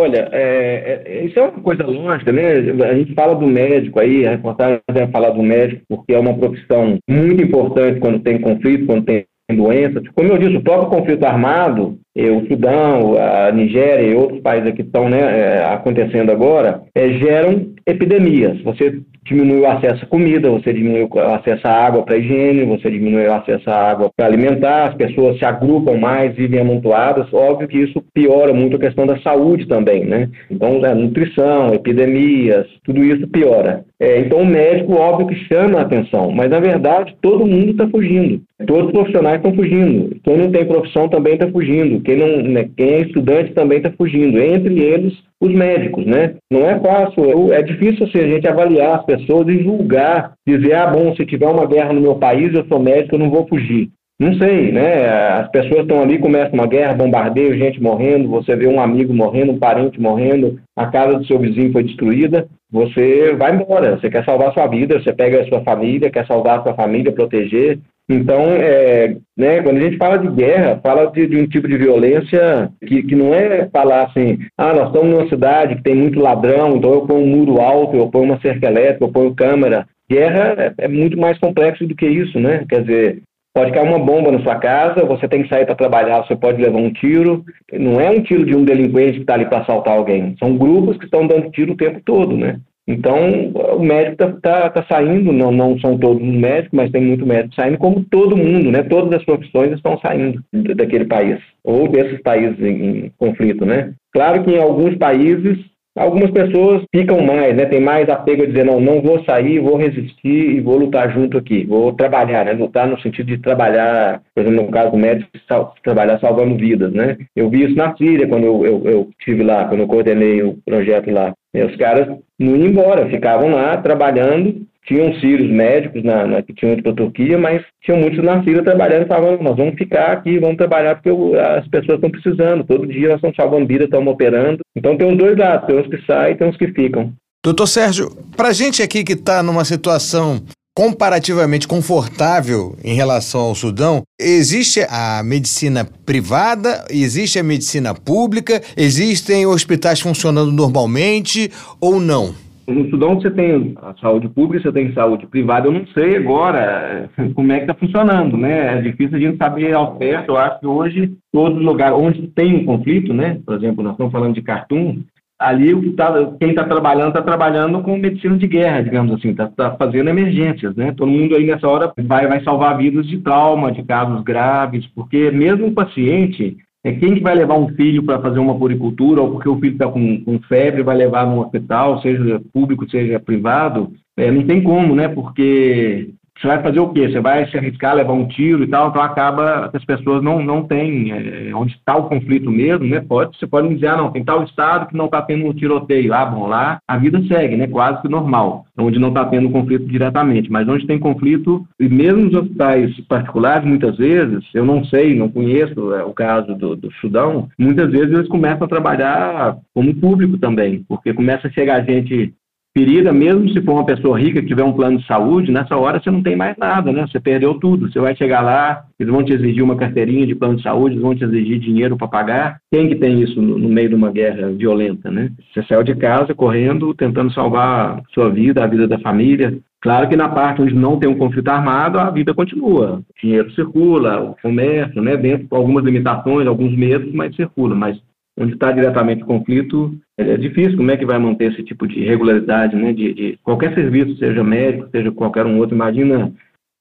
Olha, 0.00 0.28
é, 0.30 1.02
é, 1.04 1.24
isso 1.24 1.36
é 1.40 1.42
uma 1.42 1.50
coisa 1.60 1.84
lógica, 1.84 2.30
né? 2.30 2.52
A 2.88 2.94
gente 2.94 3.14
fala 3.14 3.34
do 3.34 3.48
médico 3.48 3.98
aí, 3.98 4.24
a 4.24 4.30
reportagem 4.30 4.78
vai 4.88 5.08
falar 5.08 5.30
do 5.30 5.42
médico, 5.42 5.82
porque 5.88 6.14
é 6.14 6.18
uma 6.20 6.38
profissão 6.38 6.98
muito 7.10 7.42
importante 7.42 7.98
quando 7.98 8.20
tem 8.20 8.40
conflito, 8.40 8.86
quando 8.86 9.04
tem 9.04 9.24
doença. 9.50 10.00
Como 10.14 10.28
eu 10.28 10.38
disse, 10.38 10.56
o 10.56 10.62
próprio 10.62 10.88
conflito 10.88 11.24
armado, 11.24 11.98
o 12.16 12.46
Sudão, 12.46 13.16
a 13.18 13.50
Nigéria 13.50 14.06
e 14.06 14.14
outros 14.14 14.40
países 14.40 14.72
que 14.74 14.82
estão 14.82 15.08
né, 15.08 15.18
é, 15.18 15.64
acontecendo 15.64 16.30
agora, 16.30 16.82
é, 16.94 17.08
geram 17.14 17.72
epidemias. 17.84 18.62
Você 18.62 19.00
diminui 19.28 19.60
o 19.60 19.66
acesso 19.66 20.04
à 20.04 20.06
comida, 20.06 20.50
você 20.50 20.72
diminui 20.72 21.08
o 21.10 21.18
acesso 21.34 21.66
à 21.66 21.86
água 21.86 22.02
para 22.02 22.16
higiene, 22.16 22.64
você 22.64 22.90
diminui 22.90 23.26
o 23.26 23.34
acesso 23.34 23.70
à 23.70 23.90
água 23.90 24.10
para 24.16 24.26
alimentar, 24.26 24.88
as 24.88 24.94
pessoas 24.94 25.38
se 25.38 25.44
agrupam 25.44 25.96
mais, 25.96 26.34
vivem 26.34 26.60
amontoadas. 26.60 27.32
Óbvio 27.32 27.68
que 27.68 27.78
isso 27.78 28.02
piora 28.14 28.52
muito 28.52 28.76
a 28.76 28.80
questão 28.80 29.06
da 29.06 29.18
saúde 29.20 29.66
também, 29.66 30.04
né? 30.04 30.28
Então, 30.50 30.84
é, 30.84 30.94
nutrição, 30.94 31.74
epidemias, 31.74 32.66
tudo 32.84 33.04
isso 33.04 33.28
piora. 33.28 33.84
É, 34.00 34.20
então, 34.20 34.42
o 34.42 34.46
médico, 34.46 34.94
óbvio 34.94 35.26
que 35.26 35.34
chama 35.46 35.78
a 35.78 35.82
atenção, 35.82 36.30
mas 36.30 36.48
na 36.48 36.60
verdade 36.60 37.16
todo 37.20 37.46
mundo 37.46 37.72
está 37.72 37.88
fugindo. 37.88 38.40
Todos 38.64 38.86
os 38.86 38.92
profissionais 38.92 39.36
estão 39.36 39.54
fugindo. 39.54 40.16
Quem 40.22 40.36
não 40.36 40.52
tem 40.52 40.64
profissão 40.64 41.08
também 41.08 41.34
está 41.34 41.48
fugindo. 41.48 42.00
Quem, 42.02 42.16
não, 42.16 42.42
né, 42.42 42.68
quem 42.76 42.90
é 42.90 43.00
estudante 43.00 43.52
também 43.54 43.78
está 43.78 43.90
fugindo. 43.90 44.40
Entre 44.40 44.78
eles, 44.78 45.14
os 45.40 45.52
médicos, 45.52 46.04
né? 46.04 46.34
Não 46.50 46.68
é 46.68 46.78
fácil, 46.78 47.52
é 47.52 47.62
difícil 47.62 48.06
assim, 48.06 48.18
a 48.18 48.28
gente 48.28 48.46
avaliar 48.46 48.98
as 48.98 49.04
pessoas 49.04 49.48
e 49.48 49.62
julgar, 49.62 50.34
dizer, 50.46 50.74
ah, 50.74 50.86
bom, 50.86 51.14
se 51.16 51.26
tiver 51.26 51.48
uma 51.48 51.66
guerra 51.66 51.92
no 51.92 52.00
meu 52.00 52.16
país, 52.16 52.54
eu 52.54 52.64
sou 52.66 52.78
médico, 52.78 53.16
eu 53.16 53.20
não 53.20 53.30
vou 53.30 53.46
fugir. 53.48 53.90
Não 54.18 54.34
sei, 54.34 54.72
né? 54.72 55.08
As 55.08 55.48
pessoas 55.50 55.82
estão 55.82 56.02
ali, 56.02 56.18
começa 56.18 56.52
uma 56.52 56.66
guerra, 56.66 56.94
bombardeio, 56.94 57.56
gente 57.56 57.80
morrendo, 57.80 58.28
você 58.28 58.56
vê 58.56 58.66
um 58.66 58.80
amigo 58.80 59.14
morrendo, 59.14 59.52
um 59.52 59.58
parente 59.58 60.00
morrendo, 60.00 60.58
a 60.76 60.86
casa 60.86 61.18
do 61.18 61.26
seu 61.26 61.38
vizinho 61.38 61.72
foi 61.72 61.84
destruída, 61.84 62.48
você 62.70 63.34
vai 63.34 63.54
embora, 63.54 63.96
você 63.96 64.10
quer 64.10 64.24
salvar 64.24 64.52
sua 64.52 64.66
vida, 64.66 65.00
você 65.00 65.12
pega 65.12 65.42
a 65.42 65.46
sua 65.46 65.62
família, 65.62 66.10
quer 66.10 66.26
salvar 66.26 66.58
a 66.58 66.62
sua 66.64 66.74
família, 66.74 67.12
proteger, 67.12 67.78
então, 68.10 68.42
é, 68.52 69.16
né, 69.36 69.62
quando 69.62 69.76
a 69.76 69.80
gente 69.80 69.98
fala 69.98 70.16
de 70.16 70.28
guerra, 70.28 70.80
fala 70.82 71.10
de, 71.10 71.26
de, 71.26 71.36
um 71.36 71.46
tipo 71.46 71.68
de 71.68 71.76
violência 71.76 72.70
que, 72.86 73.02
que 73.02 73.14
não 73.14 73.34
é 73.34 73.68
falar 73.68 74.04
assim, 74.04 74.38
ah, 74.56 74.72
nós 74.72 74.86
estamos 74.86 75.10
numa 75.10 75.28
cidade 75.28 75.76
que 75.76 75.82
tem 75.82 75.94
muito 75.94 76.18
ladrão, 76.18 76.76
então 76.76 76.90
eu 76.90 77.06
ponho 77.06 77.22
um 77.22 77.26
muro 77.26 77.60
alto, 77.60 77.96
eu 77.96 78.08
ponho 78.08 78.24
uma 78.24 78.40
cerca 78.40 78.66
elétrica, 78.66 79.04
eu 79.04 79.12
ponho 79.12 79.34
câmera. 79.34 79.86
Guerra 80.10 80.54
é, 80.56 80.84
é 80.84 80.88
muito 80.88 81.18
mais 81.18 81.38
complexo 81.38 81.86
do 81.86 81.94
que 81.94 82.06
isso, 82.06 82.40
né? 82.40 82.64
Quer 82.66 82.80
dizer, 82.80 83.22
pode 83.54 83.72
cair 83.72 83.88
uma 83.88 83.98
bomba 83.98 84.30
na 84.30 84.40
sua 84.40 84.56
casa, 84.56 85.04
você 85.04 85.26
tem 85.26 85.42
que 85.42 85.48
sair 85.48 85.66
para 85.66 85.74
trabalhar, 85.74 86.22
você 86.22 86.36
pode 86.36 86.60
levar 86.62 86.78
um 86.78 86.92
tiro. 86.92 87.44
Não 87.72 88.00
é 88.00 88.10
um 88.10 88.22
tiro 88.22 88.44
de 88.44 88.54
um 88.54 88.64
delinquente 88.64 89.14
que 89.14 89.20
está 89.20 89.34
ali 89.34 89.46
para 89.46 89.58
assaltar 89.58 89.96
alguém. 89.96 90.36
São 90.38 90.56
grupos 90.56 90.96
que 90.96 91.04
estão 91.04 91.26
dando 91.26 91.50
tiro 91.50 91.72
o 91.72 91.76
tempo 91.76 92.00
todo, 92.04 92.36
né? 92.36 92.60
Então, 92.86 93.52
o 93.76 93.80
médico 93.80 94.24
está 94.24 94.32
tá, 94.40 94.70
tá 94.70 94.86
saindo, 94.88 95.30
não, 95.30 95.52
não 95.52 95.78
são 95.78 95.98
todos 95.98 96.22
os 96.22 96.34
médicos, 96.34 96.70
mas 96.72 96.90
tem 96.90 97.02
muito 97.02 97.26
médico 97.26 97.54
saindo, 97.54 97.76
como 97.76 98.02
todo 98.04 98.34
mundo, 98.34 98.70
né? 98.70 98.82
Todas 98.82 99.12
as 99.12 99.24
profissões 99.26 99.72
estão 99.72 99.98
saindo 99.98 100.42
daquele 100.74 101.04
país, 101.04 101.38
ou 101.62 101.86
desses 101.86 102.18
países 102.22 102.58
em, 102.58 103.04
em 103.04 103.12
conflito, 103.18 103.66
né? 103.66 103.92
Claro 104.10 104.42
que 104.42 104.52
em 104.52 104.58
alguns 104.58 104.96
países 104.96 105.58
Algumas 105.98 106.30
pessoas 106.30 106.82
ficam 106.94 107.20
mais, 107.20 107.56
né? 107.56 107.66
Tem 107.66 107.80
mais 107.80 108.08
apego 108.08 108.42
a 108.42 108.46
dizer, 108.46 108.64
não, 108.64 108.80
não 108.80 109.02
vou 109.02 109.24
sair, 109.24 109.58
vou 109.58 109.76
resistir 109.76 110.56
e 110.56 110.60
vou 110.60 110.78
lutar 110.78 111.12
junto 111.12 111.36
aqui. 111.36 111.64
Vou 111.64 111.92
trabalhar, 111.92 112.44
né? 112.44 112.52
Lutar 112.52 112.86
no 112.86 113.00
sentido 113.00 113.26
de 113.26 113.38
trabalhar, 113.38 114.22
por 114.34 114.42
exemplo, 114.42 114.64
no 114.64 114.70
caso 114.70 114.92
do 114.92 114.96
médico, 114.96 115.30
sal, 115.48 115.74
trabalhar 115.82 116.18
salvando 116.20 116.56
vidas, 116.56 116.92
né? 116.92 117.16
Eu 117.34 117.50
vi 117.50 117.64
isso 117.64 117.76
na 117.76 117.96
Síria, 117.96 118.28
quando 118.28 118.44
eu, 118.44 119.10
estive 119.18 119.42
lá, 119.42 119.64
quando 119.64 119.80
eu 119.80 119.88
coordenei 119.88 120.42
o 120.42 120.56
projeto 120.64 121.10
lá. 121.10 121.34
E 121.52 121.62
os 121.62 121.74
caras 121.76 122.16
não 122.38 122.56
iam 122.56 122.68
embora, 122.68 123.08
ficavam 123.08 123.50
lá 123.50 123.76
trabalhando 123.78 124.66
tinham 124.88 125.14
sírios 125.20 125.48
médicos 125.50 126.02
na, 126.02 126.26
na, 126.26 126.42
que 126.42 126.54
tinham 126.54 126.72
ido 126.72 126.82
para 126.82 126.92
a 126.92 126.96
Turquia, 126.96 127.38
mas 127.38 127.62
tinham 127.82 128.00
muitos 128.00 128.24
na 128.24 128.42
Síria 128.42 128.64
trabalhando 128.64 129.04
e 129.04 129.08
falavam, 129.08 129.42
nós 129.42 129.56
vamos 129.56 129.74
ficar 129.74 130.12
aqui, 130.12 130.38
vamos 130.38 130.56
trabalhar 130.56 130.96
porque 130.96 131.10
as 131.38 131.68
pessoas 131.68 131.96
estão 131.96 132.10
precisando, 132.10 132.64
todo 132.64 132.86
dia 132.86 133.08
elas 133.08 133.16
estão 133.16 133.32
salvando 133.34 133.66
vida, 133.66 133.84
estão 133.84 134.04
operando. 134.08 134.60
Então 134.74 134.96
tem 134.96 135.12
os 135.12 135.18
dois 135.18 135.36
lados, 135.36 135.66
tem 135.66 135.78
uns 135.78 135.86
que 135.86 136.06
saem 136.06 136.34
e 136.34 136.38
tem 136.38 136.48
uns 136.48 136.56
que 136.56 136.68
ficam. 136.68 137.12
Doutor 137.44 137.66
Sérgio, 137.66 138.10
para 138.34 138.52
gente 138.52 138.82
aqui 138.82 139.04
que 139.04 139.12
está 139.12 139.42
numa 139.42 139.64
situação 139.64 140.42
comparativamente 140.74 141.66
confortável 141.66 142.76
em 142.82 142.94
relação 142.94 143.40
ao 143.40 143.54
Sudão, 143.54 144.02
existe 144.18 144.80
a 144.88 145.22
medicina 145.24 145.84
privada, 146.06 146.84
existe 146.88 147.38
a 147.38 147.42
medicina 147.42 147.94
pública, 147.94 148.62
existem 148.76 149.44
hospitais 149.44 150.00
funcionando 150.00 150.52
normalmente 150.52 151.50
ou 151.80 152.00
não? 152.00 152.32
No 152.68 152.90
Sudão 152.90 153.18
você 153.18 153.30
tem 153.30 153.74
a 153.80 153.94
saúde 153.94 154.28
pública, 154.28 154.62
você 154.62 154.72
tem 154.72 154.92
saúde 154.92 155.26
privada. 155.26 155.66
Eu 155.66 155.72
não 155.72 155.86
sei 155.88 156.16
agora 156.16 157.08
eh, 157.16 157.30
como 157.34 157.50
é 157.50 157.56
que 157.56 157.62
está 157.62 157.74
funcionando, 157.74 158.36
né? 158.36 158.78
É 158.78 158.82
difícil 158.82 159.16
a 159.16 159.20
gente 159.20 159.38
saber 159.38 159.72
ao 159.72 159.96
certo. 159.96 160.28
Eu 160.28 160.36
acho 160.36 160.60
que 160.60 160.66
hoje, 160.66 161.16
todos 161.32 161.58
os 161.58 161.64
lugares 161.64 161.96
onde 161.96 162.28
tem 162.28 162.56
um 162.56 162.66
conflito, 162.66 163.14
né? 163.14 163.40
Por 163.46 163.56
exemplo, 163.56 163.82
nós 163.82 163.92
estamos 163.92 164.12
falando 164.12 164.34
de 164.34 164.42
Khartoum, 164.42 165.02
ali 165.38 165.72
o 165.72 165.80
que 165.80 165.90
tá, 165.90 166.12
quem 166.38 166.50
está 166.50 166.64
trabalhando 166.64 167.08
está 167.08 167.22
trabalhando 167.22 167.80
com 167.80 167.96
medicina 167.96 168.36
de 168.36 168.46
guerra, 168.46 168.82
digamos 168.82 169.14
assim, 169.14 169.30
está 169.30 169.46
tá 169.46 169.74
fazendo 169.76 170.10
emergências, 170.10 170.76
né? 170.76 170.92
Todo 170.92 171.10
mundo 171.10 171.36
aí 171.36 171.46
nessa 171.46 171.66
hora 171.66 171.90
vai, 171.96 172.26
vai 172.26 172.42
salvar 172.42 172.76
vidas 172.76 173.06
de 173.06 173.18
trauma, 173.18 173.72
de 173.72 173.82
casos 173.82 174.22
graves, 174.22 174.86
porque 174.88 175.30
mesmo 175.30 175.66
um 175.66 175.74
paciente 175.74 176.58
é 176.88 176.92
quem 176.92 177.14
que 177.14 177.20
vai 177.20 177.34
levar 177.34 177.58
um 177.58 177.68
filho 177.74 178.02
para 178.02 178.20
fazer 178.20 178.38
uma 178.38 178.58
puricultura 178.58 179.20
ou 179.20 179.32
porque 179.32 179.48
o 179.48 179.58
filho 179.58 179.74
está 179.74 179.86
com, 179.86 180.24
com, 180.24 180.40
febre 180.40 180.82
vai 180.82 180.96
levar 180.96 181.26
no 181.26 181.42
hospital, 181.42 182.00
seja 182.00 182.40
público, 182.52 182.88
seja 182.90 183.20
privado, 183.20 183.92
é, 184.16 184.30
não 184.30 184.42
tem 184.46 184.62
como, 184.62 184.94
né? 184.94 185.06
Porque 185.06 186.14
você 186.40 186.46
vai 186.46 186.62
fazer 186.62 186.78
o 186.78 186.90
quê? 186.90 187.08
Você 187.08 187.20
vai 187.20 187.48
se 187.48 187.58
arriscar, 187.58 187.96
levar 187.96 188.12
um 188.12 188.28
tiro 188.28 188.62
e 188.62 188.68
tal, 188.68 188.88
então 188.88 189.02
acaba 189.02 189.68
que 189.70 189.76
as 189.76 189.84
pessoas 189.84 190.22
não, 190.22 190.40
não 190.40 190.62
têm 190.62 191.10
é, 191.10 191.54
onde 191.54 191.74
está 191.74 191.96
o 191.96 192.08
conflito 192.08 192.50
mesmo, 192.50 192.86
né? 192.86 193.00
Pode, 193.00 193.36
você 193.36 193.46
pode 193.46 193.68
me 193.68 193.74
dizer, 193.74 193.88
ah, 193.88 193.96
não, 193.96 194.12
tem 194.12 194.24
tal 194.24 194.44
estado 194.44 194.86
que 194.86 194.96
não 194.96 195.06
está 195.06 195.20
tendo 195.20 195.46
um 195.46 195.52
tiroteio. 195.52 196.14
Ah, 196.14 196.24
bom, 196.24 196.46
lá 196.46 196.78
a 196.86 196.96
vida 196.96 197.20
segue, 197.26 197.56
né? 197.56 197.66
Quase 197.66 198.02
que 198.02 198.08
normal, 198.08 198.64
onde 198.78 199.00
não 199.00 199.08
está 199.08 199.24
tendo 199.24 199.50
conflito 199.50 199.86
diretamente. 199.86 200.50
Mas 200.50 200.68
onde 200.68 200.86
tem 200.86 200.98
conflito, 200.98 201.66
e 201.80 201.88
mesmo 201.88 202.26
nos 202.26 202.34
hospitais 202.34 202.98
particulares, 203.08 203.66
muitas 203.66 203.96
vezes, 203.96 204.44
eu 204.54 204.64
não 204.64 204.84
sei, 204.84 205.16
não 205.16 205.28
conheço 205.28 205.92
é, 205.92 206.04
o 206.04 206.12
caso 206.12 206.54
do, 206.54 206.76
do 206.76 206.92
Sudão, 207.00 207.48
muitas 207.58 207.90
vezes 207.90 208.12
eles 208.12 208.28
começam 208.28 208.64
a 208.64 208.68
trabalhar 208.68 209.56
como 209.74 209.94
público 209.94 210.38
também, 210.38 210.84
porque 210.88 211.12
começa 211.12 211.48
a 211.48 211.50
chegar 211.50 211.84
gente 211.84 212.32
ferida, 212.78 213.12
mesmo 213.12 213.48
se 213.50 213.60
for 213.62 213.72
uma 213.72 213.84
pessoa 213.84 214.18
rica 214.18 214.40
que 214.40 214.46
tiver 214.46 214.62
um 214.62 214.72
plano 214.72 214.98
de 214.98 215.06
saúde, 215.06 215.50
nessa 215.50 215.76
hora 215.76 216.00
você 216.00 216.10
não 216.12 216.22
tem 216.22 216.36
mais 216.36 216.56
nada, 216.56 216.92
né? 216.92 217.06
Você 217.08 217.18
perdeu 217.18 217.54
tudo. 217.54 217.90
Você 217.90 217.98
vai 217.98 218.14
chegar 218.14 218.40
lá, 218.40 218.84
eles 219.00 219.12
vão 219.12 219.24
te 219.24 219.32
exigir 219.32 219.64
uma 219.64 219.74
carteirinha 219.74 220.24
de 220.24 220.34
plano 220.34 220.56
de 220.56 220.62
saúde, 220.62 220.94
eles 220.94 221.02
vão 221.02 221.14
te 221.14 221.24
exigir 221.24 221.58
dinheiro 221.58 221.96
para 221.96 222.06
pagar. 222.06 222.60
Quem 222.70 222.88
que 222.88 222.94
tem 222.94 223.20
isso 223.20 223.42
no, 223.42 223.58
no, 223.58 223.68
meio 223.68 223.88
de 223.88 223.96
uma 223.96 224.12
guerra 224.12 224.48
violenta, 224.50 225.10
né? 225.10 225.32
Você 225.52 225.62
saiu 225.64 225.82
de 225.82 225.96
casa 225.96 226.34
correndo, 226.34 226.94
tentando 226.94 227.32
salvar 227.32 228.00
sua 228.14 228.30
vida, 228.30 228.62
a 228.62 228.66
vida 228.68 228.86
da 228.86 228.98
família. 229.00 229.58
Claro 229.80 230.08
que 230.08 230.16
na 230.16 230.28
parte 230.28 230.62
onde 230.62 230.74
não 230.74 230.98
tem 230.98 231.08
um 231.08 231.18
conflito 231.18 231.48
armado, 231.48 231.98
a 231.98 232.10
vida 232.10 232.32
continua. 232.32 233.00
O 233.08 233.20
dinheiro 233.20 233.50
circula, 233.54 234.20
o 234.20 234.36
comércio, 234.40 235.02
né? 235.02 235.16
Dentro 235.16 235.48
com 235.48 235.56
algumas 235.56 235.84
limitações, 235.84 236.46
alguns 236.46 236.76
medos, 236.76 237.12
mas 237.12 237.34
circula. 237.34 237.74
Mas 237.74 237.98
onde 238.38 238.54
está 238.54 238.72
diretamente 238.72 239.22
o 239.22 239.26
conflito, 239.26 239.92
é 240.16 240.36
difícil. 240.36 240.76
Como 240.76 240.90
é 240.90 240.96
que 240.96 241.06
vai 241.06 241.18
manter 241.18 241.52
esse 241.52 241.62
tipo 241.62 241.86
de 241.86 242.04
regularidade, 242.04 242.76
né? 242.76 242.92
De, 242.92 243.12
de, 243.12 243.38
qualquer 243.42 243.74
serviço, 243.74 244.16
seja 244.16 244.42
médico, 244.44 244.88
seja 244.90 245.10
qualquer 245.12 245.44
um 245.46 245.58
outro. 245.58 245.74
Imagina 245.74 246.32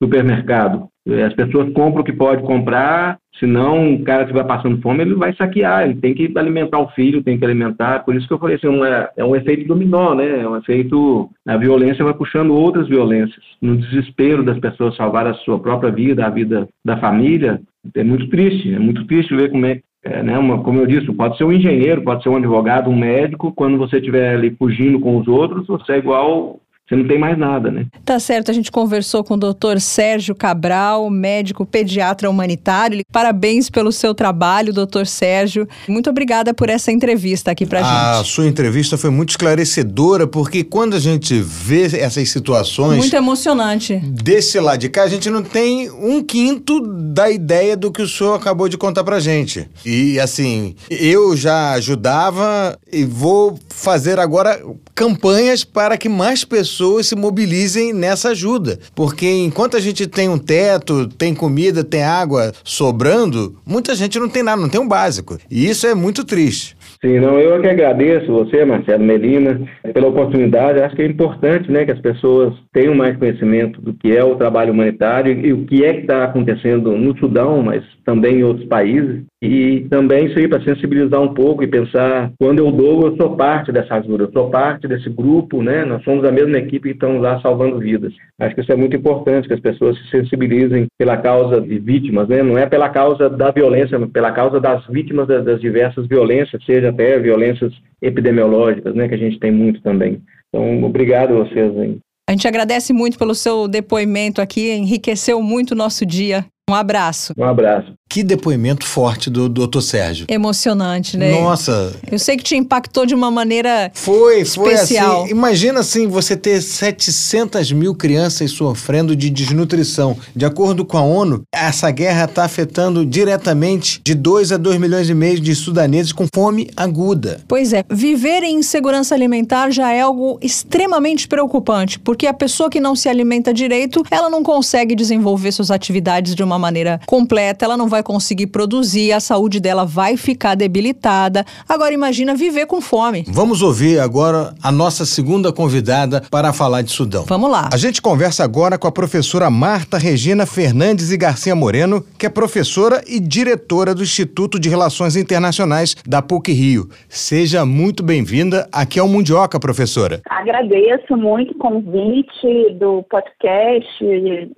supermercado. 0.02 0.88
As 1.26 1.34
pessoas 1.34 1.72
compram 1.74 2.02
o 2.02 2.04
que 2.04 2.12
pode 2.12 2.44
comprar, 2.44 3.18
senão 3.40 3.96
o 3.96 4.04
cara 4.04 4.26
que 4.26 4.34
vai 4.34 4.44
passando 4.44 4.82
fome, 4.82 5.02
ele 5.02 5.16
vai 5.16 5.34
saquear, 5.34 5.84
ele 5.84 5.96
tem 5.96 6.14
que 6.14 6.32
alimentar 6.36 6.80
o 6.80 6.90
filho, 6.90 7.24
tem 7.24 7.40
que 7.40 7.46
alimentar. 7.46 8.04
Por 8.04 8.14
isso 8.14 8.28
que 8.28 8.34
eu 8.34 8.40
falei 8.40 8.58
assim, 8.58 8.68
é, 8.84 9.10
é 9.18 9.26
um 9.26 9.36
efeito 9.36 9.66
dominó, 9.66 10.14
né? 10.14 10.42
É 10.42 10.48
um 10.48 10.58
efeito. 10.58 11.30
A 11.48 11.56
violência 11.56 12.04
vai 12.04 12.14
puxando 12.14 12.54
outras 12.54 12.88
violências. 12.90 13.44
No 13.62 13.78
desespero 13.78 14.44
das 14.44 14.60
pessoas 14.60 14.96
salvar 14.98 15.26
a 15.28 15.34
sua 15.36 15.60
própria 15.60 15.92
vida, 15.92 16.26
a 16.26 16.30
vida 16.30 16.68
da 16.84 16.98
família, 16.98 17.62
é 17.96 18.04
muito 18.04 18.28
triste. 18.30 18.74
É 18.74 18.80
muito 18.80 19.06
triste 19.06 19.34
ver 19.34 19.50
como 19.50 19.66
é 19.66 19.80
é, 20.10 20.24
né, 20.24 20.38
uma, 20.38 20.64
como 20.64 20.80
eu 20.80 20.88
disse, 20.88 21.12
pode 21.12 21.38
ser 21.38 21.44
um 21.44 21.52
engenheiro, 21.52 22.02
pode 22.02 22.24
ser 22.24 22.30
um 22.30 22.38
advogado, 22.38 22.90
um 22.90 22.96
médico. 22.96 23.52
Quando 23.52 23.78
você 23.78 23.98
estiver 23.98 24.36
ali 24.36 24.52
fugindo 24.52 25.00
com 25.00 25.18
os 25.18 25.28
outros, 25.28 25.68
você 25.68 25.94
é 25.94 25.98
igual 25.98 26.60
você 26.88 26.96
não 26.96 27.06
tem 27.06 27.20
mais 27.20 27.38
nada, 27.38 27.70
né? 27.70 27.86
Tá 28.06 28.18
certo, 28.18 28.50
a 28.50 28.54
gente 28.54 28.72
conversou 28.72 29.22
com 29.22 29.34
o 29.34 29.38
doutor 29.38 29.82
Sérgio 29.82 30.34
Cabral, 30.34 31.10
médico 31.10 31.66
pediatra 31.66 32.30
humanitário. 32.30 33.02
Parabéns 33.12 33.70
pelo 33.70 33.92
seu 33.92 34.16
trabalho, 34.16 34.72
doutor 34.72 35.06
Sérgio. 35.06 35.68
Muito 35.86 36.10
obrigada 36.10 36.54
por 36.54 36.70
essa 36.70 36.90
entrevista 36.90 37.52
aqui 37.52 37.66
pra 37.66 37.80
a 37.80 37.84
gente. 37.84 38.22
A 38.22 38.24
sua 38.24 38.48
entrevista 38.48 38.98
foi 38.98 39.10
muito 39.10 39.32
esclarecedora, 39.32 40.26
porque 40.26 40.64
quando 40.64 40.96
a 40.96 41.00
gente 41.00 41.42
vê 41.42 41.84
essas 41.98 42.30
situações. 42.30 43.00
Muito 43.00 43.16
emocionante. 43.16 43.98
Desse 43.98 44.58
lado 44.58 44.80
de 44.80 44.88
cá, 44.88 45.04
a 45.04 45.10
gente 45.10 45.30
não 45.30 45.44
tem 45.44 45.92
um 45.92 46.24
quinto 46.24 46.80
da 46.80 47.30
ideia 47.30 47.76
do 47.76 47.92
que 47.92 48.02
o 48.02 48.08
senhor 48.08 48.34
acabou 48.34 48.70
de 48.70 48.78
contar 48.78 49.04
pra 49.04 49.20
gente. 49.20 49.70
E 49.86 50.18
assim, 50.22 50.74
eu 50.90 51.36
já 51.36 51.74
ajudava 51.74 52.80
e 52.90 53.04
vou 53.04 53.60
fazer 53.68 54.20
agora 54.20 54.62
campanhas 54.96 55.66
para 55.66 55.98
que 55.98 56.08
mais 56.08 56.46
pessoas 56.46 56.77
se 57.04 57.16
mobilizem 57.16 57.92
nessa 57.92 58.30
ajuda. 58.30 58.80
Porque 58.96 59.30
enquanto 59.30 59.76
a 59.76 59.80
gente 59.80 60.08
tem 60.08 60.30
um 60.30 60.38
teto, 60.38 61.08
tem 61.08 61.34
comida, 61.34 61.84
tem 61.84 62.04
água 62.04 62.54
sobrando, 62.64 63.56
muita 63.66 63.96
gente 63.96 64.20
não 64.20 64.30
tem 64.30 64.44
nada, 64.44 64.62
não 64.62 64.70
tem 64.70 64.80
um 64.80 64.88
básico. 64.88 65.38
E 65.50 65.68
isso 65.68 65.88
é 65.88 65.96
muito 65.96 66.24
triste. 66.24 66.77
Sim, 67.00 67.20
não, 67.20 67.40
eu 67.40 67.56
é 67.56 67.62
que 67.62 67.68
agradeço 67.68 68.32
você, 68.32 68.66
Marcelo 68.66 69.04
Melina, 69.04 69.62
pela 69.94 70.08
oportunidade. 70.08 70.82
Acho 70.82 70.96
que 70.96 71.04
é 71.04 71.06
importante 71.06 71.72
né, 71.72 71.86
que 71.86 71.92
as 71.92 72.00
pessoas 72.00 72.56
tenham 72.74 72.96
mais 72.96 73.16
conhecimento 73.18 73.80
do 73.80 73.94
que 73.94 74.16
é 74.16 74.24
o 74.24 74.36
trabalho 74.36 74.74
humanitário 74.74 75.32
e 75.46 75.54
o 75.54 75.66
que 75.66 75.86
é 75.86 75.94
que 75.94 76.02
está 76.02 76.24
acontecendo 76.24 76.98
no 76.98 77.16
Sudão, 77.20 77.62
mas 77.62 77.84
também 78.04 78.40
em 78.40 78.44
outros 78.44 78.66
países. 78.68 79.24
E 79.40 79.86
também 79.92 80.26
isso 80.26 80.40
aí 80.40 80.48
para 80.48 80.64
sensibilizar 80.64 81.22
um 81.22 81.34
pouco 81.34 81.64
e 81.64 81.68
pensar, 81.68 82.32
quando 82.40 82.60
eu 82.60 82.72
dou, 82.72 83.04
eu 83.04 83.16
sou 83.18 83.36
parte 83.36 83.72
dessa 83.72 83.96
ajuda, 83.96 84.24
eu 84.24 84.32
sou 84.32 84.50
parte 84.50 84.88
desse 84.88 85.10
grupo, 85.12 85.62
né? 85.62 85.86
Nós 85.86 86.04
somos 86.04 86.26
a 86.26 86.32
mesma 86.32 86.58
equipe 86.58 86.90
que 86.90 86.96
estamos 86.96 87.22
lá 87.22 87.40
salvando 87.42 87.78
vidas. 87.78 88.14
Acho 88.40 88.56
que 88.56 88.62
isso 88.62 88.72
é 88.72 88.76
muito 88.76 88.96
importante, 88.96 89.48
que 89.48 89.54
as 89.54 89.60
pessoas 89.60 89.96
se 90.00 90.10
sensibilizem 90.10 90.88
pela 90.98 91.18
causa 91.18 91.62
de 91.62 91.78
vítimas, 91.78 92.28
né? 92.28 92.42
Não 92.42 92.58
é 92.58 92.66
pela 92.66 92.90
causa 92.90 93.30
da 93.30 93.52
violência, 93.52 94.00
mas 94.00 94.10
pela 94.10 94.32
causa 94.32 94.60
das 94.60 94.84
vítimas 94.88 95.28
das, 95.28 95.62
diversas 95.62 96.08
violências, 96.08 96.64
seja 96.66 96.87
até 96.88 97.20
violências 97.20 97.74
epidemiológicas, 98.02 98.96
né? 98.96 99.08
Que 99.08 99.16
a 99.16 99.18
gente 99.18 99.40
tem 99.40 99.52
muito 99.52 99.82
também. 99.82 100.22
Então, 100.50 100.84
obrigado 100.84 101.34
a 101.34 101.44
vocês 101.44 101.78
aí. 101.78 101.98
A 102.30 102.34
gente 102.34 102.48
agradece 102.48 102.92
muito 102.92 103.18
pelo 103.18 103.34
seu 103.34 103.68
depoimento 103.68 104.42
aqui, 104.42 104.72
enriqueceu 104.72 105.42
muito 105.42 105.72
o 105.72 105.76
nosso 105.76 106.06
dia. 106.06 106.46
Um 106.70 106.74
abraço. 106.74 107.34
Um 107.38 107.46
abraço. 107.46 107.94
Que 108.10 108.24
depoimento 108.24 108.86
forte 108.86 109.30
do 109.30 109.50
doutor 109.50 109.82
Sérgio. 109.82 110.26
Emocionante, 110.30 111.18
né? 111.18 111.32
Nossa. 111.32 111.94
Eu 112.10 112.18
sei 112.18 112.38
que 112.38 112.44
te 112.44 112.56
impactou 112.56 113.06
de 113.06 113.14
uma 113.14 113.30
maneira 113.30 113.92
foi, 113.94 114.46
foi 114.46 114.74
especial. 114.74 115.24
Assim, 115.24 115.32
imagina 115.32 115.80
assim, 115.82 116.08
você 116.08 116.36
ter 116.36 116.62
700 116.62 117.72
mil 117.72 117.94
crianças 117.94 118.52
sofrendo 118.52 119.16
de 119.16 119.30
desnutrição. 119.30 120.18
De 120.36 120.46
acordo 120.46 120.86
com 120.86 120.98
a 120.98 121.02
ONU, 121.02 121.44
essa 121.54 121.92
guerra 121.92 122.26
está 122.26 122.44
afetando 122.46 123.06
diretamente 123.06 124.02
de 124.04 124.16
2 124.16 124.52
a 124.52 124.58
2 124.58 124.80
milhões 124.80 125.10
e 125.10 125.14
meio 125.14 125.40
de 125.40 125.54
sudaneses 125.54 126.12
com 126.12 126.26
fome 126.34 126.70
aguda. 126.76 127.42
Pois 127.48 127.74
é, 127.74 127.84
viver 127.90 128.44
em 128.44 128.58
insegurança 128.60 129.14
alimentar 129.14 129.70
já 129.72 129.92
é 129.92 130.02
algo 130.02 130.40
extremamente 130.42 131.28
preocupante, 131.28 132.00
porque 132.00 132.28
a 132.28 132.34
pessoa 132.34 132.70
que 132.70 132.80
não 132.80 132.96
se 132.96 133.10
alimenta 133.10 133.54
direito, 133.54 134.04
ela 134.10 134.30
não 134.30 134.44
consegue 134.44 134.96
desenvolver 134.96 135.52
suas 135.52 135.72
atividades 135.72 136.36
de 136.36 136.44
uma 136.44 136.58
maneira 136.58 137.00
completa, 137.06 137.66
ela 137.66 137.78
não 137.78 137.88
vai 137.88 137.97
vai 137.98 138.04
conseguir 138.04 138.48
produzir, 138.48 139.12
a 139.12 139.20
saúde 139.20 139.60
dela 139.60 139.84
vai 139.84 140.18
ficar 140.18 140.56
debilitada. 140.56 141.44
Agora 141.68 141.94
imagina 141.94 142.36
viver 142.36 142.68
com 142.68 142.80
fome. 142.80 143.26
Vamos 143.28 143.62
ouvir 143.62 144.00
agora 144.00 144.54
a 144.62 144.72
nossa 144.72 145.06
segunda 145.06 145.52
convidada 145.52 146.22
para 146.30 146.54
falar 146.54 146.84
de 146.84 146.92
Sudão. 146.92 147.26
Vamos 147.28 147.50
lá. 147.50 147.70
A 147.74 147.78
gente 147.78 148.02
conversa 148.02 148.44
agora 148.44 148.78
com 148.78 148.88
a 148.88 148.92
professora 148.92 149.50
Marta 149.50 149.98
Regina 149.98 150.46
Fernandes 150.46 151.12
e 151.12 151.18
Garcia 151.18 151.56
Moreno, 151.56 152.06
que 152.18 152.26
é 152.26 152.30
professora 152.30 153.04
e 153.08 153.20
diretora 153.20 153.96
do 153.96 154.04
Instituto 154.04 154.60
de 154.60 154.70
Relações 154.70 155.16
Internacionais 155.16 155.96
da 156.06 156.22
PUC 156.22 156.52
Rio. 156.52 156.90
Seja 157.10 157.66
muito 157.66 158.04
bem-vinda 158.04 158.68
aqui 158.72 159.00
ao 159.00 159.08
Mundioca, 159.08 159.60
professora. 159.60 160.22
Agradeço 160.30 161.18
muito 161.18 161.54
o 161.54 161.58
convite 161.58 162.74
do 162.80 163.04
podcast 163.10 163.88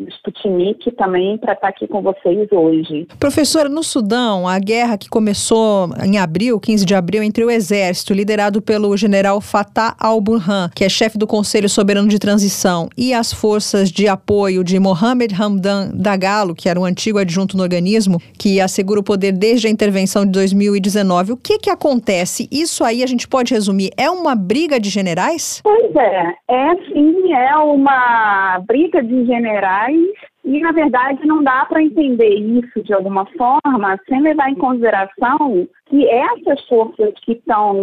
Sputnik 0.09 0.91
também 0.91 1.37
para 1.37 1.53
estar 1.53 1.69
aqui 1.69 1.87
com 1.87 2.01
vocês 2.01 2.47
hoje. 2.51 3.07
Professora, 3.29 3.69
no 3.69 3.83
Sudão, 3.83 4.47
a 4.47 4.57
guerra 4.57 4.97
que 4.97 5.07
começou 5.07 5.91
em 6.03 6.17
abril, 6.17 6.59
15 6.59 6.83
de 6.83 6.95
abril, 6.95 7.21
entre 7.21 7.45
o 7.45 7.51
exército, 7.51 8.11
liderado 8.11 8.59
pelo 8.59 8.97
general 8.97 9.39
Fatah 9.39 9.95
al-Burhan, 9.99 10.71
que 10.75 10.83
é 10.83 10.89
chefe 10.89 11.15
do 11.15 11.27
Conselho 11.27 11.69
Soberano 11.69 12.07
de 12.07 12.17
Transição, 12.17 12.89
e 12.97 13.13
as 13.13 13.31
forças 13.31 13.91
de 13.91 14.07
apoio 14.07 14.63
de 14.63 14.79
Mohamed 14.79 15.35
Hamdan 15.39 15.91
Dagalo, 15.93 16.55
que 16.55 16.67
era 16.67 16.79
o 16.79 16.85
antigo 16.85 17.19
adjunto 17.19 17.55
no 17.55 17.61
organismo, 17.61 18.19
que 18.35 18.59
assegura 18.59 18.99
o 18.99 19.03
poder 19.03 19.31
desde 19.31 19.67
a 19.67 19.69
intervenção 19.69 20.25
de 20.25 20.31
2019. 20.31 21.33
O 21.33 21.37
que 21.37 21.59
que 21.59 21.69
acontece? 21.69 22.49
Isso 22.51 22.83
aí 22.83 23.03
a 23.03 23.07
gente 23.07 23.27
pode 23.27 23.53
resumir, 23.53 23.91
é 23.95 24.09
uma 24.09 24.33
briga 24.33 24.79
de 24.79 24.89
generais? 24.89 25.61
Pois 25.63 25.95
é, 25.95 26.33
é 26.49 26.75
sim, 26.91 27.31
é 27.31 27.55
uma 27.57 28.59
briga 28.67 29.03
de 29.03 29.23
generais 29.27 30.28
e, 30.43 30.59
na 30.59 30.71
verdade, 30.71 31.25
não 31.27 31.43
dá 31.43 31.65
para 31.65 31.81
entender 31.83 32.35
isso 32.35 32.81
de 32.81 32.93
alguma 32.93 33.25
forma 33.37 33.99
sem 34.07 34.21
levar 34.21 34.49
em 34.49 34.55
consideração 34.55 35.67
que 35.85 36.07
essas 36.07 36.65
forças 36.67 37.13
que 37.21 37.33
estão 37.33 37.75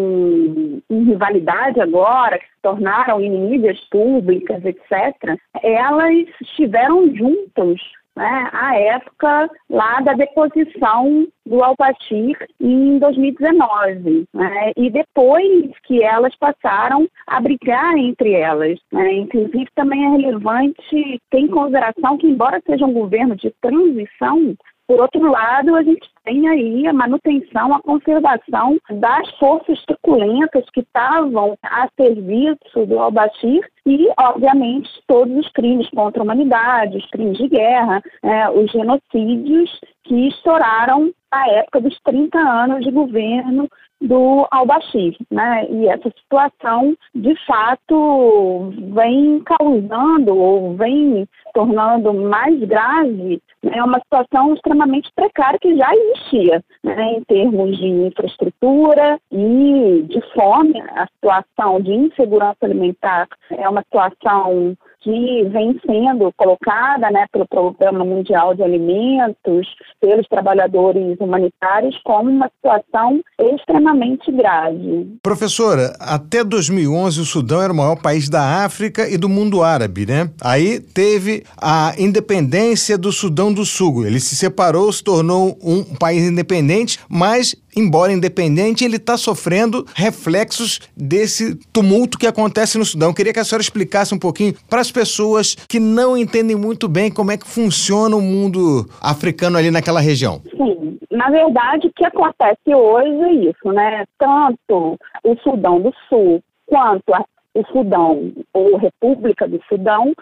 em 0.89 1.05
rivalidade 1.05 1.81
agora, 1.81 2.39
que 2.39 2.47
se 2.47 2.63
tornaram 2.63 3.21
inimigas 3.21 3.79
públicas, 3.91 4.65
etc., 4.65 5.39
elas 5.63 6.27
estiveram 6.41 7.15
juntas 7.15 7.81
né, 8.17 8.51
à 8.53 8.77
época 8.79 9.51
lá 9.69 10.01
da 10.01 10.15
deposição 10.15 11.27
do 11.45 11.63
Al-Bashir 11.63 12.37
em 12.61 12.99
2019. 12.99 14.27
Né, 14.33 14.73
e 14.77 14.91
depois 14.91 15.71
que 15.85 16.03
elas 16.03 16.35
passaram 16.37 17.07
a 17.27 17.41
brigar 17.41 17.97
entre 17.97 18.33
elas. 18.33 18.79
Né, 18.93 19.13
inclusive, 19.13 19.69
também 19.75 20.05
é 20.05 20.09
relevante 20.17 21.21
ter 21.31 21.39
em 21.39 21.49
consideração 21.49 22.17
que, 22.19 22.27
embora 22.27 22.63
seja 22.67 22.87
um 22.87 22.93
governo 22.93 23.37
de 23.37 23.53
transição, 23.61 24.57
por 24.87 25.01
outro 25.01 25.31
lado, 25.31 25.75
a 25.75 25.83
gente 25.83 26.09
tem 26.25 26.49
aí 26.49 26.87
a 26.87 26.93
manutenção, 26.93 27.75
a 27.75 27.83
conservação 27.83 28.79
das 28.91 29.29
forças 29.39 29.85
truculentas 29.85 30.65
que 30.73 30.81
estavam 30.81 31.57
a 31.63 31.89
serviço 32.01 32.87
do 32.87 32.99
al-Bashir 32.99 33.69
e, 33.85 34.09
obviamente, 34.19 34.89
todos 35.07 35.37
os 35.37 35.51
crimes 35.53 35.89
contra 35.91 36.23
a 36.23 36.25
humanidade, 36.25 36.99
os 36.99 37.11
crimes 37.11 37.37
de 37.37 37.49
guerra, 37.49 38.01
é, 38.23 38.49
os 38.51 38.71
genocídios 38.71 39.71
que 40.05 40.29
estouraram 40.29 41.13
na 41.33 41.47
época 41.49 41.81
dos 41.81 41.99
30 42.05 42.39
anos 42.39 42.85
de 42.85 42.91
governo 42.91 43.69
do 44.01 44.47
al-Bashir, 44.51 45.17
né? 45.31 45.67
E 45.71 45.89
essa 45.89 46.11
situação, 46.19 46.95
de 47.15 47.35
fato, 47.47 48.73
vem 48.95 49.41
causando 49.41 50.37
ou 50.37 50.75
vem 50.75 51.27
tornando 51.55 52.13
mais 52.13 52.59
grave 52.61 53.41
né, 53.63 53.83
uma 53.83 53.99
situação 53.99 54.55
extremamente 54.55 55.11
precária 55.15 55.59
que 55.59 55.77
já 55.77 55.91
existia, 55.95 56.63
né, 56.85 57.15
em 57.15 57.25
termos 57.25 57.77
de 57.77 57.87
infraestrutura 57.87 59.19
e 59.33 60.05
de 60.09 60.21
fome. 60.33 60.81
A 60.81 61.07
situação 61.07 61.81
de 61.81 61.93
insegurança 61.93 62.59
alimentar 62.63 63.29
é 63.51 63.69
uma 63.69 63.83
situação 63.83 64.77
que 65.07 65.45
vem 65.51 65.81
sendo 65.87 66.33
colocada 66.37 67.09
né, 67.13 67.27
pelo 67.33 67.47
Programa 67.47 68.05
Mundial 68.05 68.57
de 68.57 68.63
Alimentos, 68.65 69.69
pelos 70.01 70.27
trabalhadores 70.27 71.17
humanitários, 71.21 71.97
como 72.05 72.29
uma 72.29 72.51
situação 72.57 73.21
extremamente 73.41 74.33
grave. 74.33 75.17
Professora, 75.23 75.97
até 76.01 76.43
2011 76.43 77.21
o 77.21 77.25
Sudão 77.25 77.63
era 77.63 77.73
o 77.73 77.77
maior 77.77 77.95
país 77.95 78.29
da 78.29 78.65
África 78.65 79.09
e 79.09 79.17
do 79.17 79.29
mundo 79.29 79.63
árabe, 79.63 80.07
né? 80.07 80.29
Aí 80.43 80.81
teve 80.81 81.45
a 81.57 81.95
independência 81.97 82.99
do 82.99 83.13
Sudão 83.13 83.55
do 83.55 83.65
Sul. 83.65 84.05
Ele 84.05 84.19
se 84.19 84.35
separou, 84.35 84.93
se 84.93 85.05
tornou 85.05 85.57
um 85.63 85.85
país 85.85 86.25
independente, 86.25 86.99
mas 87.09 87.55
embora 87.77 88.13
independente, 88.13 88.85
ele 88.85 88.97
está 88.97 89.17
sofrendo 89.17 89.85
reflexos 89.95 90.81
desse 90.97 91.55
tumulto 91.73 92.19
que 92.19 92.27
acontece 92.27 92.79
no 92.79 92.85
Sudão. 92.85 93.11
Eu 93.11 93.15
queria 93.15 93.33
que 93.33 93.39
a 93.39 93.45
senhora 93.45 93.63
explicasse 93.63 94.15
um 94.15 94.19
pouquinho 94.19 94.55
para 94.69 94.81
as 94.81 94.91
pessoas 94.91 95.55
que 95.55 95.79
não 95.79 96.17
entendem 96.17 96.57
muito 96.57 96.89
bem 96.89 97.13
como 97.13 97.31
é 97.31 97.37
que 97.37 97.47
funciona 97.47 98.17
o 98.17 98.23
mundo 98.23 98.89
africano 99.01 99.59
ali 99.59 99.71
naquela 99.71 100.01
região. 100.01 100.41
Sim, 100.57 100.99
na 101.11 101.29
verdade, 101.29 101.89
o 101.89 101.93
que 101.93 102.05
acontece 102.05 102.75
hoje 102.75 103.23
é 103.23 103.33
isso, 103.51 103.73
né? 103.73 104.05
Tanto 104.19 104.99
o 105.23 105.37
Sudão 105.43 105.81
do 105.81 105.93
Sul 106.09 106.43
quanto 106.67 107.15
a 107.15 107.25
o 107.57 107.65
Sudão, 107.73 108.33
ou 108.53 108.77
República 108.77 109.49
do 109.49 109.59
Sudão, 109.67 110.13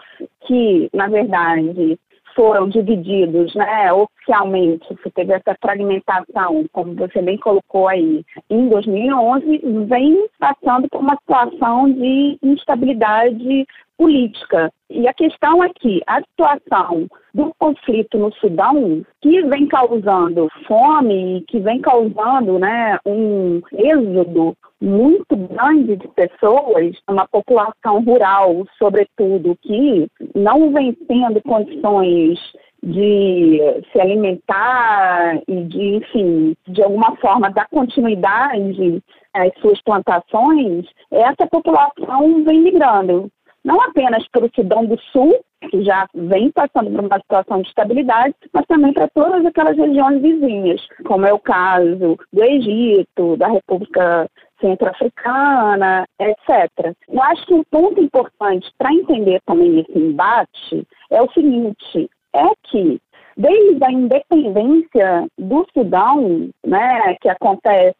que, 0.47 0.89
na 0.93 1.09
verdade, 1.09 1.99
foram 2.35 2.67
divididos, 2.67 3.55
né, 3.55 3.91
oficialmente, 3.93 4.85
você 4.89 5.09
teve 5.11 5.33
essa 5.33 5.55
fragmentação, 5.61 6.65
como 6.71 6.93
você 6.95 7.21
bem 7.21 7.37
colocou 7.37 7.87
aí, 7.87 8.23
em 8.49 8.67
2011, 8.67 9.61
vem 9.87 10.27
passando 10.37 10.89
por 10.89 10.99
uma 10.99 11.15
situação 11.15 11.91
de 11.91 12.37
instabilidade 12.43 13.65
política. 13.97 14.71
E 14.89 15.07
a 15.07 15.13
questão 15.13 15.63
é 15.63 15.69
que 15.69 16.01
a 16.07 16.21
situação 16.21 17.07
do 17.33 17.51
conflito 17.57 18.17
no 18.17 18.33
Sudão, 18.35 19.03
que 19.21 19.41
vem 19.43 19.67
causando 19.67 20.47
fome, 20.67 21.43
que 21.47 21.59
vem 21.59 21.81
causando 21.81 22.59
né, 22.59 22.97
um 23.05 23.61
êxodo 23.73 24.55
muito 24.81 25.35
grande 25.35 25.95
de 25.95 26.07
pessoas, 26.09 26.95
uma 27.09 27.27
população 27.27 28.03
rural, 28.03 28.65
sobretudo, 28.77 29.57
que 29.61 30.07
não 30.35 30.71
vem 30.71 30.93
tendo 31.07 31.41
condições 31.41 32.39
de 32.83 33.59
se 33.91 33.99
alimentar 33.99 35.41
e 35.47 35.63
de, 35.63 35.95
enfim, 35.95 36.55
de 36.67 36.83
alguma 36.83 37.15
forma 37.15 37.49
dar 37.49 37.67
continuidade 37.69 39.01
às 39.33 39.51
suas 39.59 39.81
plantações, 39.81 40.85
essa 41.11 41.47
população 41.47 42.43
vem 42.43 42.61
migrando 42.61 43.29
não 43.65 43.81
apenas 43.81 44.25
para 44.29 44.45
o 44.45 44.51
Sudão 44.53 44.85
do 44.85 44.97
Sul, 45.11 45.43
que 45.71 45.83
já 45.83 46.07
vem 46.13 46.51
passando 46.51 46.91
por 46.91 46.99
uma 47.03 47.19
situação 47.19 47.61
de 47.63 47.67
estabilidade, 47.67 48.35
mas 48.53 48.65
também 48.67 48.93
para 48.93 49.07
todas 49.07 49.43
aquelas 49.43 49.75
regiões 49.75 50.21
vizinhas, 50.21 50.79
como 51.05 51.25
é 51.25 51.33
o 51.33 51.39
caso 51.39 52.15
do 52.31 52.43
Egito, 52.43 53.35
da 53.37 53.47
República 53.47 54.29
Centro-Africana, 54.61 56.05
etc. 56.19 56.95
Eu 57.09 57.21
acho 57.23 57.45
que 57.47 57.53
um 57.55 57.63
ponto 57.63 57.99
importante 57.99 58.71
para 58.77 58.93
entender 58.93 59.41
também 59.45 59.79
esse 59.79 59.97
embate 59.97 60.87
é 61.09 61.21
o 61.21 61.31
seguinte: 61.31 62.09
é 62.35 62.49
que 62.63 63.01
Desde 63.37 63.83
a 63.83 63.91
independência 63.91 65.27
do 65.37 65.67
Sudão, 65.73 66.49
né, 66.65 67.15
que 67.19 67.27
acontece 67.27 67.95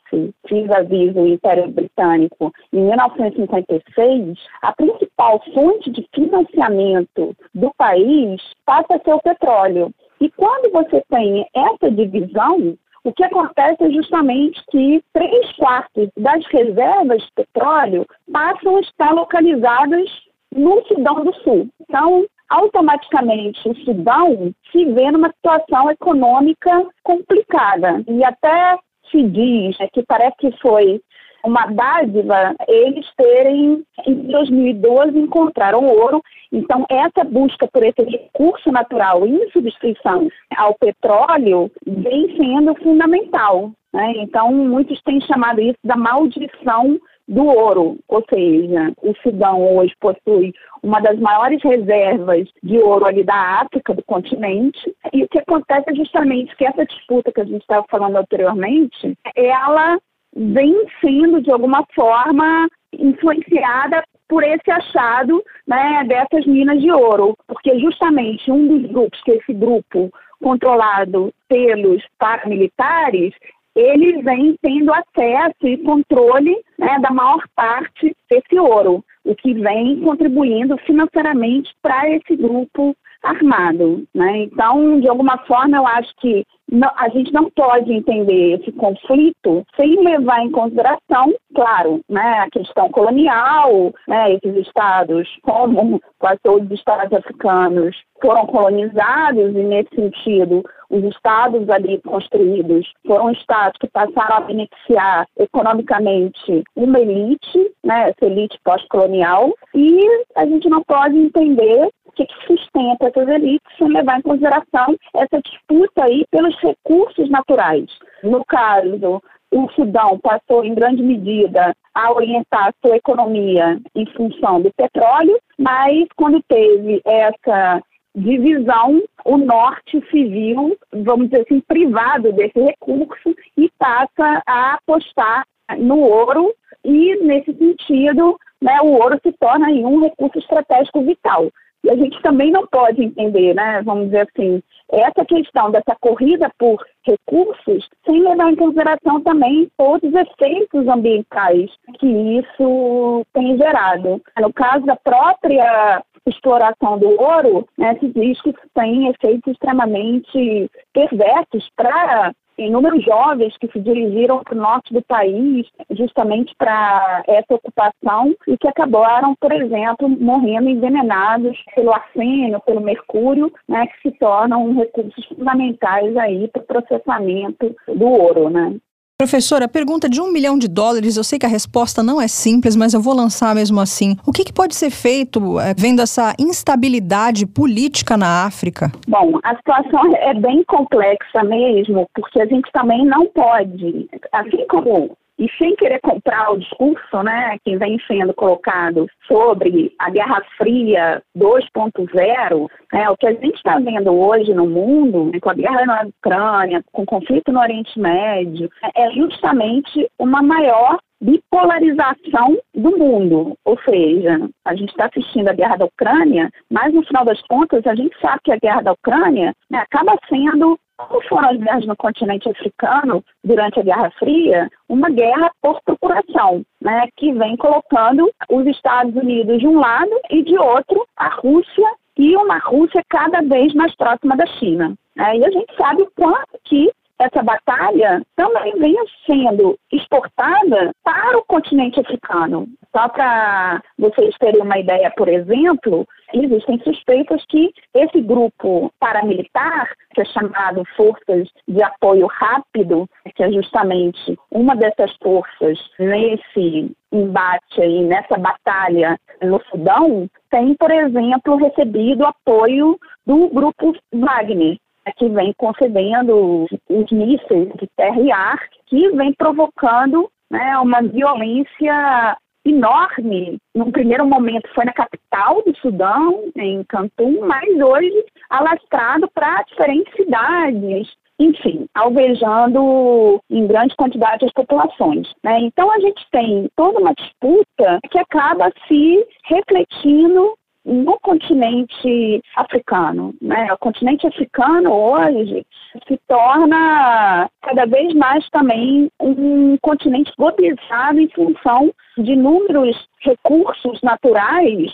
vis-à-vis 0.50 1.14
o 1.14 1.28
Império 1.28 1.70
Britânico 1.70 2.54
em 2.72 2.82
1956, 2.82 4.40
a 4.62 4.72
principal 4.72 5.42
fonte 5.54 5.92
de 5.92 6.08
financiamento 6.16 7.36
do 7.54 7.70
país 7.78 8.42
passa 8.66 8.96
a 8.96 9.00
ser 9.00 9.14
o 9.14 9.22
petróleo. 9.22 9.92
E 10.22 10.32
quando 10.32 10.72
você 10.72 11.04
tem 11.10 11.46
essa 11.54 11.92
divisão, 11.92 12.78
o 13.04 13.12
que 13.12 13.24
acontece 13.24 13.84
é 13.84 13.92
justamente 13.92 14.64
que 14.72 15.04
três 15.14 15.52
quartos 15.58 16.10
das 16.18 16.46
reservas 16.48 17.22
de 17.22 17.32
petróleo 17.36 18.06
passam 18.32 18.78
a 18.78 18.80
estar 18.80 19.14
localizadas 19.14 20.10
no 20.56 20.82
Sudão 20.88 21.26
do 21.26 21.34
Sul. 21.42 21.68
Então, 21.82 22.26
automaticamente 22.50 23.68
o 23.68 23.76
Sudão 23.78 24.54
se 24.72 24.86
vê 24.86 25.12
numa 25.12 25.30
situação 25.30 25.90
econômica 25.90 26.86
complicada. 27.04 28.04
E 28.08 28.24
até 28.24 28.78
se 29.12 29.24
diz 29.24 29.78
né, 29.80 29.88
que 29.94 30.04
parece 30.04 30.36
que 30.38 30.52
foi 30.60 31.02
uma 31.46 31.68
dádiva 31.68 32.56
eles 32.68 33.06
terem, 33.16 33.84
em 34.06 34.14
2012, 34.16 35.18
encontraram 35.18 35.86
ouro. 35.86 36.22
Então, 36.52 36.86
essa 36.90 37.24
busca 37.24 37.68
por 37.72 37.84
esse 37.84 38.02
recurso 38.02 38.72
natural 38.72 39.26
em 39.28 39.50
substituição 39.52 40.28
ao 40.58 40.76
petróleo 40.76 41.72
vem 41.86 42.36
sendo 42.36 42.74
fundamental. 42.76 43.72
Né? 43.94 44.14
Então, 44.18 44.52
muitos 44.52 45.00
têm 45.04 45.22
chamado 45.22 45.62
isso 45.62 45.78
da 45.84 45.96
maldição 45.96 47.00
do 47.28 47.46
ouro, 47.46 47.98
ou 48.08 48.24
seja, 48.30 48.94
o 49.02 49.14
Sudão 49.22 49.78
hoje 49.78 49.94
possui 50.00 50.54
uma 50.84 51.00
das 51.00 51.20
maiores 51.20 51.62
reservas 51.64 52.48
de 52.62 52.78
ouro 52.78 53.06
ali 53.06 53.24
da 53.24 53.62
África, 53.62 53.94
do 53.94 54.04
continente, 54.04 54.96
e 55.12 55.24
o 55.24 55.28
que 55.28 55.40
acontece 55.40 55.90
é 55.90 55.96
justamente 55.96 56.56
que 56.56 56.66
essa 56.66 56.86
disputa 56.86 57.32
que 57.32 57.42
a 57.42 57.46
gente 57.46 57.62
estava 57.62 57.86
falando 57.90 58.18
anteriormente, 58.18 59.18
ela 59.36 59.98
vem 60.36 60.86
sendo, 61.02 61.42
de 61.42 61.52
alguma 61.52 61.84
forma, 61.96 62.68
influenciada 62.94 64.04
por 64.28 64.44
esse 64.44 64.70
achado 64.70 65.44
né, 65.68 66.04
dessas 66.08 66.46
minas 66.46 66.82
de 66.82 66.92
ouro, 66.92 67.36
porque 67.48 67.80
justamente 67.80 68.52
um 68.52 68.68
dos 68.68 68.92
grupos, 68.92 69.22
que 69.24 69.32
é 69.32 69.36
esse 69.38 69.54
grupo 69.54 70.12
controlado 70.42 71.34
pelos 71.48 72.04
paramilitares, 72.20 73.34
eles 73.76 74.24
vêm 74.24 74.56
tendo 74.62 74.92
acesso 74.94 75.68
e 75.68 75.78
controle 75.78 76.56
né, 76.78 76.98
da 77.00 77.12
maior 77.12 77.44
parte 77.56 78.16
desse 78.30 78.58
ouro, 78.58 79.04
o 79.24 79.36
que 79.36 79.54
vem 79.54 80.00
contribuindo 80.02 80.78
financeiramente 80.80 81.76
para 81.82 82.10
esse 82.10 82.36
grupo 82.36 82.96
armado. 83.24 84.04
Né? 84.14 84.44
Então, 84.44 85.00
de 85.00 85.08
alguma 85.10 85.38
forma, 85.46 85.78
eu 85.78 85.88
acho 85.88 86.14
que 86.18 86.46
não, 86.72 86.90
a 86.96 87.10
gente 87.10 87.32
não 87.32 87.50
pode 87.52 87.92
entender 87.94 88.60
esse 88.60 88.72
conflito 88.72 89.64
sem 89.76 90.04
levar 90.04 90.42
em 90.42 90.52
consideração, 90.52 91.34
claro, 91.54 92.02
né, 92.10 92.40
a 92.40 92.50
questão 92.50 92.90
colonial, 92.90 93.94
né, 94.08 94.34
esses 94.34 94.68
estados, 94.68 95.30
como 95.44 96.02
quase 96.18 96.40
todos 96.42 96.66
os 96.66 96.78
estados 96.78 97.14
africanos, 97.14 97.96
foram 98.22 98.48
colonizados 98.48 99.56
e, 99.56 99.64
nesse 99.64 99.94
sentido, 99.94 100.64
os 100.90 101.04
estados 101.04 101.70
ali 101.70 102.02
construídos 102.02 102.92
foram 103.06 103.32
estados 103.32 103.78
que 103.80 103.88
passaram 103.88 104.38
a 104.38 104.42
beneficiar 104.42 105.28
economicamente 105.38 106.64
uma 106.76 107.00
elite, 107.00 107.72
né, 107.84 108.10
essa 108.10 108.26
elite 108.26 108.58
pós-colonial, 108.64 109.54
e 109.74 110.00
a 110.36 110.46
gente 110.46 110.68
não 110.68 110.82
pode 110.84 111.18
entender 111.18 111.90
que, 112.16 112.26
que 112.26 112.48
sustenta 112.48 113.08
essas 113.08 113.28
elites 113.28 113.78
sem 113.78 113.88
levar 113.88 114.20
em 114.20 114.24
consideração 114.24 114.96
essa 115.16 115.42
disputa 115.42 116.06
aí 116.06 116.26
pelos 116.32 116.56
recursos 116.60 117.30
naturais. 117.30 117.90
No 118.24 118.44
caso, 118.46 119.22
o 119.52 119.70
Sudão 119.72 120.20
passou 120.20 120.66
em 120.66 120.76
grande 120.76 121.02
medida 121.02 121.74
a 121.94 122.12
orientar 122.12 122.74
sua 122.84 122.98
economia 122.98 123.80
em 123.96 124.06
função 124.08 124.62
do 124.62 124.72
petróleo, 124.76 125.40
mas 125.58 126.08
quando 126.16 126.42
teve 126.44 127.02
essa 127.06 127.82
divisão, 128.16 129.02
o 129.26 129.38
norte 129.38 130.02
se 130.10 130.24
viu, 130.26 130.78
vamos 130.92 131.30
dizer 131.30 131.44
assim, 131.44 131.60
privado 131.62 132.32
desse 132.32 132.60
recurso 132.60 133.36
e 133.58 133.70
passa 133.78 134.42
a 134.48 134.76
apostar 134.76 135.46
no 135.78 136.00
ouro 136.00 136.54
e, 136.84 137.16
nesse 137.24 137.54
sentido, 137.54 138.38
né, 138.62 138.80
o 138.82 138.94
ouro 138.94 139.20
se 139.22 139.32
torna 139.34 139.68
um 139.70 140.02
recurso 140.02 140.40
estratégico 140.40 141.02
vital. 141.02 141.50
E 141.86 141.90
a 141.92 141.96
gente 141.96 142.20
também 142.24 142.50
não 142.50 142.66
pode 142.66 143.04
entender, 143.04 143.54
né, 143.54 143.80
vamos 143.84 144.06
dizer 144.06 144.28
assim, 144.28 144.60
essa 144.92 145.24
questão 145.24 145.70
dessa 145.70 145.96
corrida 146.02 146.52
por 146.58 146.84
recursos 147.04 147.88
sem 148.04 148.24
levar 148.24 148.52
em 148.52 148.56
consideração 148.56 149.22
também 149.22 149.70
todos 149.78 150.10
os 150.10 150.16
efeitos 150.16 150.88
ambientais 150.88 151.70
que 152.00 152.08
isso 152.08 153.24
tem 153.34 153.56
gerado. 153.56 154.20
No 154.40 154.52
caso 154.52 154.84
da 154.88 154.96
própria 154.96 156.04
exploração 156.26 156.98
do 156.98 157.22
ouro, 157.22 157.68
né, 157.78 157.96
se 158.00 158.08
diz 158.08 158.42
que 158.42 158.50
isso 158.50 158.68
tem 158.74 159.08
efeitos 159.10 159.54
extremamente 159.54 160.72
perversos 160.96 161.70
para 161.76 162.32
inúmeros 162.58 163.04
jovens 163.04 163.58
que 163.58 163.68
se 163.68 163.80
dirigiram 163.82 164.42
para 164.42 164.56
o 164.56 164.62
norte 164.62 164.94
do 164.94 165.02
país 165.02 165.68
justamente 165.92 166.56
para 166.58 167.22
essa 167.28 167.54
ocupação 167.54 168.34
e 168.48 168.58
que 168.58 168.68
acabaram, 168.68 169.36
por 169.36 169.52
exemplo, 169.52 170.08
morrendo 170.08 170.70
envenenados 170.70 171.62
pelo 171.76 171.94
arsênio, 171.94 172.62
pelo 172.62 172.80
mercúrio, 172.80 173.52
né, 173.68 173.86
que 173.88 174.10
se 174.10 174.18
tornam 174.18 174.74
recursos 174.74 175.26
fundamentais 175.26 176.16
aí 176.16 176.48
para 176.48 176.62
o 176.62 176.66
processamento 176.66 177.76
do 177.88 178.06
ouro, 178.06 178.50
né. 178.50 178.78
Professora, 179.18 179.64
a 179.64 179.70
pergunta 179.70 180.10
de 180.10 180.20
um 180.20 180.30
milhão 180.30 180.60
de 180.60 180.68
dólares, 180.68 181.16
eu 181.16 181.24
sei 181.24 181.40
que 181.40 181.46
a 181.46 181.50
resposta 181.50 182.04
não 182.04 182.22
é 182.22 182.28
simples, 182.28 182.76
mas 182.76 182.94
eu 182.94 183.02
vou 183.02 183.16
lançar 183.16 183.56
mesmo 183.56 183.80
assim. 183.80 184.18
O 184.28 184.34
que, 184.34 184.44
que 184.44 184.52
pode 184.52 184.76
ser 184.76 184.90
feito 184.90 185.58
é, 185.58 185.74
vendo 185.74 186.02
essa 186.02 186.34
instabilidade 186.38 187.46
política 187.46 188.18
na 188.18 188.46
África? 188.46 188.92
Bom, 189.08 189.40
a 189.42 189.56
situação 189.56 190.14
é 190.18 190.34
bem 190.34 190.66
complexa 190.66 191.46
mesmo, 191.46 192.06
porque 192.14 192.42
a 192.42 192.46
gente 192.46 192.70
também 192.74 193.06
não 193.06 193.26
pode, 193.28 194.10
assim 194.34 194.68
como 194.68 195.16
e 195.38 195.50
sem 195.58 195.76
querer 195.76 196.00
comprar 196.00 196.52
o 196.52 196.58
discurso 196.58 197.24
né, 197.24 197.58
que 197.64 197.78
vem 197.78 198.00
sendo 198.08 198.34
colocado 198.34 199.08
sobre 199.28 199.94
a 200.00 200.10
Guerra 200.10 200.42
Fria 200.58 201.22
2.0, 201.38 202.70
né, 202.94 203.10
o 203.10 203.18
que 203.18 203.28
a 203.28 203.34
gente 203.34 203.56
está 203.56 203.78
vendo 203.78 204.14
hoje 204.14 204.54
no 204.54 204.68
mundo, 204.68 205.32
né, 205.32 205.40
com 205.40 205.50
a 205.50 205.54
guerra 205.54 205.86
na 205.86 206.04
Ucrânia, 206.04 206.84
com 206.92 207.04
o 207.04 207.06
conflito 207.06 207.52
no 207.52 207.60
Oriente 207.60 208.00
Médio, 208.00 208.70
é 208.96 209.12
justamente 209.12 210.10
uma 210.18 210.42
maior 210.42 210.98
bipolarização 211.22 212.58
do 212.74 212.98
mundo. 212.98 213.58
Ou 213.66 213.80
seja, 213.82 214.50
a 214.66 214.76
gente 214.76 214.90
está 214.90 215.06
assistindo 215.06 215.48
a 215.48 215.54
guerra 215.54 215.78
da 215.78 215.86
Ucrânia, 215.86 216.50
mas 216.70 216.94
no 216.94 217.04
final 217.04 217.26
das 217.26 217.42
contas 217.44 217.86
a 217.88 217.96
gente 217.96 218.16
sabe 218.20 218.40
que 218.44 218.52
a 218.52 218.60
guerra 218.60 218.82
da 218.82 218.92
Ucrânia 218.94 219.54
né, 219.70 219.80
acaba 219.80 220.18
sendo 220.30 220.78
como 220.98 221.22
foram 221.28 221.50
as 221.50 221.58
guerras 221.58 221.86
no 221.86 221.96
continente 221.96 222.50
africano 222.50 223.24
durante 223.44 223.80
a 223.80 223.84
Guerra 223.84 224.12
Fria, 224.18 224.70
uma 224.88 225.10
guerra 225.10 225.52
por 225.62 225.82
procuração, 225.84 226.64
né, 226.82 227.08
que 227.16 227.34
vem 227.34 227.58
colocando 227.58 228.32
os 228.50 228.66
Estados 228.68 229.16
Unidos 229.16 229.60
de 229.60 229.68
um 229.68 229.80
lado 229.80 230.12
e 230.30 230.44
de 230.44 230.58
outro 230.58 231.06
a 231.18 231.30
Rússia 231.30 231.90
e 232.18 232.36
uma 232.38 232.58
Rússia 232.60 233.04
cada 233.10 233.42
vez 233.42 233.74
mais 233.74 233.96
próxima 233.96 234.38
da 234.38 234.46
China. 234.46 234.96
Né? 235.16 235.38
E 235.38 235.46
a 235.46 235.52
gente 235.52 235.76
sabe 235.76 236.04
o 236.04 236.12
quanto 236.16 236.60
que 236.64 236.90
essa 237.20 237.42
batalha 237.42 238.22
também 238.36 238.74
vem 238.78 238.96
sendo 239.26 239.78
exportada 239.92 240.92
para 241.04 241.38
o 241.38 241.46
continente 241.46 242.00
africano. 242.00 242.68
Só 242.96 243.08
para 243.10 243.82
vocês 243.98 244.36
terem 244.38 244.62
uma 244.62 244.78
ideia, 244.78 245.12
por 245.16 245.28
exemplo, 245.28 246.08
existem 246.34 246.80
suspeitas 246.80 247.44
que 247.48 247.72
esse 247.94 248.22
grupo 248.22 248.92
paramilitar, 249.00 249.92
que 250.14 250.22
é 250.22 250.26
chamado 250.26 250.84
Forças 250.96 251.50
de 251.68 251.84
Apoio 251.84 252.28
Rápido, 252.28 253.08
que 253.36 253.44
é 253.44 253.52
justamente 253.52 254.38
uma 254.52 254.76
dessas 254.76 255.14
forças 255.22 255.78
nesse 256.00 256.96
embate 257.12 257.82
aí, 257.82 258.04
nessa 258.04 258.38
batalha 258.38 259.18
no 259.42 259.62
Sudão, 259.70 260.30
tem, 260.50 260.74
por 260.76 260.92
exemplo, 260.92 261.58
recebido 261.58 262.26
apoio 262.26 262.98
do 263.26 263.50
grupo 263.50 263.94
Wagner, 264.14 264.78
que 265.14 265.30
vem 265.30 265.54
concedendo 265.58 266.66
os 266.90 267.12
mísseis 267.12 267.70
de 267.80 267.88
terra 267.96 268.20
e 268.22 268.32
ar, 268.32 268.60
que 268.88 269.10
vem 269.12 269.34
provocando 269.34 270.30
né, 270.50 270.78
uma 270.78 271.02
violência 271.02 272.38
enorme. 272.66 273.58
Num 273.76 273.92
primeiro 273.92 274.26
momento 274.26 274.68
foi 274.74 274.86
na 274.86 274.94
capital 274.94 275.62
do 275.64 275.76
Sudão, 275.78 276.52
em 276.56 276.84
Khartoum, 276.84 277.46
mas 277.46 277.70
hoje 277.80 278.26
alastrado 278.50 279.30
para 279.34 279.62
diferentes 279.64 280.14
cidades, 280.16 281.08
enfim, 281.40 281.86
alvejando 281.94 283.40
em 283.50 283.68
grande 283.68 283.96
quantidade 283.96 284.46
as 284.46 284.54
populações. 284.54 285.32
Né? 285.44 285.60
Então 285.60 285.92
a 285.92 286.00
gente 286.00 286.26
tem 286.32 286.70
toda 286.76 287.00
uma 287.00 287.14
disputa 287.14 288.00
que 288.10 288.18
acaba 288.18 288.72
se 288.88 289.26
refletindo 289.46 290.58
no 290.86 291.20
continente 291.20 292.42
africano. 292.56 293.34
Né? 293.42 293.74
O 293.74 293.78
continente 293.78 294.28
africano 294.28 294.94
hoje 294.94 295.66
se 296.08 296.20
torna 296.28 297.50
cada 297.62 297.86
vez 297.86 298.14
mais 298.14 298.48
também 298.52 299.10
um 299.20 299.78
continente 299.82 300.32
globalizado 300.38 301.20
em 301.20 301.30
função 301.30 301.92
de 302.18 302.34
inúmeros 302.34 302.96
recursos 303.22 304.00
naturais 304.02 304.92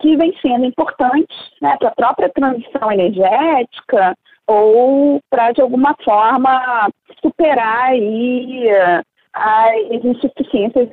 que 0.00 0.16
vêm 0.16 0.32
sendo 0.40 0.64
importantes 0.66 1.36
né, 1.60 1.76
para 1.78 1.88
a 1.88 1.94
própria 1.94 2.28
transição 2.28 2.92
energética 2.92 4.14
ou 4.46 5.20
para, 5.28 5.52
de 5.52 5.60
alguma 5.60 5.96
forma, 6.04 6.88
superar 7.20 7.90
aí 7.90 8.68
as 9.36 10.02
insuficiências 10.02 10.88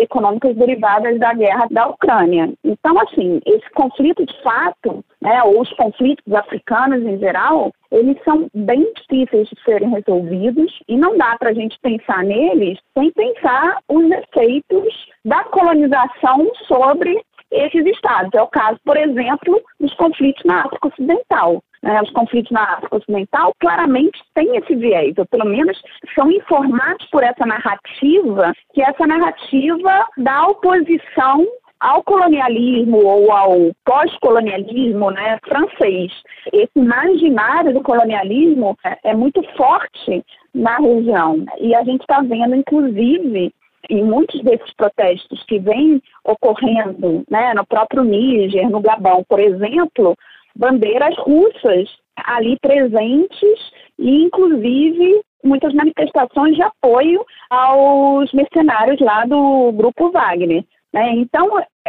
econômicas 0.00 0.54
derivadas 0.54 1.18
da 1.18 1.34
guerra 1.34 1.66
da 1.68 1.88
Ucrânia. 1.88 2.52
Então, 2.64 2.98
assim, 3.00 3.40
esse 3.44 3.68
conflito 3.70 4.24
de 4.24 4.42
fato, 4.42 5.04
né, 5.20 5.42
ou 5.42 5.60
os 5.60 5.72
conflitos 5.72 6.32
africanos 6.32 7.04
em 7.04 7.18
geral, 7.18 7.72
eles 7.90 8.16
são 8.24 8.48
bem 8.54 8.86
difíceis 8.94 9.48
de 9.48 9.60
serem 9.64 9.90
resolvidos 9.90 10.72
e 10.86 10.96
não 10.96 11.18
dá 11.18 11.36
para 11.38 11.50
a 11.50 11.54
gente 11.54 11.76
pensar 11.80 12.22
neles 12.22 12.78
sem 12.96 13.10
pensar 13.12 13.78
os 13.88 14.04
efeitos 14.10 15.08
da 15.24 15.42
colonização 15.44 16.50
sobre 16.68 17.20
esses 17.50 17.84
estados. 17.84 18.30
É 18.34 18.42
o 18.42 18.46
caso, 18.46 18.78
por 18.84 18.96
exemplo, 18.96 19.60
dos 19.80 19.92
conflitos 19.94 20.44
na 20.44 20.60
África 20.60 20.88
Ocidental. 20.88 21.62
Né, 21.82 22.00
os 22.02 22.10
conflitos 22.10 22.50
na 22.50 22.74
África 22.74 22.96
Ocidental, 22.96 23.52
claramente 23.60 24.18
têm 24.34 24.56
esse 24.56 24.74
viés, 24.74 25.14
ou 25.18 25.26
pelo 25.26 25.44
menos 25.44 25.80
são 26.14 26.30
informados 26.30 27.06
por 27.10 27.22
essa 27.22 27.46
narrativa, 27.46 28.52
que 28.74 28.82
é 28.82 28.90
essa 28.90 29.06
narrativa 29.06 30.06
da 30.16 30.46
oposição 30.46 31.46
ao 31.80 32.02
colonialismo 32.02 32.98
ou 33.04 33.30
ao 33.30 33.52
pós-colonialismo 33.84 35.10
né, 35.10 35.38
francês. 35.46 36.12
Esse 36.52 36.72
imaginário 36.76 37.72
do 37.72 37.82
colonialismo 37.82 38.76
é, 38.84 39.10
é 39.10 39.14
muito 39.14 39.42
forte 39.56 40.24
na 40.54 40.76
região. 40.76 41.44
E 41.58 41.74
a 41.74 41.84
gente 41.84 42.00
está 42.00 42.20
vendo, 42.20 42.56
inclusive, 42.56 43.52
em 43.88 44.04
muitos 44.04 44.42
desses 44.42 44.72
protestos 44.74 45.42
que 45.44 45.58
vêm 45.58 46.02
ocorrendo 46.24 47.24
né, 47.30 47.54
no 47.54 47.64
próprio 47.64 48.02
Níger, 48.04 48.68
no 48.68 48.80
Gabão, 48.80 49.24
por 49.28 49.38
exemplo, 49.38 50.16
bandeiras 50.58 51.16
russas 51.18 51.88
ali 52.24 52.58
presentes 52.60 53.72
e, 53.98 54.24
inclusive, 54.24 55.22
muitas 55.44 55.72
manifestações 55.72 56.56
de 56.56 56.62
apoio 56.62 57.24
aos 57.48 58.32
mercenários 58.32 59.00
lá 59.00 59.24
do 59.24 59.72
Grupo 59.72 60.10
Wagner. 60.10 60.64
Né? 60.92 61.10
Então, 61.12 61.46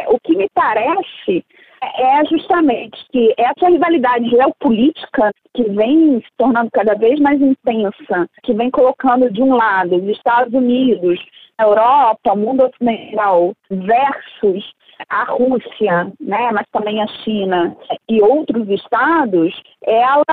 o 0.08 0.18
que 0.22 0.36
me 0.36 0.48
parece 0.54 1.44
é 1.82 2.24
justamente 2.26 2.98
que 3.10 3.34
essa 3.38 3.68
rivalidade 3.68 4.28
geopolítica 4.28 5.32
que 5.54 5.64
vem 5.64 6.20
se 6.20 6.28
tornando 6.36 6.70
cada 6.72 6.94
vez 6.94 7.18
mais 7.18 7.40
intensa, 7.40 8.28
que 8.42 8.52
vem 8.52 8.70
colocando 8.70 9.30
de 9.30 9.42
um 9.42 9.54
lado 9.54 9.96
os 9.96 10.08
Estados 10.08 10.52
Unidos, 10.52 11.18
a 11.56 11.64
Europa, 11.64 12.32
o 12.32 12.36
mundo 12.36 12.64
ocidental, 12.66 13.54
versus 13.70 14.64
a 15.08 15.24
Rússia, 15.24 16.12
né, 16.20 16.50
mas 16.52 16.66
também 16.72 17.02
a 17.02 17.06
China 17.24 17.76
e 18.08 18.20
outros 18.22 18.68
estados, 18.68 19.52
ela 19.82 20.24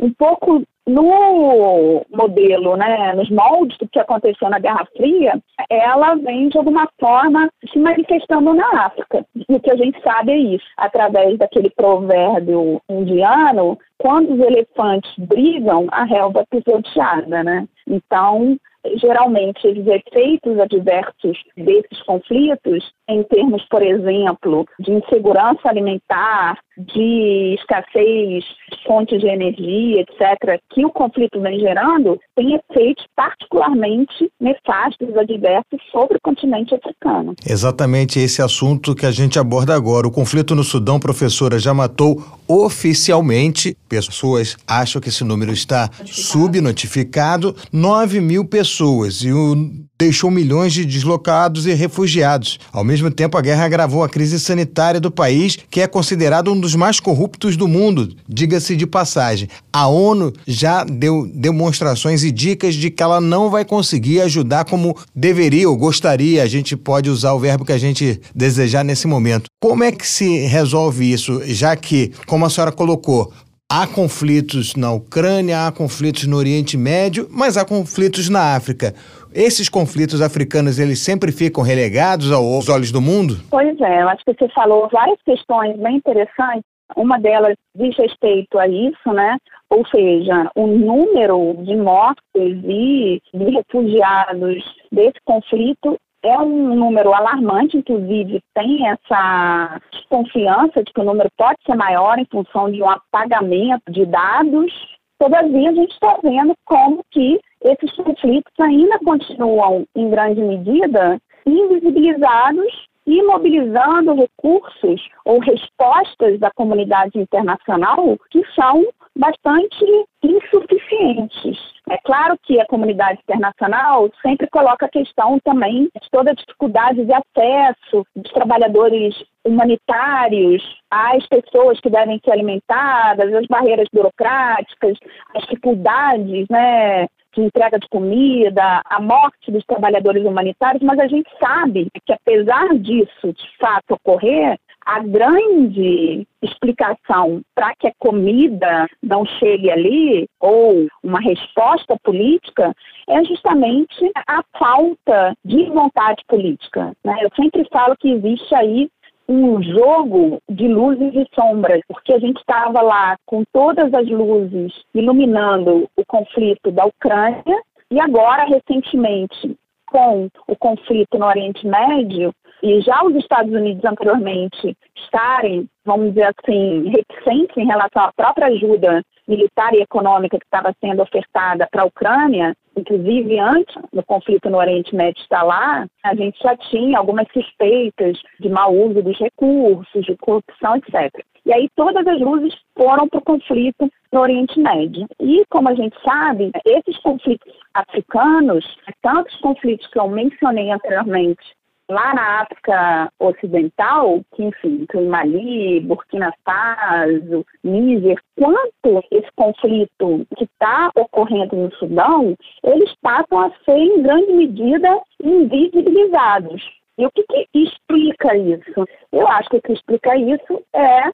um 0.00 0.12
pouco 0.12 0.62
no 0.86 2.04
modelo, 2.10 2.76
né, 2.76 3.12
nos 3.12 3.28
moldes 3.30 3.76
do 3.78 3.86
que 3.88 3.98
aconteceu 3.98 4.48
na 4.48 4.58
Guerra 4.58 4.86
Fria, 4.96 5.38
ela 5.68 6.14
vem 6.14 6.48
de 6.48 6.56
alguma 6.56 6.88
forma 6.98 7.50
se 7.70 7.78
manifestando 7.78 8.54
na 8.54 8.86
África. 8.86 9.24
E 9.36 9.54
o 9.54 9.60
que 9.60 9.70
a 9.70 9.76
gente 9.76 10.00
sabe 10.02 10.32
é 10.32 10.38
isso, 10.38 10.64
através 10.78 11.36
daquele 11.36 11.68
provérbio 11.70 12.80
indiano, 12.88 13.78
quando 13.98 14.32
os 14.32 14.40
elefantes 14.40 15.12
brigam, 15.18 15.86
a 15.90 16.04
relva 16.04 16.40
é 16.40 16.58
pisoteada, 16.58 17.44
né? 17.44 17.68
Então, 17.86 18.56
geralmente 18.96 19.66
os 19.68 19.86
efeitos 19.86 20.58
adversos 20.58 21.38
desses 21.56 22.02
conflitos, 22.04 22.90
em 23.08 23.22
termos, 23.24 23.64
por 23.70 23.82
exemplo, 23.82 24.66
de 24.78 24.92
insegurança 24.92 25.68
alimentar, 25.68 26.58
de 26.76 27.54
escassez 27.58 28.44
de 28.44 28.84
fontes 28.86 29.18
de 29.20 29.26
energia, 29.26 30.02
etc., 30.02 30.60
que 30.70 30.84
o 30.84 30.90
conflito 30.90 31.40
vem 31.40 31.58
gerando, 31.58 32.18
tem 32.36 32.54
efeitos 32.54 33.04
particularmente 33.16 34.30
nefastos, 34.40 35.16
adversos 35.16 35.80
sobre 35.90 36.18
o 36.18 36.20
continente 36.22 36.74
africano. 36.74 37.34
Exatamente 37.48 38.18
esse 38.18 38.42
assunto 38.42 38.94
que 38.94 39.06
a 39.06 39.10
gente 39.10 39.38
aborda 39.38 39.74
agora. 39.74 40.06
O 40.06 40.12
conflito 40.12 40.54
no 40.54 40.62
Sudão, 40.62 41.00
professora, 41.00 41.58
já 41.58 41.72
matou 41.72 42.22
oficialmente, 42.46 43.76
pessoas 43.88 44.56
acham 44.66 45.00
que 45.00 45.08
esse 45.08 45.24
número 45.24 45.52
está 45.52 45.88
subnotificado, 46.04 47.56
9 47.72 48.20
mil 48.20 48.46
pessoas. 48.46 49.22
E 49.22 49.32
o 49.32 49.87
deixou 50.00 50.30
milhões 50.30 50.72
de 50.72 50.84
deslocados 50.84 51.66
e 51.66 51.74
refugiados. 51.74 52.60
Ao 52.72 52.84
mesmo 52.84 53.10
tempo, 53.10 53.36
a 53.36 53.42
guerra 53.42 53.64
agravou 53.64 54.04
a 54.04 54.08
crise 54.08 54.38
sanitária 54.38 55.00
do 55.00 55.10
país, 55.10 55.58
que 55.68 55.80
é 55.80 55.86
considerado 55.88 56.52
um 56.52 56.60
dos 56.60 56.76
mais 56.76 57.00
corruptos 57.00 57.56
do 57.56 57.66
mundo, 57.66 58.14
diga-se 58.28 58.76
de 58.76 58.86
passagem. 58.86 59.48
A 59.72 59.88
ONU 59.88 60.32
já 60.46 60.84
deu 60.84 61.28
demonstrações 61.34 62.22
e 62.22 62.30
dicas 62.30 62.74
de 62.74 62.90
que 62.90 63.02
ela 63.02 63.20
não 63.20 63.50
vai 63.50 63.64
conseguir 63.64 64.20
ajudar 64.20 64.64
como 64.64 64.96
deveria 65.14 65.68
ou 65.68 65.76
gostaria, 65.76 66.42
a 66.42 66.46
gente 66.46 66.76
pode 66.76 67.10
usar 67.10 67.32
o 67.32 67.40
verbo 67.40 67.64
que 67.64 67.72
a 67.72 67.78
gente 67.78 68.20
desejar 68.34 68.84
nesse 68.84 69.08
momento. 69.08 69.46
Como 69.60 69.82
é 69.82 69.90
que 69.90 70.06
se 70.06 70.46
resolve 70.46 71.10
isso, 71.10 71.42
já 71.46 71.74
que, 71.74 72.12
como 72.26 72.46
a 72.46 72.50
senhora 72.50 72.70
colocou, 72.70 73.32
Há 73.70 73.86
conflitos 73.86 74.74
na 74.76 74.90
Ucrânia, 74.92 75.66
há 75.66 75.70
conflitos 75.70 76.24
no 76.24 76.38
Oriente 76.38 76.74
Médio, 76.74 77.28
mas 77.30 77.58
há 77.58 77.66
conflitos 77.66 78.30
na 78.30 78.54
África. 78.54 78.94
Esses 79.40 79.68
conflitos 79.68 80.20
africanos, 80.20 80.80
eles 80.80 80.98
sempre 80.98 81.30
ficam 81.30 81.62
relegados 81.62 82.32
aos 82.32 82.68
olhos 82.68 82.90
do 82.90 83.00
mundo? 83.00 83.36
Pois 83.48 83.80
é, 83.80 84.02
eu 84.02 84.08
acho 84.08 84.24
que 84.24 84.34
você 84.34 84.48
falou 84.48 84.88
várias 84.92 85.22
questões 85.22 85.78
bem 85.78 85.98
interessantes. 85.98 86.64
Uma 86.96 87.20
delas 87.20 87.54
diz 87.72 87.96
respeito 87.96 88.58
a 88.58 88.66
isso, 88.66 89.12
né? 89.12 89.36
Ou 89.70 89.86
seja, 89.86 90.50
o 90.56 90.66
número 90.66 91.54
de 91.62 91.76
mortes 91.76 92.24
e 92.34 93.22
de 93.32 93.44
refugiados 93.50 94.64
desse 94.90 95.20
conflito 95.24 95.96
é 96.24 96.36
um 96.40 96.74
número 96.74 97.14
alarmante, 97.14 97.76
inclusive 97.76 98.40
tem 98.56 98.88
essa 98.88 99.80
desconfiança 99.92 100.82
de 100.82 100.92
que 100.92 101.00
o 101.00 101.04
número 101.04 101.30
pode 101.38 101.58
ser 101.64 101.76
maior 101.76 102.18
em 102.18 102.26
função 102.28 102.72
de 102.72 102.82
um 102.82 102.90
apagamento 102.90 103.84
de 103.88 104.04
dados. 104.04 104.72
Todavia, 105.16 105.70
a 105.70 105.74
gente 105.74 105.92
está 105.92 106.18
vendo 106.24 106.54
como 106.64 107.04
que 107.12 107.38
esses 107.62 107.92
conflitos 107.92 108.52
ainda 108.60 108.98
continuam, 109.00 109.86
em 109.94 110.10
grande 110.10 110.40
medida, 110.40 111.20
invisibilizados 111.46 112.88
e 113.06 113.22
mobilizando 113.22 114.14
recursos 114.14 115.08
ou 115.24 115.38
respostas 115.38 116.38
da 116.38 116.50
comunidade 116.50 117.18
internacional 117.18 118.18
que 118.30 118.42
são 118.54 118.84
bastante 119.16 119.84
insuficientes. 120.22 121.58
É 121.90 121.96
claro 122.04 122.38
que 122.42 122.60
a 122.60 122.66
comunidade 122.66 123.18
internacional 123.22 124.10
sempre 124.22 124.46
coloca 124.48 124.86
a 124.86 124.90
questão 124.90 125.40
também 125.40 125.84
de 125.84 126.10
toda 126.10 126.30
a 126.30 126.34
dificuldade 126.34 127.04
de 127.04 127.12
acesso 127.12 128.06
dos 128.14 128.30
trabalhadores 128.32 129.14
humanitários 129.44 130.62
às 130.90 131.26
pessoas 131.26 131.80
que 131.80 131.88
devem 131.88 132.20
ser 132.22 132.32
alimentadas, 132.32 133.32
as 133.32 133.46
barreiras 133.46 133.88
burocráticas, 133.92 134.98
as 135.34 135.42
dificuldades 135.44 136.46
né, 136.50 137.08
de 137.34 137.42
entrega 137.42 137.78
de 137.78 137.88
comida, 137.88 138.82
a 138.84 139.00
morte 139.00 139.50
dos 139.50 139.64
trabalhadores 139.64 140.24
humanitários, 140.24 140.82
mas 140.82 140.98
a 140.98 141.06
gente 141.06 141.28
sabe 141.40 141.88
que 142.04 142.12
apesar 142.12 142.74
disso 142.78 143.32
de 143.32 143.56
fato 143.58 143.94
ocorrer, 143.94 144.58
a 144.84 145.00
grande 145.00 146.26
explicação 146.40 147.42
para 147.54 147.74
que 147.78 147.88
a 147.88 147.92
comida 147.98 148.88
não 149.02 149.24
chegue 149.26 149.70
ali, 149.70 150.26
ou 150.40 150.86
uma 151.02 151.20
resposta 151.20 151.94
política, 152.02 152.72
é 153.06 153.22
justamente 153.24 154.10
a 154.26 154.42
falta 154.58 155.34
de 155.44 155.64
vontade 155.64 156.22
política. 156.26 156.92
Né? 157.04 157.18
Eu 157.20 157.28
sempre 157.36 157.68
falo 157.70 157.96
que 157.98 158.10
existe 158.10 158.54
aí 158.54 158.88
um 159.28 159.62
jogo 159.62 160.40
de 160.48 160.66
luzes 160.66 161.12
e 161.14 161.26
sombras, 161.34 161.80
porque 161.86 162.14
a 162.14 162.18
gente 162.18 162.38
estava 162.38 162.80
lá 162.80 163.16
com 163.26 163.44
todas 163.52 163.92
as 163.92 164.08
luzes 164.08 164.72
iluminando 164.94 165.88
o 165.96 166.04
conflito 166.06 166.70
da 166.70 166.86
Ucrânia 166.86 167.62
e 167.90 168.00
agora, 168.00 168.44
recentemente, 168.44 169.56
com 169.86 170.28
o 170.46 170.56
conflito 170.56 171.18
no 171.18 171.26
Oriente 171.26 171.66
Médio, 171.66 172.32
e 172.62 172.80
já 172.80 173.02
os 173.04 173.14
Estados 173.14 173.52
Unidos 173.52 173.84
anteriormente 173.84 174.76
estarem, 174.96 175.68
vamos 175.84 176.08
dizer 176.08 176.34
assim, 176.36 176.88
reticentes 176.88 177.56
em 177.56 177.66
relação 177.66 178.02
à 178.02 178.12
própria 178.12 178.48
ajuda 178.48 179.02
militar 179.28 179.74
e 179.74 179.82
econômica 179.82 180.38
que 180.38 180.44
estava 180.44 180.74
sendo 180.80 181.02
ofertada 181.02 181.68
para 181.70 181.82
a 181.82 181.86
Ucrânia, 181.86 182.56
inclusive 182.76 183.38
antes 183.38 183.74
do 183.92 184.02
conflito 184.02 184.48
no 184.48 184.58
Oriente 184.58 184.94
Médio 184.94 185.20
estar 185.20 185.42
lá, 185.42 185.86
a 186.02 186.14
gente 186.14 186.38
já 186.42 186.56
tinha 186.56 186.98
algumas 186.98 187.26
suspeitas 187.32 188.18
de 188.40 188.48
mau 188.48 188.74
uso 188.74 189.02
dos 189.02 189.18
recursos, 189.18 190.04
de 190.06 190.16
corrupção, 190.16 190.76
etc. 190.76 191.12
E 191.44 191.52
aí 191.52 191.68
todas 191.74 192.06
as 192.06 192.20
luzes 192.20 192.54
foram 192.76 193.08
para 193.08 193.18
o 193.18 193.24
conflito 193.24 193.90
no 194.12 194.20
Oriente 194.20 194.58
Médio. 194.60 195.06
E, 195.20 195.44
como 195.48 195.68
a 195.68 195.74
gente 195.74 195.96
sabe, 196.02 196.50
esses 196.64 196.98
conflitos 196.98 197.52
africanos, 197.74 198.64
tantos 199.02 199.34
conflitos 199.36 199.86
que 199.88 199.98
eu 199.98 200.08
mencionei 200.08 200.70
anteriormente, 200.70 201.42
lá 201.90 202.14
na 202.14 202.42
África 202.42 203.12
Ocidental, 203.18 204.20
que 204.34 204.44
enfim, 204.44 204.84
tem 204.86 205.06
Mali, 205.06 205.80
Burkina 205.80 206.32
Faso, 206.44 207.44
Níger, 207.64 208.20
quanto 208.36 209.04
esse 209.10 209.28
conflito 209.34 210.26
que 210.36 210.44
está 210.44 210.90
ocorrendo 210.94 211.56
no 211.56 211.74
Sudão, 211.76 212.36
eles 212.62 212.94
passam 213.00 213.40
a 213.40 213.50
ser, 213.64 213.78
em 213.78 214.02
grande 214.02 214.32
medida, 214.32 215.00
invisibilizados. 215.22 216.62
E 216.98 217.06
o 217.06 217.10
que, 217.10 217.22
que 217.22 217.46
explica 217.54 218.36
isso? 218.36 218.86
Eu 219.12 219.26
acho 219.28 219.48
que 219.50 219.56
o 219.56 219.62
que 219.62 219.72
explica 219.72 220.16
isso 220.16 220.62
é, 220.74 221.10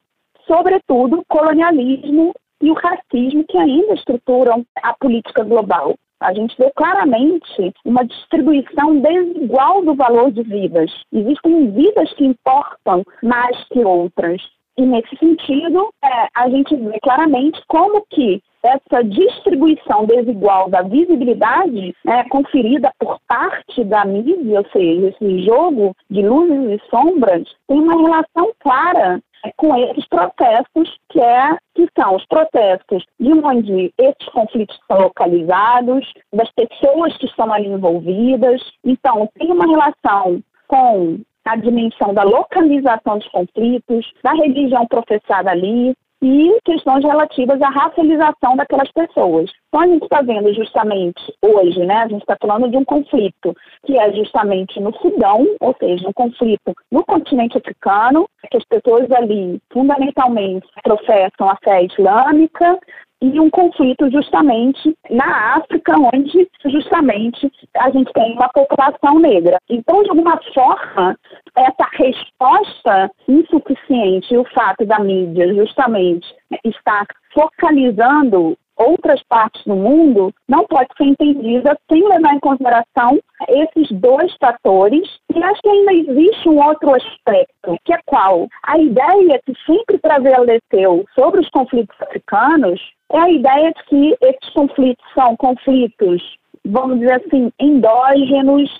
sobretudo, 0.47 1.18
o 1.18 1.25
colonialismo 1.27 2.33
e 2.62 2.70
o 2.70 2.75
racismo 2.75 3.45
que 3.45 3.59
ainda 3.59 3.95
estruturam 3.95 4.64
a 4.83 4.95
política 4.95 5.45
global. 5.45 5.95
A 6.25 6.33
gente 6.33 6.57
vê 6.59 6.70
claramente 6.75 7.75
uma 7.85 8.03
distribuição 8.03 8.99
desigual 8.99 9.85
do 9.85 9.95
valor 9.95 10.33
de 10.33 10.43
vidas. 10.43 10.91
Existem 11.12 11.70
vidas 11.70 12.11
que 12.14 12.25
importam 12.25 13.05
mais 13.22 13.62
que 13.68 13.85
outras. 13.85 14.41
E 14.79 14.87
nesse 14.87 15.14
sentido, 15.18 15.91
é, 16.03 16.29
a 16.35 16.49
gente 16.49 16.75
vê 16.75 16.99
claramente 17.01 17.61
como 17.68 18.05
que 18.11 18.43
essa 18.64 19.05
distribuição 19.05 20.07
desigual 20.07 20.70
da 20.70 20.81
visibilidade 20.81 21.95
né, 22.03 22.25
conferida 22.31 22.91
por 22.99 23.18
parte 23.29 23.85
da 23.85 24.07
mídia, 24.07 24.61
ou 24.61 24.66
seja, 24.72 25.09
esse 25.09 25.45
jogo 25.45 25.95
de 26.11 26.22
luzes 26.22 26.81
e 26.81 26.91
sombras, 26.91 27.47
tem 27.68 27.79
uma 27.79 28.01
relação 28.01 28.51
clara 28.61 29.20
com 29.57 29.76
esses 29.76 30.07
processos 30.09 30.99
que, 31.09 31.20
é, 31.20 31.57
que 31.74 31.88
são 31.99 32.16
os 32.16 32.24
processos 32.26 33.05
de 33.18 33.32
onde 33.32 33.92
esses 33.99 34.28
conflitos 34.32 34.78
são 34.86 35.01
localizados, 35.01 36.12
das 36.32 36.51
pessoas 36.53 37.16
que 37.16 37.26
estão 37.26 37.53
ali 37.53 37.68
envolvidas. 37.68 38.61
Então, 38.84 39.28
tem 39.38 39.51
uma 39.51 39.66
relação 39.66 40.42
com 40.68 41.20
a 41.45 41.57
dimensão 41.57 42.14
da 42.14 42.22
localização 42.22 43.18
dos 43.18 43.28
conflitos, 43.28 44.11
da 44.22 44.32
religião 44.32 44.86
professada 44.86 45.51
ali, 45.51 45.95
e 46.25 46.59
questões 46.64 47.05
relativas 47.05 47.61
à 47.61 47.68
racialização 47.68 48.57
daquelas 48.57 48.91
pessoas. 48.93 49.51
Então 49.68 49.83
a 49.83 49.87
gente 49.87 50.05
está 50.05 50.22
vendo 50.22 50.55
justamente 50.55 51.20
hoje, 51.43 51.85
né? 51.85 51.97
A 51.97 52.09
gente 52.09 52.22
está 52.22 52.37
falando 52.41 52.70
de 52.70 52.79
um 52.79 52.85
conflito 52.85 53.55
que 53.85 53.99
é 53.99 54.11
justamente 54.14 54.81
no 54.81 54.95
Sudão, 54.99 55.47
ou 55.61 55.77
seja, 55.79 56.09
um 56.09 56.12
conflito 56.14 56.72
no 56.91 57.05
continente 57.05 57.59
africano, 57.59 58.27
que 58.51 58.57
as 58.57 58.64
pessoas 58.64 59.11
ali 59.12 59.61
fundamentalmente 59.70 60.66
professam 60.83 61.51
a 61.51 61.57
fé 61.62 61.85
islâmica, 61.85 62.79
e 63.21 63.41
um 63.41 63.49
conflito 63.49 64.11
justamente 64.11 64.95
na 65.11 65.57
África, 65.57 65.95
onde 65.99 66.49
justamente 66.67 67.51
a 67.79 67.91
gente 67.91 68.12
tem 68.12 68.35
uma 68.35 68.49
população 68.49 69.19
negra. 69.19 69.59
Então, 69.69 70.03
de 70.03 70.11
alguma 70.11 70.39
forma, 70.53 71.17
essa 71.57 71.89
resposta 71.93 73.11
insuficiente, 73.29 74.37
o 74.37 74.45
fato 74.55 74.85
da 74.85 74.99
mídia 74.99 75.55
justamente 75.55 76.27
estar 76.65 77.07
focalizando 77.33 78.57
outras 78.77 79.22
partes 79.25 79.62
do 79.64 79.75
mundo 79.75 80.33
não 80.49 80.64
pode 80.66 80.89
ser 80.97 81.05
entendida 81.05 81.79
sem 81.91 82.07
levar 82.07 82.35
em 82.35 82.41
consideração 82.41 83.18
esses 83.49 83.91
dois 83.93 84.35
fatores. 84.41 85.09
E 85.35 85.43
acho 85.43 85.61
que 85.62 85.68
ainda 85.68 85.93
existe 85.93 86.49
um 86.49 86.62
outro 86.64 86.95
aspecto, 86.95 87.77
que 87.85 87.93
é 87.93 87.99
qual? 88.07 88.49
A 88.64 88.79
ideia 88.79 89.41
que 89.45 89.55
sempre 89.66 89.99
prevaleceu 89.99 91.05
sobre 91.14 91.41
os 91.41 91.49
conflitos 91.51 91.97
africanos 92.01 92.81
é 93.12 93.18
a 93.18 93.31
ideia 93.31 93.72
de 93.72 93.85
que 93.85 94.16
esses 94.20 94.51
conflitos 94.55 95.05
são 95.14 95.37
conflitos, 95.37 96.37
vamos 96.64 96.99
dizer 96.99 97.22
assim, 97.25 97.53
endógenos, 97.61 98.70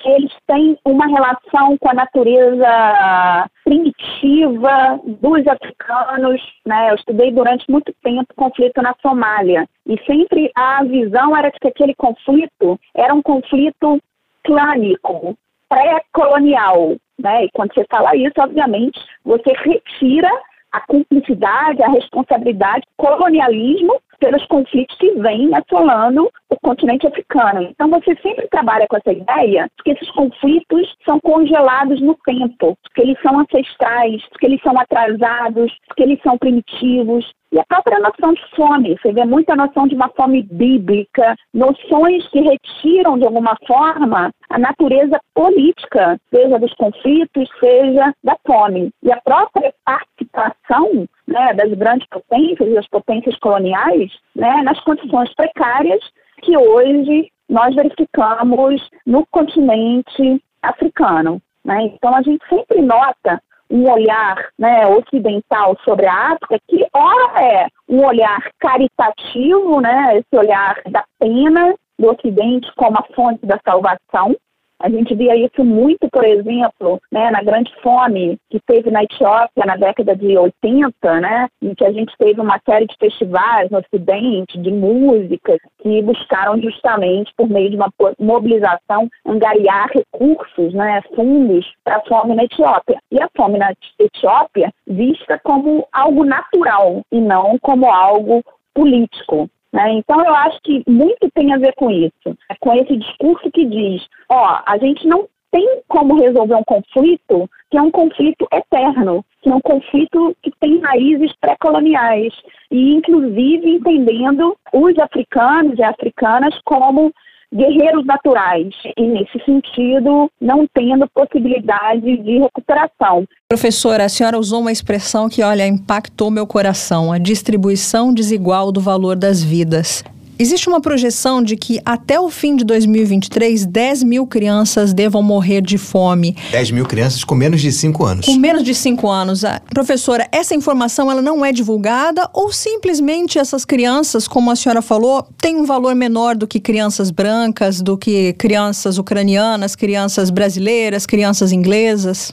que 0.00 0.08
eles 0.08 0.32
têm 0.46 0.76
uma 0.84 1.06
relação 1.06 1.76
com 1.78 1.88
a 1.88 1.94
natureza 1.94 3.48
primitiva 3.72 5.00
dos 5.04 5.46
africanos. 5.46 6.40
Né? 6.66 6.90
Eu 6.90 6.94
estudei 6.96 7.32
durante 7.32 7.70
muito 7.70 7.92
tempo 8.02 8.34
conflito 8.36 8.82
na 8.82 8.94
Somália 9.00 9.66
e 9.86 9.98
sempre 10.04 10.50
a 10.54 10.84
visão 10.84 11.36
era 11.36 11.50
que 11.50 11.68
aquele 11.68 11.94
conflito 11.94 12.78
era 12.94 13.14
um 13.14 13.22
conflito 13.22 14.00
clânico, 14.44 15.36
pré-colonial. 15.68 16.96
Né? 17.18 17.44
E 17.46 17.50
quando 17.52 17.72
você 17.74 17.86
fala 17.90 18.14
isso, 18.14 18.34
obviamente, 18.38 19.00
você 19.24 19.52
retira 19.52 20.30
a 20.72 20.80
cumplicidade, 20.80 21.82
a 21.82 21.88
responsabilidade, 21.88 22.86
colonialismo 22.96 24.00
pelos 24.22 24.46
conflitos 24.46 24.96
que 24.98 25.10
vêm 25.14 25.50
assolando 25.52 26.30
o 26.48 26.56
continente 26.62 27.08
africano. 27.08 27.62
Então 27.62 27.90
você 27.90 28.14
sempre 28.22 28.46
trabalha 28.48 28.86
com 28.86 28.96
essa 28.96 29.12
ideia 29.12 29.68
de 29.76 29.82
que 29.82 29.90
esses 29.90 30.08
conflitos 30.12 30.94
são 31.04 31.18
congelados 31.18 32.00
no 32.00 32.16
tempo, 32.24 32.78
que 32.94 33.02
eles 33.02 33.20
são 33.20 33.40
ancestrais, 33.40 34.22
que 34.38 34.46
eles 34.46 34.62
são 34.62 34.78
atrasados, 34.78 35.72
que 35.96 36.04
eles 36.04 36.20
são 36.22 36.38
primitivos, 36.38 37.28
e 37.52 37.58
a 37.58 37.64
própria 37.66 37.98
noção 37.98 38.32
de 38.32 38.40
fome, 38.56 38.96
você 38.96 39.12
vê 39.12 39.26
muita 39.26 39.54
noção 39.54 39.86
de 39.86 39.94
uma 39.94 40.08
fome 40.16 40.42
bíblica, 40.42 41.36
noções 41.52 42.26
que 42.28 42.40
retiram 42.40 43.18
de 43.18 43.26
alguma 43.26 43.54
forma 43.66 44.30
a 44.52 44.58
natureza 44.58 45.18
política, 45.34 46.20
seja 46.32 46.58
dos 46.58 46.74
conflitos, 46.74 47.48
seja 47.58 48.14
da 48.22 48.36
fome. 48.46 48.90
E 49.02 49.10
a 49.10 49.18
própria 49.22 49.72
participação 49.82 51.08
né, 51.26 51.54
das 51.54 51.72
grandes 51.72 52.06
potências 52.08 52.68
e 52.68 52.74
das 52.74 52.86
potências 52.88 53.36
coloniais 53.38 54.12
né, 54.36 54.62
nas 54.62 54.78
condições 54.80 55.32
precárias 55.34 56.00
que 56.42 56.54
hoje 56.56 57.32
nós 57.48 57.74
verificamos 57.74 58.90
no 59.06 59.26
continente 59.30 60.42
africano. 60.60 61.40
Né? 61.64 61.84
Então 61.84 62.14
a 62.14 62.20
gente 62.20 62.44
sempre 62.46 62.82
nota 62.82 63.40
um 63.70 63.90
olhar 63.90 64.36
né, 64.58 64.86
ocidental 64.86 65.78
sobre 65.82 66.06
a 66.06 66.32
África, 66.32 66.58
que 66.68 66.86
ora 66.92 67.42
é 67.42 67.68
um 67.88 68.04
olhar 68.04 68.38
caritativo, 68.60 69.80
né, 69.80 70.18
esse 70.18 70.36
olhar 70.36 70.78
da 70.90 71.02
pena 71.18 71.74
do 71.98 72.10
Ocidente 72.10 72.70
como 72.76 72.98
a 72.98 73.04
fonte 73.14 73.44
da 73.46 73.58
salvação, 73.64 74.34
a 74.82 74.88
gente 74.88 75.14
via 75.14 75.36
isso 75.36 75.64
muito, 75.64 76.08
por 76.10 76.24
exemplo, 76.24 77.00
né, 77.10 77.30
na 77.30 77.40
grande 77.40 77.72
fome 77.80 78.36
que 78.50 78.58
teve 78.66 78.90
na 78.90 79.04
Etiópia 79.04 79.64
na 79.64 79.76
década 79.76 80.16
de 80.16 80.36
80, 80.36 81.20
né, 81.20 81.48
em 81.62 81.72
que 81.72 81.84
a 81.84 81.92
gente 81.92 82.12
teve 82.18 82.40
uma 82.40 82.60
série 82.68 82.86
de 82.86 82.96
festivais 82.98 83.70
no 83.70 83.78
Ocidente, 83.78 84.58
de 84.58 84.72
músicas, 84.72 85.58
que 85.80 86.02
buscaram 86.02 86.60
justamente, 86.60 87.32
por 87.36 87.48
meio 87.48 87.70
de 87.70 87.76
uma 87.76 87.92
mobilização, 88.18 89.08
angariar 89.24 89.88
recursos, 89.88 90.74
né, 90.74 91.00
fundos 91.14 91.64
para 91.84 91.98
a 91.98 92.02
fome 92.02 92.34
na 92.34 92.42
Etiópia. 92.42 92.98
E 93.12 93.22
a 93.22 93.28
fome 93.36 93.58
na 93.58 93.72
Etiópia 94.00 94.72
vista 94.84 95.38
como 95.44 95.86
algo 95.92 96.24
natural 96.24 97.02
e 97.12 97.20
não 97.20 97.56
como 97.60 97.88
algo 97.88 98.42
político. 98.74 99.48
Né? 99.72 99.92
Então, 99.94 100.24
eu 100.24 100.34
acho 100.34 100.60
que 100.62 100.82
muito 100.86 101.30
tem 101.34 101.52
a 101.52 101.58
ver 101.58 101.74
com 101.74 101.90
isso, 101.90 102.36
com 102.60 102.74
esse 102.74 102.96
discurso 102.96 103.50
que 103.50 103.64
diz: 103.64 104.06
ó, 104.28 104.60
a 104.66 104.76
gente 104.78 105.06
não 105.06 105.26
tem 105.50 105.82
como 105.88 106.18
resolver 106.18 106.54
um 106.54 106.64
conflito 106.64 107.48
que 107.70 107.78
é 107.78 107.82
um 107.82 107.90
conflito 107.90 108.46
eterno, 108.52 109.24
que 109.40 109.48
é 109.48 109.54
um 109.54 109.60
conflito 109.60 110.36
que 110.42 110.50
tem 110.60 110.78
raízes 110.80 111.32
pré-coloniais, 111.40 112.34
e 112.70 112.92
inclusive 112.92 113.70
entendendo 113.70 114.54
os 114.74 114.98
africanos 114.98 115.78
e 115.78 115.82
africanas 115.82 116.54
como 116.64 117.10
guerreiros 117.52 118.04
naturais 118.06 118.68
e, 118.96 119.02
nesse 119.02 119.38
sentido, 119.44 120.30
não 120.40 120.66
tendo 120.72 121.06
possibilidade 121.14 122.16
de 122.18 122.38
recuperação. 122.38 123.24
Professora, 123.48 124.04
a 124.04 124.08
senhora 124.08 124.38
usou 124.38 124.60
uma 124.60 124.72
expressão 124.72 125.28
que, 125.28 125.42
olha, 125.42 125.66
impactou 125.66 126.30
meu 126.30 126.46
coração: 126.46 127.12
a 127.12 127.18
distribuição 127.18 128.12
desigual 128.12 128.72
do 128.72 128.80
valor 128.80 129.16
das 129.16 129.42
vidas. 129.42 130.02
Existe 130.38 130.68
uma 130.68 130.80
projeção 130.80 131.42
de 131.42 131.56
que 131.56 131.80
até 131.84 132.18
o 132.18 132.30
fim 132.30 132.56
de 132.56 132.64
2023, 132.64 133.66
10 133.66 134.02
mil 134.02 134.26
crianças 134.26 134.92
devam 134.92 135.22
morrer 135.22 135.60
de 135.60 135.78
fome. 135.78 136.36
10 136.50 136.70
mil 136.70 136.86
crianças 136.86 137.22
com 137.22 137.34
menos 137.34 137.60
de 137.60 137.70
5 137.70 138.04
anos. 138.04 138.26
Com 138.26 138.34
menos 138.36 138.62
de 138.64 138.74
5 138.74 139.08
anos. 139.08 139.44
Ah, 139.44 139.60
professora, 139.70 140.26
essa 140.32 140.54
informação 140.54 141.10
ela 141.10 141.22
não 141.22 141.44
é 141.44 141.52
divulgada 141.52 142.28
ou 142.32 142.52
simplesmente 142.52 143.38
essas 143.38 143.64
crianças, 143.64 144.26
como 144.26 144.50
a 144.50 144.56
senhora 144.56 144.82
falou, 144.82 145.26
têm 145.40 145.56
um 145.56 145.64
valor 145.64 145.94
menor 145.94 146.34
do 146.34 146.46
que 146.46 146.58
crianças 146.58 147.10
brancas, 147.10 147.80
do 147.80 147.96
que 147.96 148.32
crianças 148.34 148.98
ucranianas, 148.98 149.76
crianças 149.76 150.30
brasileiras, 150.30 151.06
crianças 151.06 151.52
inglesas? 151.52 152.32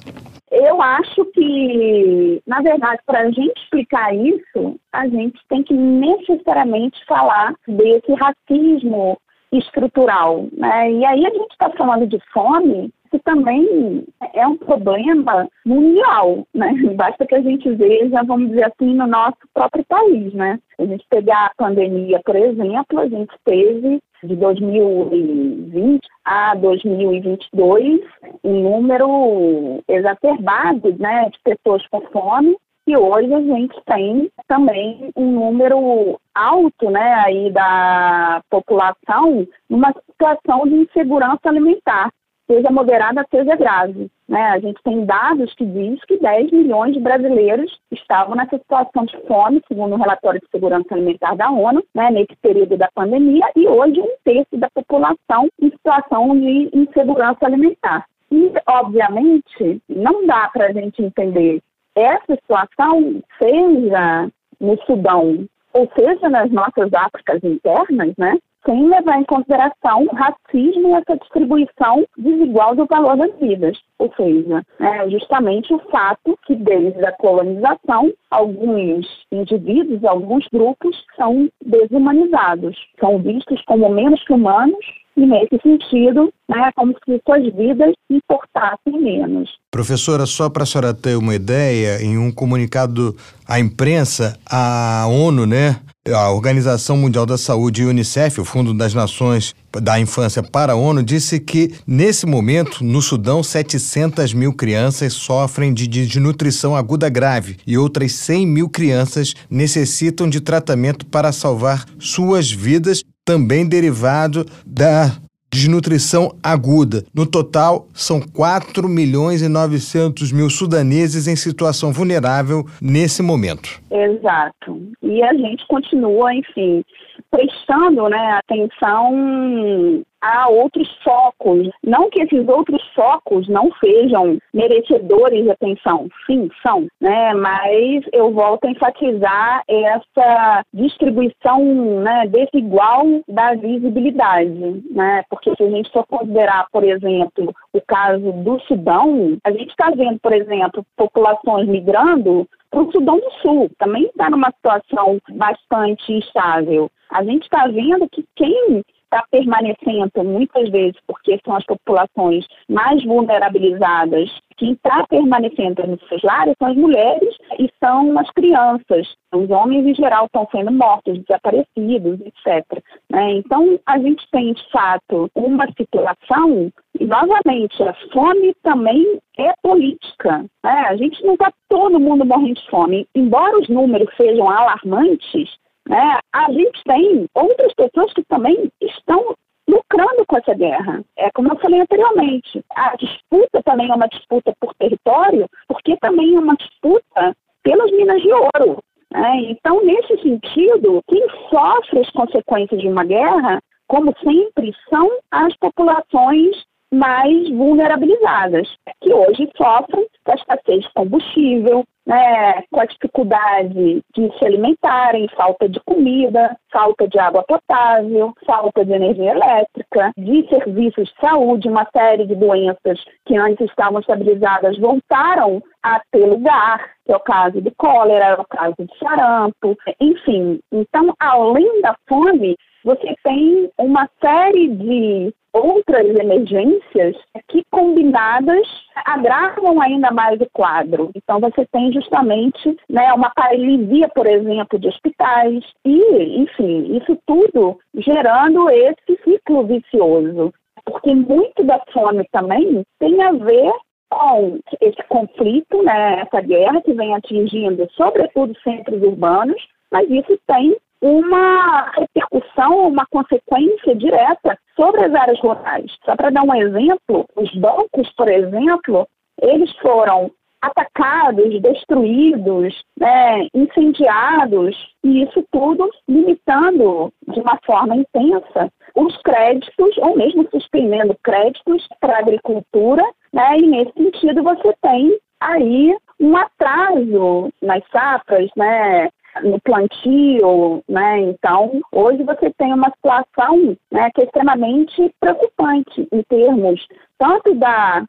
Eu 0.52 0.82
acho 0.82 1.26
que, 1.26 2.42
na 2.46 2.62
verdade, 2.62 3.00
para 3.06 3.22
a 3.22 3.32
gente 3.32 3.60
explicar 3.62 4.16
isso, 4.16 4.80
a 4.92 5.08
gente 5.08 5.40
tem 5.48 5.64
que 5.64 5.74
necessariamente 5.74 7.04
falar 7.06 7.54
desse 7.68 8.14
racismo 8.14 9.18
estrutural. 9.52 10.48
Né? 10.52 10.92
E 10.92 11.06
aí 11.06 11.26
a 11.26 11.30
gente 11.30 11.52
está 11.52 11.70
falando 11.72 12.08
de 12.08 12.20
fome, 12.32 12.92
que 13.12 13.20
também 13.20 14.06
é 14.34 14.48
um 14.48 14.58
problema 14.58 15.48
mundial, 15.66 16.46
né? 16.54 16.72
Basta 16.96 17.26
que 17.26 17.36
a 17.36 17.42
gente 17.42 17.70
veja, 17.72 18.24
vamos 18.24 18.50
dizer 18.50 18.66
assim, 18.66 18.94
no 18.94 19.08
nosso 19.08 19.38
próprio 19.54 19.84
país, 19.86 20.34
né? 20.34 20.60
A 20.78 20.86
gente 20.86 21.06
pegar 21.10 21.48
a 21.48 21.54
pandemia, 21.58 22.22
por 22.24 22.36
exemplo, 22.36 23.00
a 23.00 23.08
gente 23.08 23.34
teve 23.44 24.00
de 24.24 24.36
2020 24.36 26.02
a 26.26 26.56
2022 26.56 28.02
um 28.44 28.62
número 28.62 29.84
exacerbado, 29.88 30.96
né, 30.98 31.30
de 31.30 31.40
pessoas 31.44 31.86
com 31.88 32.02
fome 32.12 32.58
e 32.88 32.98
hoje 32.98 33.34
a 33.34 33.42
gente 33.42 33.80
tem 33.86 34.32
também 34.48 35.12
um 35.16 35.32
número 35.32 36.20
alto, 36.34 36.90
né, 36.90 37.14
aí 37.26 37.52
da 37.52 38.42
população 38.50 39.48
numa 39.70 39.94
situação 40.12 40.64
de 40.68 40.76
insegurança 40.76 41.42
alimentar 41.46 42.10
seja 42.50 42.72
moderada, 42.72 43.26
seja 43.30 43.56
grave. 43.56 44.10
Né? 44.30 44.40
A 44.46 44.60
gente 44.60 44.80
tem 44.84 45.04
dados 45.06 45.52
que 45.56 45.66
diz 45.66 46.00
que 46.06 46.20
10 46.20 46.52
milhões 46.52 46.94
de 46.94 47.00
brasileiros 47.00 47.82
estavam 47.92 48.36
nessa 48.36 48.60
situação 48.60 49.04
de 49.06 49.18
fome, 49.26 49.60
segundo 49.68 49.96
o 49.96 49.98
relatório 49.98 50.40
de 50.40 50.46
segurança 50.52 50.86
alimentar 50.92 51.36
da 51.36 51.50
ONU, 51.50 51.84
né, 51.96 52.12
nesse 52.12 52.36
período 52.40 52.78
da 52.78 52.88
pandemia, 52.94 53.44
e 53.56 53.68
hoje 53.68 54.00
um 54.00 54.16
terço 54.24 54.56
da 54.56 54.70
população 54.70 55.50
em 55.60 55.72
situação 55.72 56.40
de 56.40 56.70
insegurança 56.72 57.44
alimentar. 57.44 58.06
E, 58.32 58.54
obviamente, 58.68 59.82
não 59.90 60.24
dá 60.28 60.48
para 60.54 60.68
a 60.68 60.74
gente 60.74 61.02
entender 61.02 61.60
essa 61.96 62.36
situação, 62.36 63.24
seja 63.40 64.30
no 64.60 64.78
Sudão, 64.86 65.48
ou 65.74 65.92
seja 65.98 66.30
nas 66.30 66.52
nossas 66.52 66.94
Áfricas 66.94 67.44
internas, 67.44 68.14
né, 68.16 68.38
sem 68.66 68.90
levar 68.90 69.20
em 69.20 69.26
consideração 69.26 70.04
o 70.04 70.16
racismo 70.16 70.90
e 70.90 70.94
essa 70.94 71.18
distribuição 71.18 72.06
desigual 72.18 72.76
do 72.76 72.86
valor 72.86 73.18
das 73.18 73.36
vidas. 73.40 73.78
Ou 73.98 74.12
seja, 74.16 74.64
é 74.80 75.10
justamente 75.10 75.74
o 75.74 75.80
fato 75.92 76.38
que 76.46 76.56
desde 76.56 77.04
a 77.06 77.12
colonização, 77.14 78.12
alguns 78.30 79.06
indivíduos, 79.32 80.04
alguns 80.04 80.46
grupos 80.52 80.96
são 81.16 81.50
desumanizados, 81.66 82.78
são 83.00 83.20
vistos 83.20 83.62
como 83.66 83.90
menos 83.90 84.24
que 84.26 84.34
humanos 84.34 84.86
e 85.20 85.26
nesse 85.26 85.60
sentido, 85.62 86.34
né, 86.48 86.72
como 86.76 86.94
se 86.94 87.22
suas 87.26 87.44
vidas 87.54 87.94
importassem 88.10 89.02
menos. 89.02 89.50
Professora, 89.70 90.26
só 90.26 90.50
para 90.50 90.64
a 90.64 90.66
senhora 90.66 90.94
ter 90.94 91.16
uma 91.18 91.36
ideia, 91.36 92.02
em 92.02 92.18
um 92.18 92.32
comunicado 92.32 93.16
à 93.48 93.60
imprensa, 93.60 94.40
a 94.50 95.06
ONU, 95.08 95.46
né, 95.46 95.76
a 96.14 96.32
Organização 96.32 96.98
Mundial 96.98 97.26
da 97.26 97.38
Saúde 97.38 97.82
e 97.82 97.86
o 97.86 97.90
Unicef, 97.90 98.40
o 98.40 98.46
Fundo 98.46 98.74
das 98.74 98.94
Nações 98.94 99.56
da 99.72 100.00
Infância 100.00 100.42
para 100.42 100.74
a 100.74 100.76
ONU, 100.76 101.04
disse 101.04 101.40
que, 101.40 101.74
nesse 101.86 102.26
momento, 102.26 102.84
no 102.84 103.02
Sudão, 103.02 103.44
700 103.44 104.34
mil 104.34 104.54
crianças 104.54 105.14
sofrem 105.14 105.74
de 105.74 105.88
desnutrição 105.88 106.76
aguda 106.76 107.10
grave 107.10 107.58
e 107.66 107.78
outras 107.78 108.14
100 108.14 108.46
mil 108.48 108.70
crianças 108.70 109.34
necessitam 109.50 110.30
de 110.30 110.40
tratamento 110.40 111.06
para 111.06 111.32
salvar 111.32 111.86
suas 112.00 112.52
vidas, 112.52 113.04
também 113.26 113.66
derivado 113.66 114.46
da 114.66 115.16
desnutrição 115.52 116.36
aguda. 116.44 117.04
No 117.14 117.26
total, 117.26 117.88
são 117.94 118.22
4 118.22 118.88
milhões 118.88 119.42
e 119.42 119.48
900 119.48 120.32
mil 120.32 120.50
sudaneses 120.50 121.28
em 121.28 121.36
situação 121.36 121.92
vulnerável 121.92 122.66
nesse 122.82 123.22
momento. 123.22 123.82
Exato. 123.92 124.82
E 125.02 125.24
a 125.24 125.34
gente 125.34 125.66
continua, 125.68 126.34
enfim, 126.34 126.84
prestando 127.32 128.08
né, 128.10 128.40
atenção 128.40 130.04
a 130.22 130.50
outros 130.50 130.88
focos. 131.04 131.70
Não 131.84 132.10
que 132.10 132.22
esses 132.22 132.48
outros 132.48 132.82
focos 132.94 133.48
não 133.48 133.70
sejam 133.84 134.38
merecedores 134.54 135.44
de 135.44 135.52
atenção, 135.52 136.08
sim, 136.26 136.50
são, 136.62 136.88
né? 137.00 137.34
Mas 137.34 138.04
eu 138.14 138.32
volto 138.32 138.66
a 138.66 138.72
enfatizar 138.72 139.64
essa 139.68 140.64
distribuição 140.74 141.64
né, 142.02 142.28
desigual 142.28 143.06
da 143.28 143.54
visibilidade, 143.56 144.84
né? 144.92 145.24
Porque 145.30 145.54
se 145.56 145.64
a 145.64 145.70
gente 145.70 145.92
for 145.92 146.06
considerar, 146.06 146.68
por 146.72 146.84
exemplo, 146.84 147.54
o 147.74 147.82
caso 147.82 148.32
do 148.32 148.60
Sudão, 148.62 149.38
a 149.44 149.52
gente 149.52 149.70
está 149.70 149.90
vendo, 149.92 150.20
por 150.20 150.34
exemplo, 150.34 150.86
populações 150.96 151.68
migrando 151.68 152.48
para 152.70 152.82
o 152.82 152.92
Sudão 152.92 153.18
do 153.18 153.32
Sul, 153.42 153.72
também 153.78 154.04
está 154.06 154.30
numa 154.30 154.52
situação 154.52 155.20
bastante 155.32 156.12
instável. 156.14 156.90
A 157.10 157.24
gente 157.24 157.44
está 157.44 157.66
vendo 157.68 158.08
que 158.10 158.24
quem 158.36 158.84
está 159.12 159.26
permanecendo 159.32 160.24
muitas 160.24 160.70
vezes 160.70 160.96
porque 161.08 161.40
são 161.44 161.56
as 161.56 161.66
populações 161.66 162.46
mais 162.70 163.04
vulnerabilizadas. 163.04 164.30
Quem 164.58 164.74
está 164.74 165.06
permanecendo 165.08 165.88
nos 165.88 166.08
seus 166.08 166.22
lares 166.22 166.56
são 166.60 166.70
as 166.70 166.76
mulheres 166.76 167.36
e 167.58 167.70
são 167.84 168.18
as 168.20 168.30
crianças. 168.32 169.08
Os 169.34 169.50
homens, 169.50 169.88
em 169.88 169.96
geral, 169.96 170.26
estão 170.26 170.48
sendo 170.52 170.72
mortos, 170.72 171.18
desaparecidos, 171.20 172.20
etc. 172.22 172.84
Né? 173.10 173.34
Então, 173.34 173.80
a 173.86 173.98
gente 174.00 174.26
tem, 174.32 174.54
de 174.54 174.72
fato, 174.72 175.30
uma 175.34 175.66
situação, 175.78 176.72
e, 177.00 177.06
novamente, 177.06 177.82
a 177.84 177.94
fome 178.12 178.54
também 178.62 179.20
é 179.38 179.54
política. 179.64 180.46
Né? 180.64 180.86
A 180.90 180.96
gente 180.98 181.24
não 181.24 181.34
está 181.34 181.52
todo 181.70 182.00
mundo 182.00 182.26
morrendo 182.26 182.56
de 182.56 182.70
fome. 182.70 183.08
Embora 183.16 183.58
os 183.60 183.70
números 183.70 184.10
sejam 184.18 184.50
alarmantes, 184.50 185.50
né? 185.90 186.20
A 186.32 186.52
gente 186.52 186.84
tem 186.86 187.28
outras 187.34 187.74
pessoas 187.74 188.14
que 188.14 188.24
também 188.26 188.72
estão 188.80 189.36
lucrando 189.68 190.24
com 190.28 190.38
essa 190.38 190.49
guerra. 190.60 191.04
É 191.18 191.32
como 191.32 191.52
eu 191.52 191.58
falei 191.60 191.80
anteriormente, 191.82 192.64
a 192.76 192.96
disputa 192.98 193.64
também 193.64 193.90
é 193.90 193.96
uma 193.96 194.08
disputa 194.08 194.54
por 194.60 194.74
território, 194.76 195.48
porque 195.68 195.98
também 195.98 196.36
é 196.36 196.40
uma 196.40 196.56
disputa 196.56 197.36
pelas 197.64 197.92
minas 197.92 198.22
de 198.22 198.32
ouro. 198.32 198.84
Né? 199.12 199.38
Então, 199.50 199.84
nesse 199.84 200.22
sentido, 200.22 201.02
quem 201.08 201.26
sofre 201.50 202.02
as 202.02 202.10
consequências 202.12 202.80
de 202.80 202.88
uma 202.88 203.04
guerra, 203.04 203.60
como 203.88 204.14
sempre, 204.24 204.72
são 204.90 205.10
as 205.32 205.56
populações 205.58 206.56
mais 206.92 207.50
vulnerabilizadas, 207.50 208.68
que 209.02 209.14
hoje 209.14 209.50
sofrem 209.56 210.08
com 210.24 210.32
a 210.32 210.36
escassez 210.36 210.84
de 210.84 210.94
combustível, 210.94 211.86
né, 212.10 212.64
com 212.72 212.82
a 212.82 212.86
dificuldade 212.86 214.04
de 214.16 214.38
se 214.38 214.46
alimentarem, 214.46 215.30
falta 215.38 215.70
de 215.70 215.80
comida, 215.82 216.58
falta 216.72 217.08
de 217.08 217.20
água 217.20 217.44
potável, 217.44 218.34
falta 218.48 218.84
de 218.84 218.94
energia 218.94 219.32
elétrica, 219.32 220.12
de 220.18 220.48
serviços 220.50 221.08
de 221.08 221.22
saúde, 221.22 221.68
uma 221.68 221.88
série 221.96 222.26
de 222.26 222.34
doenças 222.34 223.00
que 223.26 223.38
antes 223.38 223.70
estavam 223.70 224.00
estabilizadas 224.00 224.76
voltaram 224.80 225.62
a 225.84 226.02
ter 226.12 226.26
lugar, 226.26 226.84
que 227.06 227.14
é 227.14 227.16
o 227.16 227.20
caso 227.20 227.62
de 227.62 227.72
cólera, 227.78 228.26
é 228.26 228.34
o 228.34 228.46
caso 228.46 228.76
de 228.80 228.98
sarampo, 228.98 229.78
enfim. 230.00 230.60
Então, 230.72 231.14
além 231.20 231.82
da 231.82 231.96
fome, 232.08 232.58
você 232.84 233.16
tem 233.24 233.70
uma 233.78 234.10
série 234.22 234.70
de 234.70 235.34
outras 235.54 236.08
emergências 236.16 237.16
que 237.48 237.64
combinadas 237.72 238.68
agravam 239.06 239.82
ainda 239.82 240.12
mais 240.12 240.40
o 240.40 240.48
quadro. 240.52 241.12
Então 241.16 241.40
você 241.40 241.66
tem 241.72 241.92
justamente 241.92 242.78
né, 242.90 243.12
uma 243.14 243.32
paralisia, 243.32 244.08
por 244.10 244.28
exemplo, 244.28 244.78
de 244.80 244.88
hospitais 244.88 245.64
e, 245.86 246.42
enfim, 246.42 246.98
isso 246.98 247.18
tudo 247.26 247.80
gerando 247.96 248.70
esse 248.70 249.20
ciclo 249.24 249.66
vicioso. 249.66 250.54
Porque 250.86 251.14
muito 251.14 251.64
da 251.64 251.80
fome 251.92 252.26
também 252.32 252.84
tem 253.00 253.22
a 253.22 253.32
ver 253.32 253.72
com 254.10 254.60
esse 254.82 255.04
conflito, 255.08 255.84
né, 255.84 256.22
essa 256.22 256.42
guerra 256.42 256.82
que 256.82 256.94
vem 256.94 257.14
atingindo 257.14 257.88
sobretudo 257.92 258.58
centros 258.64 259.02
urbanos, 259.04 259.62
mas 259.92 260.10
isso 260.10 260.40
tem 260.48 260.76
uma 261.02 261.92
repercussão, 261.92 262.88
uma 262.88 263.06
consequência 263.10 263.96
direta 263.96 264.58
sobre 264.76 265.06
as 265.06 265.14
áreas 265.14 265.40
rurais. 265.40 265.92
Só 266.06 266.16
para 266.16 266.30
dar 266.30 266.44
um 266.44 266.56
exemplo, 266.56 267.26
os 267.36 267.54
bancos, 267.56 268.12
por 268.16 268.30
exemplo, 268.30 269.08
eles 269.42 269.72
foram 269.78 270.32
atacados, 270.62 271.62
destruídos, 271.62 272.84
né, 273.00 273.48
incendiados, 273.54 274.76
e 275.04 275.24
isso 275.24 275.44
tudo 275.52 275.90
limitando 276.08 277.14
de 277.28 277.40
uma 277.40 277.58
forma 277.66 277.96
intensa 277.96 278.70
os 278.96 279.16
créditos, 279.22 279.98
ou 280.00 280.18
mesmo 280.18 280.48
suspendendo 280.52 281.16
créditos 281.24 281.88
para 282.02 282.18
a 282.18 282.20
agricultura, 282.20 283.04
né, 283.32 283.58
e 283.58 283.68
nesse 283.68 283.94
sentido 283.94 284.44
você 284.44 284.74
tem 284.82 285.18
aí 285.40 285.96
um 286.20 286.36
atraso 286.36 287.50
nas 287.62 287.82
safras, 287.90 288.50
né, 288.58 289.10
no 289.44 289.60
plantio, 289.62 290.84
né? 290.88 291.20
Então, 291.20 291.82
hoje 291.92 292.24
você 292.24 292.52
tem 292.58 292.74
uma 292.74 292.90
situação 292.92 293.78
né, 293.92 294.10
que 294.14 294.22
é 294.22 294.26
extremamente 294.26 295.14
preocupante 295.20 296.08
em 296.12 296.24
termos 296.24 296.86
tanto 297.18 297.54
da 297.56 298.06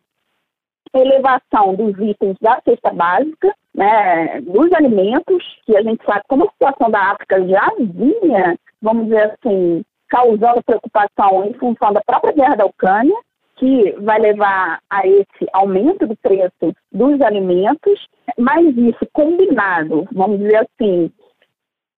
elevação 0.94 1.74
dos 1.74 1.96
itens 1.98 2.36
da 2.40 2.60
cesta 2.64 2.92
básica, 2.92 3.54
né, 3.74 4.40
dos 4.40 4.72
alimentos, 4.72 5.44
que 5.64 5.76
a 5.76 5.82
gente 5.82 6.04
sabe 6.04 6.22
como 6.28 6.44
a 6.44 6.50
situação 6.50 6.90
da 6.90 7.12
África 7.12 7.46
já 7.46 7.70
vinha, 7.78 8.58
vamos 8.82 9.04
dizer 9.04 9.32
assim, 9.32 9.82
causando 10.08 10.62
preocupação 10.64 11.44
em 11.44 11.54
função 11.54 11.92
da 11.92 12.00
própria 12.04 12.32
guerra 12.32 12.56
da 12.56 12.66
Ucrânia, 12.66 13.14
que 13.60 13.92
vai 14.00 14.18
levar 14.18 14.80
a 14.88 15.06
esse 15.06 15.46
aumento 15.52 16.06
do 16.06 16.16
preço 16.16 16.74
dos 16.90 17.20
alimentos, 17.20 18.08
mas 18.38 18.66
isso 18.74 19.06
combinado, 19.12 20.08
vamos 20.12 20.38
dizer 20.38 20.66
assim, 20.66 21.12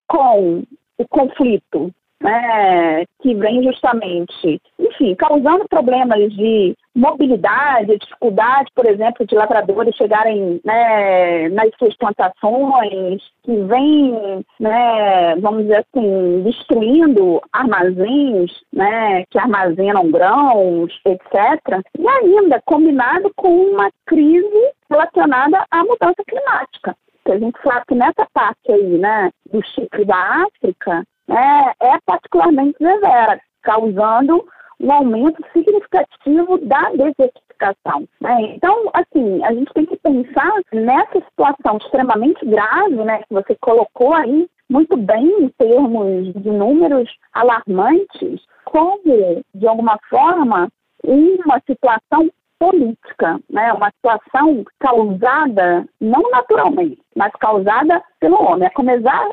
com 0.08 0.64
o 0.98 1.08
conflito 1.08 1.94
né, 2.22 3.04
que 3.20 3.34
vem 3.34 3.62
justamente, 3.62 4.60
enfim, 4.78 5.14
causando 5.16 5.66
problemas 5.68 6.32
de 6.32 6.74
mobilidade, 6.94 7.98
dificuldade, 7.98 8.70
por 8.74 8.86
exemplo, 8.86 9.26
de 9.26 9.34
lavradores 9.34 9.96
chegarem 9.96 10.60
né, 10.64 11.48
nas 11.48 11.70
suas 11.78 11.96
plantações, 11.96 13.22
que 13.42 13.56
vem, 13.64 14.44
né, 14.60 15.36
vamos 15.36 15.62
dizer 15.62 15.84
assim, 15.86 16.42
destruindo 16.42 17.40
armazéns, 17.52 18.50
né, 18.72 19.24
que 19.30 19.38
armazenam 19.38 20.10
grãos, 20.10 20.92
etc. 21.06 21.80
E 21.98 22.06
ainda 22.06 22.60
combinado 22.64 23.32
com 23.36 23.48
uma 23.48 23.90
crise 24.06 24.72
relacionada 24.90 25.64
à 25.70 25.78
mudança 25.84 26.22
climática. 26.26 26.94
a 27.26 27.38
gente 27.38 27.58
sabe 27.62 27.82
que 27.88 27.94
nessa 27.94 28.26
parte 28.34 28.70
aí, 28.70 28.98
né, 28.98 29.30
do 29.50 29.64
Chipre 29.64 30.04
da 30.04 30.44
África, 30.44 31.04
é, 31.32 31.94
é 31.94 31.98
particularmente 32.04 32.76
severa, 32.78 33.40
causando 33.62 34.44
um 34.80 34.92
aumento 34.92 35.42
significativo 35.52 36.58
da 36.58 36.90
desertificação. 36.90 38.06
Né? 38.20 38.54
Então, 38.56 38.90
assim, 38.92 39.42
a 39.44 39.52
gente 39.54 39.72
tem 39.72 39.86
que 39.86 39.96
pensar 39.96 40.52
nessa 40.72 41.20
situação 41.20 41.76
extremamente 41.76 42.44
grave, 42.44 42.96
né, 42.96 43.18
que 43.18 43.32
você 43.32 43.56
colocou 43.60 44.12
aí 44.12 44.48
muito 44.68 44.96
bem 44.96 45.44
em 45.44 45.48
termos 45.50 46.32
de 46.34 46.50
números 46.50 47.08
alarmantes, 47.32 48.40
como, 48.64 49.44
de 49.54 49.68
alguma 49.68 49.98
forma, 50.08 50.68
uma 51.04 51.60
situação 51.66 52.30
política, 52.62 53.40
né? 53.50 53.72
uma 53.72 53.90
situação 53.90 54.64
causada 54.78 55.84
não 56.00 56.22
naturalmente, 56.30 57.00
mas 57.16 57.32
causada 57.40 58.00
pelo 58.20 58.40
homem, 58.40 58.68
a 58.68 58.70
começar 58.70 59.28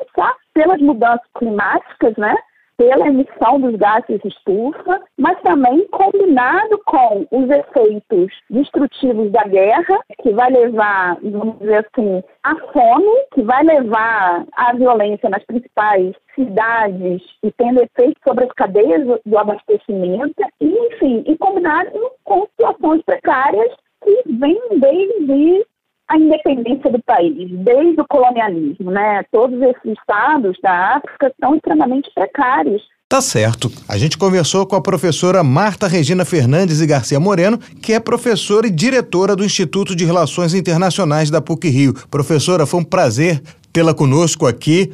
pelas 0.52 0.80
mudanças 0.80 1.24
climáticas, 1.38 2.16
né? 2.16 2.34
Pela 2.80 3.08
emissão 3.08 3.60
dos 3.60 3.76
gases 3.76 4.24
estufa, 4.24 5.02
mas 5.18 5.38
também 5.42 5.86
combinado 5.88 6.80
com 6.86 7.26
os 7.30 7.50
efeitos 7.50 8.32
destrutivos 8.48 9.30
da 9.30 9.44
guerra, 9.44 9.98
que 10.22 10.32
vai 10.32 10.50
levar, 10.50 11.18
vamos 11.20 11.58
dizer 11.58 11.86
assim, 11.86 12.22
à 12.42 12.56
fome, 12.72 13.26
que 13.34 13.42
vai 13.42 13.62
levar 13.64 14.46
à 14.56 14.72
violência 14.72 15.28
nas 15.28 15.44
principais 15.44 16.14
cidades 16.34 17.20
e 17.42 17.52
tendo 17.52 17.82
efeito 17.82 18.18
sobre 18.26 18.44
as 18.44 18.52
cadeias 18.52 19.06
do 19.26 19.38
abastecimento, 19.38 20.42
e, 20.58 20.66
enfim, 20.66 21.22
e 21.26 21.36
combinado 21.36 21.90
com 22.24 22.46
situações 22.46 23.02
precárias 23.02 23.74
que 24.02 24.22
vêm 24.38 24.58
desde 24.78 25.66
a 26.10 26.18
independência 26.18 26.90
do 26.90 27.00
país, 27.04 27.48
desde 27.64 28.00
o 28.00 28.06
colonialismo, 28.08 28.90
né? 28.90 29.22
Todos 29.30 29.62
esses 29.62 29.96
estados 29.98 30.56
da 30.60 30.96
África 30.96 31.32
são 31.40 31.54
extremamente 31.54 32.10
precários. 32.12 32.82
Tá 33.08 33.20
certo. 33.20 33.70
A 33.88 33.96
gente 33.96 34.18
conversou 34.18 34.66
com 34.66 34.74
a 34.74 34.80
professora 34.80 35.42
Marta 35.44 35.86
Regina 35.86 36.24
Fernandes 36.24 36.80
e 36.80 36.86
Garcia 36.86 37.20
Moreno, 37.20 37.58
que 37.58 37.92
é 37.92 38.00
professora 38.00 38.66
e 38.66 38.70
diretora 38.70 39.36
do 39.36 39.44
Instituto 39.44 39.94
de 39.94 40.04
Relações 40.04 40.52
Internacionais 40.52 41.30
da 41.30 41.40
PUC 41.40 41.68
Rio. 41.68 41.94
Professora, 42.10 42.66
foi 42.66 42.80
um 42.80 42.84
prazer 42.84 43.40
tê-la 43.72 43.94
conosco 43.94 44.46
aqui. 44.46 44.92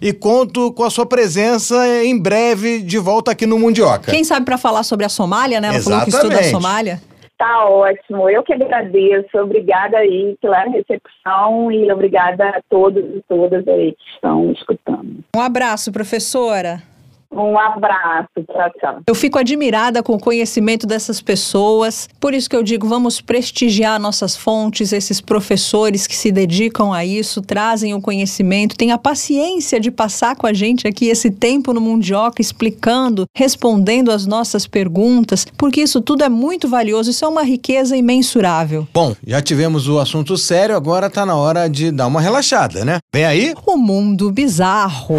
E 0.00 0.12
conto 0.12 0.72
com 0.72 0.84
a 0.84 0.90
sua 0.90 1.06
presença 1.06 1.74
em 2.04 2.20
breve 2.20 2.80
de 2.80 2.98
volta 2.98 3.32
aqui 3.32 3.46
no 3.46 3.58
Mundioca. 3.58 4.10
Quem 4.10 4.22
sabe 4.22 4.46
para 4.46 4.58
falar 4.58 4.82
sobre 4.82 5.04
a 5.04 5.08
Somália, 5.08 5.60
né? 5.60 5.68
Ela 5.68 5.76
Exatamente. 5.76 6.10
falou 6.12 6.30
que 6.30 6.34
estuda 6.36 6.56
a 6.56 6.60
Somália. 6.60 7.00
Tá 7.38 7.66
ótimo, 7.66 8.28
eu 8.28 8.42
que 8.42 8.52
agradeço. 8.52 9.38
Obrigada 9.38 9.98
aí 9.98 10.36
pela 10.42 10.64
recepção 10.64 11.70
e 11.70 11.90
obrigada 11.90 12.48
a 12.48 12.60
todos 12.68 13.02
e 13.02 13.22
todas 13.28 13.66
aí 13.68 13.92
que 13.92 14.10
estão 14.14 14.50
escutando. 14.50 15.24
Um 15.36 15.40
abraço, 15.40 15.92
professora. 15.92 16.82
Um 17.30 17.58
abraço, 17.58 18.28
tchau, 18.50 18.70
tchau. 18.80 19.00
Eu 19.06 19.14
fico 19.14 19.38
admirada 19.38 20.02
com 20.02 20.14
o 20.14 20.18
conhecimento 20.18 20.86
dessas 20.86 21.20
pessoas, 21.20 22.08
por 22.18 22.32
isso 22.32 22.48
que 22.48 22.56
eu 22.56 22.62
digo, 22.62 22.88
vamos 22.88 23.20
prestigiar 23.20 24.00
nossas 24.00 24.36
fontes, 24.36 24.92
esses 24.92 25.20
professores 25.20 26.06
que 26.06 26.16
se 26.16 26.32
dedicam 26.32 26.92
a 26.92 27.04
isso, 27.04 27.42
trazem 27.42 27.92
o 27.94 28.00
conhecimento, 28.00 28.76
têm 28.76 28.92
a 28.92 28.98
paciência 28.98 29.78
de 29.78 29.90
passar 29.90 30.36
com 30.36 30.46
a 30.46 30.52
gente 30.52 30.88
aqui 30.88 31.08
esse 31.08 31.30
tempo 31.30 31.72
no 31.72 31.80
Mundioca, 31.80 32.40
explicando, 32.40 33.26
respondendo 33.36 34.10
as 34.10 34.26
nossas 34.26 34.66
perguntas, 34.66 35.46
porque 35.56 35.82
isso 35.82 36.00
tudo 36.00 36.24
é 36.24 36.28
muito 36.28 36.66
valioso, 36.66 37.10
isso 37.10 37.24
é 37.24 37.28
uma 37.28 37.42
riqueza 37.42 37.96
imensurável. 37.96 38.88
Bom, 38.92 39.14
já 39.26 39.42
tivemos 39.42 39.86
o 39.86 39.98
assunto 39.98 40.36
sério, 40.36 40.74
agora 40.74 41.10
tá 41.10 41.26
na 41.26 41.36
hora 41.36 41.68
de 41.68 41.90
dar 41.90 42.06
uma 42.06 42.20
relaxada, 42.20 42.84
né? 42.84 42.98
Vem 43.12 43.24
aí? 43.24 43.54
O 43.66 43.76
mundo 43.76 44.32
bizarro. 44.32 45.16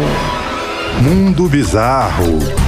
Mundo 0.98 1.48
Bizarro. 1.48 2.59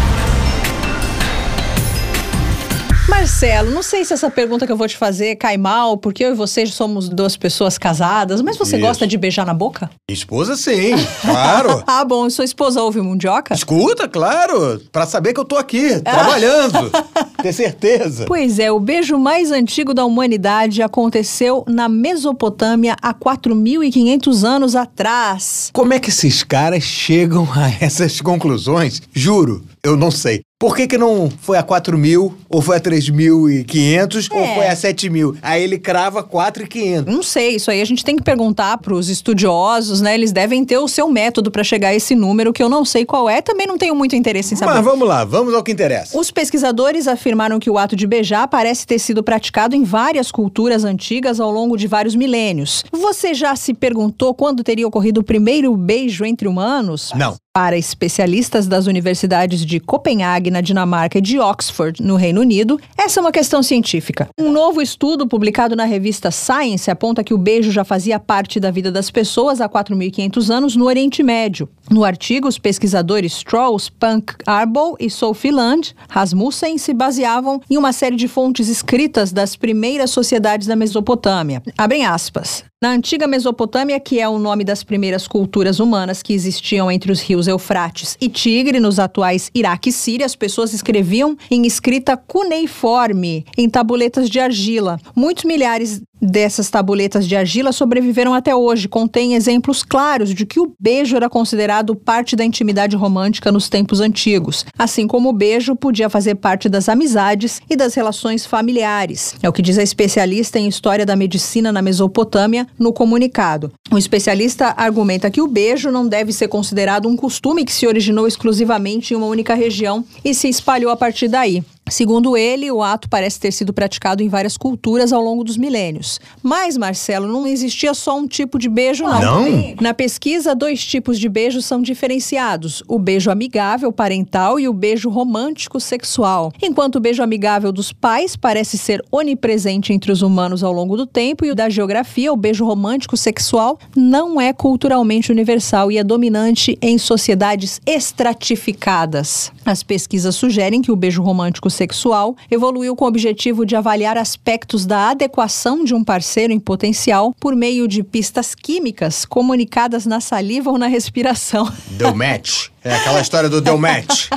Marcelo, 3.09 3.71
não 3.71 3.83
sei 3.83 4.05
se 4.05 4.13
essa 4.13 4.31
pergunta 4.31 4.65
que 4.65 4.73
eu 4.73 4.77
vou 4.77 4.87
te 4.87 4.97
fazer 4.97 5.37
cai 5.37 5.57
mal, 5.57 5.97
porque 5.97 6.25
eu 6.25 6.31
e 6.31 6.35
você 6.35 6.65
somos 6.67 7.09
duas 7.09 7.37
pessoas 7.37 7.77
casadas, 7.77 8.41
mas 8.41 8.57
você 8.57 8.77
Isso. 8.77 8.87
gosta 8.87 9.07
de 9.07 9.19
beijar 9.19 9.45
na 9.45 9.53
boca? 9.53 9.91
Esposa 10.09 10.57
sim, 10.57 10.93
claro. 11.21 11.83
ah, 11.87 12.05
bom, 12.05 12.29
sua 12.31 12.45
esposa 12.45 12.81
ouve 12.81 13.01
Mundioca? 13.01 13.55
Escuta, 13.55 14.09
claro, 14.09 14.81
pra 14.93 15.05
saber 15.05 15.33
que 15.33 15.41
eu 15.41 15.45
tô 15.45 15.57
aqui, 15.57 16.01
trabalhando. 16.01 16.91
Ter 17.43 17.53
certeza. 17.53 18.25
Pois 18.27 18.61
é, 18.61 18.71
o 18.71 18.79
beijo 18.79 19.19
mais 19.19 19.51
antigo 19.51 19.93
da 19.93 20.05
humanidade 20.05 20.81
aconteceu 20.81 21.65
na 21.67 21.89
Mesopotâmia 21.89 22.97
há 23.03 23.13
4.500 23.13 24.45
anos 24.45 24.77
atrás. 24.77 25.71
Como 25.73 25.93
é 25.93 25.99
que 25.99 26.11
esses 26.11 26.45
caras 26.45 26.85
chegam 26.85 27.49
a 27.53 27.69
essas 27.85 28.21
conclusões? 28.21 29.03
Juro, 29.13 29.65
eu 29.85 29.97
não 29.97 30.11
sei. 30.11 30.43
Por 30.61 30.77
que, 30.77 30.87
que 30.87 30.97
não 30.97 31.29
foi 31.41 31.59
a 31.59 31.63
4 31.63 31.99
mil, 31.99 32.37
ou 32.49 32.63
foi 32.63 32.77
a 32.77 32.81
3.500, 32.81 34.29
ou 34.31 34.39
É. 34.39 34.55
foi 34.55 34.67
a 34.69 34.77
7 34.77 35.11
mil? 35.11 35.37
Aí 35.43 35.61
ele 35.61 35.77
crava 35.77 36.23
4.500. 36.23 37.07
Não 37.07 37.21
sei, 37.21 37.57
isso 37.57 37.69
aí 37.69 37.81
a 37.81 37.85
gente 37.85 38.05
tem 38.05 38.15
que 38.17 38.23
perguntar 38.23 38.79
para 38.79 38.95
os 38.95 39.09
estudiosos, 39.09 40.01
né? 40.01 40.15
Eles 40.15 40.31
devem 40.31 40.65
ter 40.65 40.79
o 40.79 40.87
seu 40.87 41.09
método 41.09 41.51
para 41.51 41.65
chegar 41.65 41.89
a 41.89 41.95
esse 41.95 42.15
número 42.15 42.53
que 42.53 42.63
eu 42.63 42.69
não 42.69 42.85
sei 42.85 43.05
qual 43.05 43.29
é, 43.29 43.43
também 43.43 43.67
não 43.67 43.77
tenho 43.77 43.97
muito 43.97 44.15
interesse 44.15 44.55
em 44.55 44.57
saber. 44.57 44.75
Mas 44.75 44.85
vamos 44.85 45.09
lá, 45.09 45.25
vamos 45.25 45.53
ao 45.53 45.65
que 45.65 45.73
interessa. 45.73 46.17
Os 46.17 46.31
pesquisadores 46.31 47.09
afirmaram 47.09 47.59
que 47.59 47.69
o 47.69 47.77
ato 47.77 47.97
de 47.97 48.07
beijar 48.07 48.47
parece 48.47 48.87
ter 48.87 49.01
sido 49.01 49.21
praticado 49.21 49.75
em 49.75 49.83
várias 49.83 50.31
culturas 50.31 50.85
antigas 50.85 51.41
ao 51.41 51.51
longo 51.51 51.77
de 51.77 51.89
vários 51.89 52.15
milênios. 52.15 52.85
Você 52.93 53.35
já 53.35 53.57
se 53.57 53.75
perguntou 53.75 54.33
quando 54.33 54.63
teria 54.63 54.87
ocorrido 54.87 55.23
o 55.23 55.25
primeiro 55.25 55.77
beijo 55.77 56.25
entre 56.25 56.47
humanos? 56.47 57.11
Não. 57.17 57.35
Para 57.55 57.77
especialistas 57.77 58.67
das 58.67 58.87
universidades 58.87 59.67
de 59.67 59.79
Copenhague, 59.79 60.51
na 60.51 60.63
Dinamarca, 60.63 61.19
e 61.19 61.21
de 61.21 61.39
Oxford, 61.39 62.03
no 62.03 62.17
Reino 62.17 62.41
Unido, 62.41 62.81
essa 62.97 63.21
é 63.21 63.23
uma 63.23 63.31
questão 63.31 63.63
científica. 63.63 64.27
Um 64.41 64.51
novo 64.51 64.81
estudo 64.81 65.27
publicado 65.27 65.77
na 65.77 65.85
revista 65.85 66.31
Science 66.31 66.91
aponta 66.91 67.23
que 67.23 67.35
o 67.35 67.39
beijo 67.39 67.71
já 67.71 67.85
fazia 67.85 68.19
parte 68.19 68.59
da 68.59 68.71
vida 68.71 68.91
das 68.91 69.11
pessoas 69.11 69.61
há 69.61 69.69
4.500 69.69 70.49
anos 70.49 70.77
no 70.77 70.87
Oriente 70.87 71.23
Médio. 71.23 71.69
No 71.91 72.05
artigo, 72.05 72.49
os 72.49 72.57
pesquisadores 72.57 73.35
Strauss, 73.35 73.91
Punk, 73.91 74.33
Arbow 74.47 74.97
e 74.99 75.11
Sophie 75.11 75.51
Land 75.51 75.95
Rasmussen 76.09 76.79
se 76.79 76.95
baseavam 76.95 77.61
em 77.69 77.77
uma 77.77 77.93
série 77.93 78.17
de 78.17 78.29
fontes 78.29 78.71
escritas 78.71 79.31
das 79.31 79.57
primeiras 79.57 80.09
sociedades 80.09 80.67
da 80.67 80.75
Mesopotâmia. 80.75 81.63
Abrem 81.77 82.07
aspas. 82.07 82.65
Na 82.83 82.91
antiga 82.91 83.29
Mesopotâmia, 83.29 84.01
que 84.01 84.19
é 84.19 84.29
o 84.29 84.41
nome 84.41 84.65
das 84.65 84.83
primeiras 84.83 85.29
culturas 85.29 85.79
humanas 85.79 86.21
que 86.21 86.33
existiam 86.33 86.91
entre 86.91 87.13
os 87.13 87.21
rios 87.21 87.47
Eufrates 87.47 88.17
e 88.21 88.29
Tigre, 88.29 88.81
nos 88.81 88.99
atuais 88.99 89.53
Iraque 89.55 89.91
e 89.91 89.93
Síria, 89.93 90.27
as 90.27 90.35
pessoas 90.35 90.75
escreviam 90.75 91.37
em 91.49 91.65
escrita 91.65 92.17
cuneiforme, 92.17 93.47
em 93.57 93.71
tabuletas 93.71 94.29
de 94.29 94.41
argila. 94.41 94.99
Muitos 95.15 95.45
milhares 95.45 96.03
dessas 96.23 96.71
tabuletas 96.71 97.27
de 97.27 97.35
argila 97.35 97.73
sobreviveram 97.73 98.33
até 98.33 98.55
hoje. 98.55 98.87
Contém 98.87 99.35
exemplos 99.35 99.83
claros 99.83 100.33
de 100.33 100.47
que 100.47 100.61
o 100.61 100.73
beijo 100.79 101.17
era 101.17 101.29
considerado 101.29 101.97
parte 101.97 102.37
da 102.37 102.45
intimidade 102.45 102.95
romântica 102.95 103.51
nos 103.51 103.69
tempos 103.69 104.01
antigos, 104.01 104.65
assim 104.79 105.09
como 105.09 105.31
o 105.31 105.33
beijo 105.33 105.75
podia 105.75 106.09
fazer 106.09 106.37
parte 106.37 106.69
das 106.69 106.89
amizades 106.89 107.61
e 107.69 107.75
das 107.75 107.95
relações 107.95 108.47
familiares. 108.47 109.35
É 109.43 109.49
o 109.49 109.53
que 109.53 109.63
diz 109.63 109.79
a 109.79 109.83
especialista 109.83 110.59
em 110.59 110.69
história 110.69 111.05
da 111.05 111.17
medicina 111.17 111.73
na 111.73 111.83
Mesopotâmia 111.83 112.67
no 112.79 112.93
comunicado. 112.93 113.73
O 113.91 113.99
especialista 113.99 114.75
argumenta 114.77 115.31
que 115.31 115.41
o 115.41 115.49
beijo 115.49 115.91
não 115.91 116.07
deve 116.07 116.33
ser 116.33 116.49
considerado 116.49 117.09
um 117.09 117.17
costume 117.17 117.65
que 117.65 117.73
se 117.73 117.87
originou 117.87 118.29
exclusivamente 118.29 119.13
em 119.13 119.17
uma 119.17 119.27
única 119.27 119.55
região 119.55 120.05
e 120.25 120.33
se 120.35 120.49
espalhou 120.49 120.93
a 120.93 120.97
partir 120.97 121.29
daí. 121.29 121.65
Segundo 121.93 122.39
ele, 122.39 122.71
o 122.71 122.83
ato 122.83 123.07
parece 123.07 123.39
ter 123.39 123.53
sido 123.53 123.71
praticado 123.71 124.23
em 124.23 124.29
várias 124.29 124.57
culturas 124.57 125.13
ao 125.13 125.21
longo 125.21 125.45
dos 125.45 125.59
milênios. 125.59 126.19
Mas, 126.43 126.75
Marcelo, 126.79 127.29
não 127.29 127.47
existia 127.47 127.93
só 127.93 128.17
um 128.17 128.27
tipo 128.27 128.59
de 128.59 128.67
beijo, 128.67 129.05
não. 129.05 129.21
Não? 129.21 129.75
Na 129.79 129.93
pesquisa, 129.93 130.55
dois 130.55 130.83
tipos 130.83 131.19
de 131.19 131.29
beijo 131.29 131.61
são 131.61 131.83
diferenciados: 131.83 132.83
o 132.89 132.99
beijo 132.99 133.31
amigável 133.31 133.93
parental 133.93 134.59
e 134.59 134.67
o 134.67 134.73
beijo 134.73 135.11
romântico 135.11 135.79
sexual. 135.79 136.51
Enquanto 136.63 136.97
o 136.97 137.01
beijo 137.01 137.23
amigável 137.23 137.71
dos 137.71 137.93
pais 137.93 138.37
parece 138.37 138.79
ser 138.79 139.05
onipresente 139.11 139.93
entre 139.93 140.11
os 140.11 140.23
humanos 140.23 140.65
ao 140.65 140.73
longo 140.73 140.97
do 140.97 141.07
tempo, 141.07 141.45
e 141.45 141.51
o 141.51 141.55
da 141.55 141.69
geografia, 141.69 142.33
o 142.33 142.37
beijo 142.37 142.65
romântico 142.65 143.19
sexual, 143.19 143.79
não 143.95 144.41
é 144.41 144.55
culturalmente 144.55 145.31
universal 145.31 145.93
e 145.93 145.99
é 145.99 146.05
dominante 146.05 146.79
em 146.81 146.97
sociedades 146.97 147.83
estratificadas. 147.85 149.53
As 149.65 149.83
pesquisas 149.83 150.35
sugerem 150.35 150.83
que 150.83 150.91
o 150.91 150.97
beijo 150.97 151.23
romântico 151.23 151.71
sexual 151.71 152.37
evoluiu 152.51 152.97
com 152.97 153.05
o 153.05 153.09
objetivo 153.09 153.65
de 153.65 153.77
avaliar 153.77 154.19
aspectos 154.19 154.85
da 154.85 155.11
adequação 155.11 155.85
de 155.85 155.95
um 155.95 156.03
parceiro 156.03 156.53
em 156.53 156.59
potencial 156.59 157.35
por 157.39 157.55
meio 157.55 157.87
de 157.87 158.03
pistas 158.03 158.55
químicas 158.55 159.25
comunicadas 159.25 160.07
na 160.07 160.21
saliva 160.21 160.71
ou 160.71 160.79
na 160.79 160.87
respiração. 160.87 161.71
Deu 161.91 162.15
match. 162.15 162.72
É 162.85 162.95
aquela 162.95 163.21
história 163.21 163.49
do 163.49 163.61
deu 163.61 163.79
match. 163.79 164.29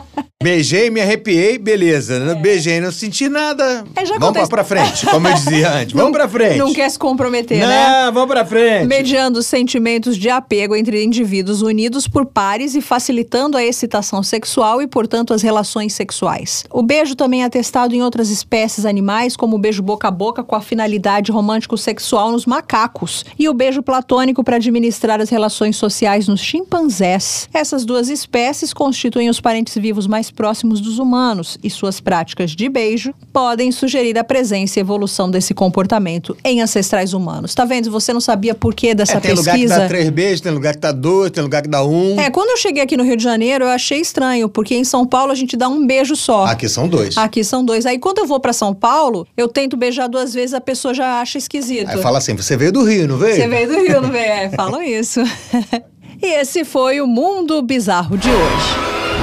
Beijei, 0.43 0.91
me 0.91 1.01
arrepiei, 1.01 1.57
beleza. 1.57 2.15
É. 2.15 2.35
Beijei, 2.35 2.79
não 2.79 2.91
senti 2.91 3.27
nada. 3.27 3.83
É, 3.95 4.19
vamos 4.19 4.47
pra 4.47 4.63
frente, 4.63 5.03
como 5.07 5.27
eu 5.27 5.33
dizia 5.33 5.71
antes. 5.73 5.93
Vamos 5.95 6.11
pra 6.11 6.27
frente. 6.29 6.57
Não 6.59 6.71
quer 6.71 6.87
se 6.91 6.99
comprometer, 6.99 7.59
não, 7.61 7.67
né? 7.67 8.05
Não, 8.05 8.13
vamos 8.13 8.29
pra 8.29 8.45
frente. 8.45 8.85
Mediando 8.85 9.41
sentimentos 9.41 10.15
de 10.15 10.29
apego 10.29 10.75
entre 10.75 11.03
indivíduos 11.03 11.63
unidos 11.63 12.07
por 12.07 12.27
pares 12.27 12.75
e 12.75 12.81
facilitando 12.81 13.57
a 13.57 13.63
excitação 13.63 14.21
sexual 14.21 14.83
e, 14.83 14.87
portanto, 14.87 15.33
as 15.33 15.41
relações 15.41 15.93
sexuais. 15.93 16.63
O 16.69 16.83
beijo 16.83 17.15
também 17.15 17.43
é 17.43 17.49
testado 17.49 17.95
em 17.95 18.03
outras 18.03 18.29
espécies 18.29 18.85
animais, 18.85 19.35
como 19.35 19.55
o 19.55 19.59
beijo 19.59 19.81
boca 19.81 20.09
a 20.09 20.11
boca 20.11 20.43
com 20.43 20.55
a 20.55 20.61
finalidade 20.61 21.31
romântico-sexual 21.31 22.31
nos 22.31 22.45
macacos 22.45 23.25
e 23.39 23.49
o 23.49 23.53
beijo 23.53 23.81
platônico 23.81 24.43
para 24.43 24.57
administrar 24.57 25.19
as 25.19 25.29
relações 25.29 25.75
sociais 25.75 26.27
nos 26.27 26.41
chimpanzés. 26.41 27.49
Essas 27.51 27.83
duas 27.83 28.09
espécies 28.09 28.34
constituem 28.73 29.29
os 29.29 29.39
parentes 29.39 29.75
vivos 29.75 30.07
mais 30.07 30.29
próximos 30.29 30.81
dos 30.81 30.99
humanos 30.99 31.57
e 31.63 31.69
suas 31.69 32.01
práticas 32.01 32.51
de 32.51 32.67
beijo 32.67 33.13
podem 33.31 33.71
sugerir 33.71 34.17
a 34.17 34.23
presença 34.23 34.77
e 34.77 34.81
evolução 34.81 35.31
desse 35.31 35.53
comportamento 35.53 36.35
em 36.43 36.61
ancestrais 36.61 37.13
humanos. 37.13 37.55
Tá 37.55 37.63
vendo? 37.63 37.89
Você 37.91 38.11
não 38.11 38.19
sabia 38.19 38.53
por 38.53 38.75
que 38.75 38.93
dessa 38.93 39.13
é, 39.13 39.19
tem 39.21 39.31
pesquisa. 39.31 39.51
Tem 39.51 39.63
lugar 39.63 39.75
que 39.75 39.81
dá 39.81 39.87
três 39.87 40.09
beijos, 40.09 40.41
tem 40.41 40.51
lugar 40.51 40.73
que 40.73 40.79
dá 40.79 40.91
dois, 40.91 41.31
tem 41.31 41.43
lugar 41.43 41.61
que 41.61 41.69
dá 41.69 41.85
um. 41.85 42.19
É, 42.19 42.29
quando 42.29 42.49
eu 42.49 42.57
cheguei 42.57 42.83
aqui 42.83 42.97
no 42.97 43.03
Rio 43.03 43.15
de 43.15 43.23
Janeiro, 43.23 43.63
eu 43.63 43.69
achei 43.69 44.01
estranho, 44.01 44.49
porque 44.49 44.75
em 44.75 44.83
São 44.83 45.05
Paulo 45.05 45.31
a 45.31 45.35
gente 45.35 45.55
dá 45.55 45.69
um 45.69 45.87
beijo 45.87 46.15
só. 46.15 46.45
Aqui 46.45 46.67
são 46.67 46.87
dois. 46.89 47.17
Aqui 47.17 47.43
são 47.43 47.63
dois. 47.63 47.85
Aí 47.85 47.97
quando 47.97 48.19
eu 48.19 48.27
vou 48.27 48.39
para 48.39 48.51
São 48.51 48.73
Paulo, 48.73 49.25
eu 49.37 49.47
tento 49.47 49.77
beijar 49.77 50.07
duas 50.07 50.33
vezes, 50.33 50.53
a 50.53 50.61
pessoa 50.61 50.93
já 50.93 51.21
acha 51.21 51.37
esquisito. 51.37 51.89
Aí 51.89 52.01
fala 52.01 52.17
assim: 52.17 52.35
você 52.35 52.57
veio 52.57 52.71
do 52.71 52.83
Rio, 52.83 53.07
não 53.07 53.17
veio? 53.17 53.35
Você 53.35 53.47
veio 53.47 53.67
do 53.67 53.79
Rio, 53.79 54.01
não 54.01 54.11
veio? 54.11 54.25
É, 54.25 54.49
falam 54.49 54.81
isso. 54.81 55.21
e 56.21 56.41
esse 56.41 56.63
foi 56.63 57.01
o 57.01 57.07
Mundo 57.07 57.61
Bizarro 57.61 58.17
de 58.17 58.29
hoje. 58.29 58.75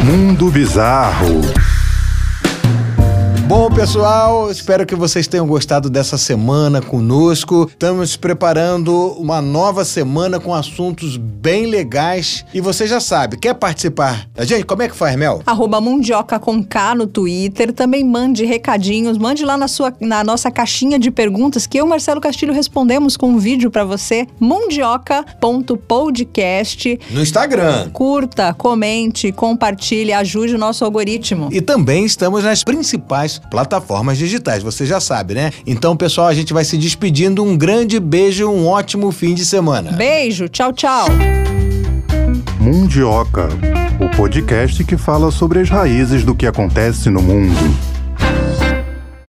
Mundo 0.05 0.51
Bizarro. 0.51 1.41
Bom, 3.47 3.71
pessoal, 3.71 4.51
espero 4.51 4.87
que 4.87 4.95
vocês 4.95 5.27
tenham 5.27 5.47
gostado 5.47 5.91
dessa 5.91 6.17
semana 6.17 6.81
conosco. 6.81 7.69
Estamos 7.69 8.17
preparando 8.17 8.95
uma 9.19 9.43
nova 9.43 9.85
semana 9.85 10.39
com 10.39 10.55
assuntos 10.55 11.17
bem 11.17 11.67
legais. 11.67 12.45
E 12.55 12.61
você 12.61 12.87
já 12.87 13.01
sabe, 13.01 13.37
quer 13.37 13.55
participar? 13.55 14.29
Gente, 14.41 14.65
como 14.65 14.83
é 14.83 14.89
que 14.89 14.95
faz, 14.95 15.17
Mel? 15.17 15.43
Arroba 15.45 15.81
Mundioca 15.81 16.39
com 16.39 16.63
K 16.63 16.95
no 16.95 17.07
Twitter. 17.07 17.73
Também 17.73 18.05
mande 18.05 18.45
recadinhos, 18.45 19.19
mande 19.19 19.45
lá 19.45 19.57
na, 19.57 19.67
sua, 19.67 19.93
na 20.01 20.23
nossa 20.23 20.51
caixinha 20.51 20.99
de 20.99 21.11
perguntas 21.11 21.67
que 21.67 21.79
eu, 21.79 21.87
Marcelo 21.87 22.21
Castilho, 22.21 22.55
respondemos 22.55 23.17
com 23.17 23.31
um 23.31 23.39
vídeo 23.39 23.71
para 23.71 23.85
você. 23.85 24.27
mundioca.podcast. 24.39 27.01
No 27.11 27.21
Instagram. 27.21 27.91
Curta, 27.91 28.55
comente, 28.55 29.33
compartilhe, 29.33 30.13
ajude 30.13 30.55
o 30.55 30.59
nosso 30.59 30.85
algoritmo. 30.85 31.49
E 31.51 31.61
também 31.61 32.05
estamos 32.05 32.45
nas 32.45 32.63
principais 32.63 33.32
plataformas 33.39 34.19
digitais, 34.19 34.63
você 34.63 34.85
já 34.87 35.01
sabe, 35.01 35.35
né? 35.35 35.53
Então, 35.67 35.97
pessoal, 35.97 36.29
a 36.29 36.35
gente 36.35 36.53
vai 36.53 36.65
se 36.65 36.77
despedindo. 36.77 37.43
Um 37.43 37.57
grande 37.57 37.99
beijo, 37.99 38.49
um 38.49 38.67
ótimo 38.67 39.11
fim 39.13 39.35
de 39.35 39.45
semana. 39.45 39.93
Beijo, 39.93 40.49
tchau, 40.49 40.73
tchau. 40.73 41.07
Mundioca, 42.61 43.49
o 44.01 44.17
podcast 44.17 44.85
que 44.85 44.97
fala 44.97 45.31
sobre 45.31 45.61
as 45.61 45.69
raízes 45.69 46.25
do 46.25 46.35
que 46.35 46.47
acontece 46.47 47.11
no 47.11 47.21
mundo. 47.21 47.93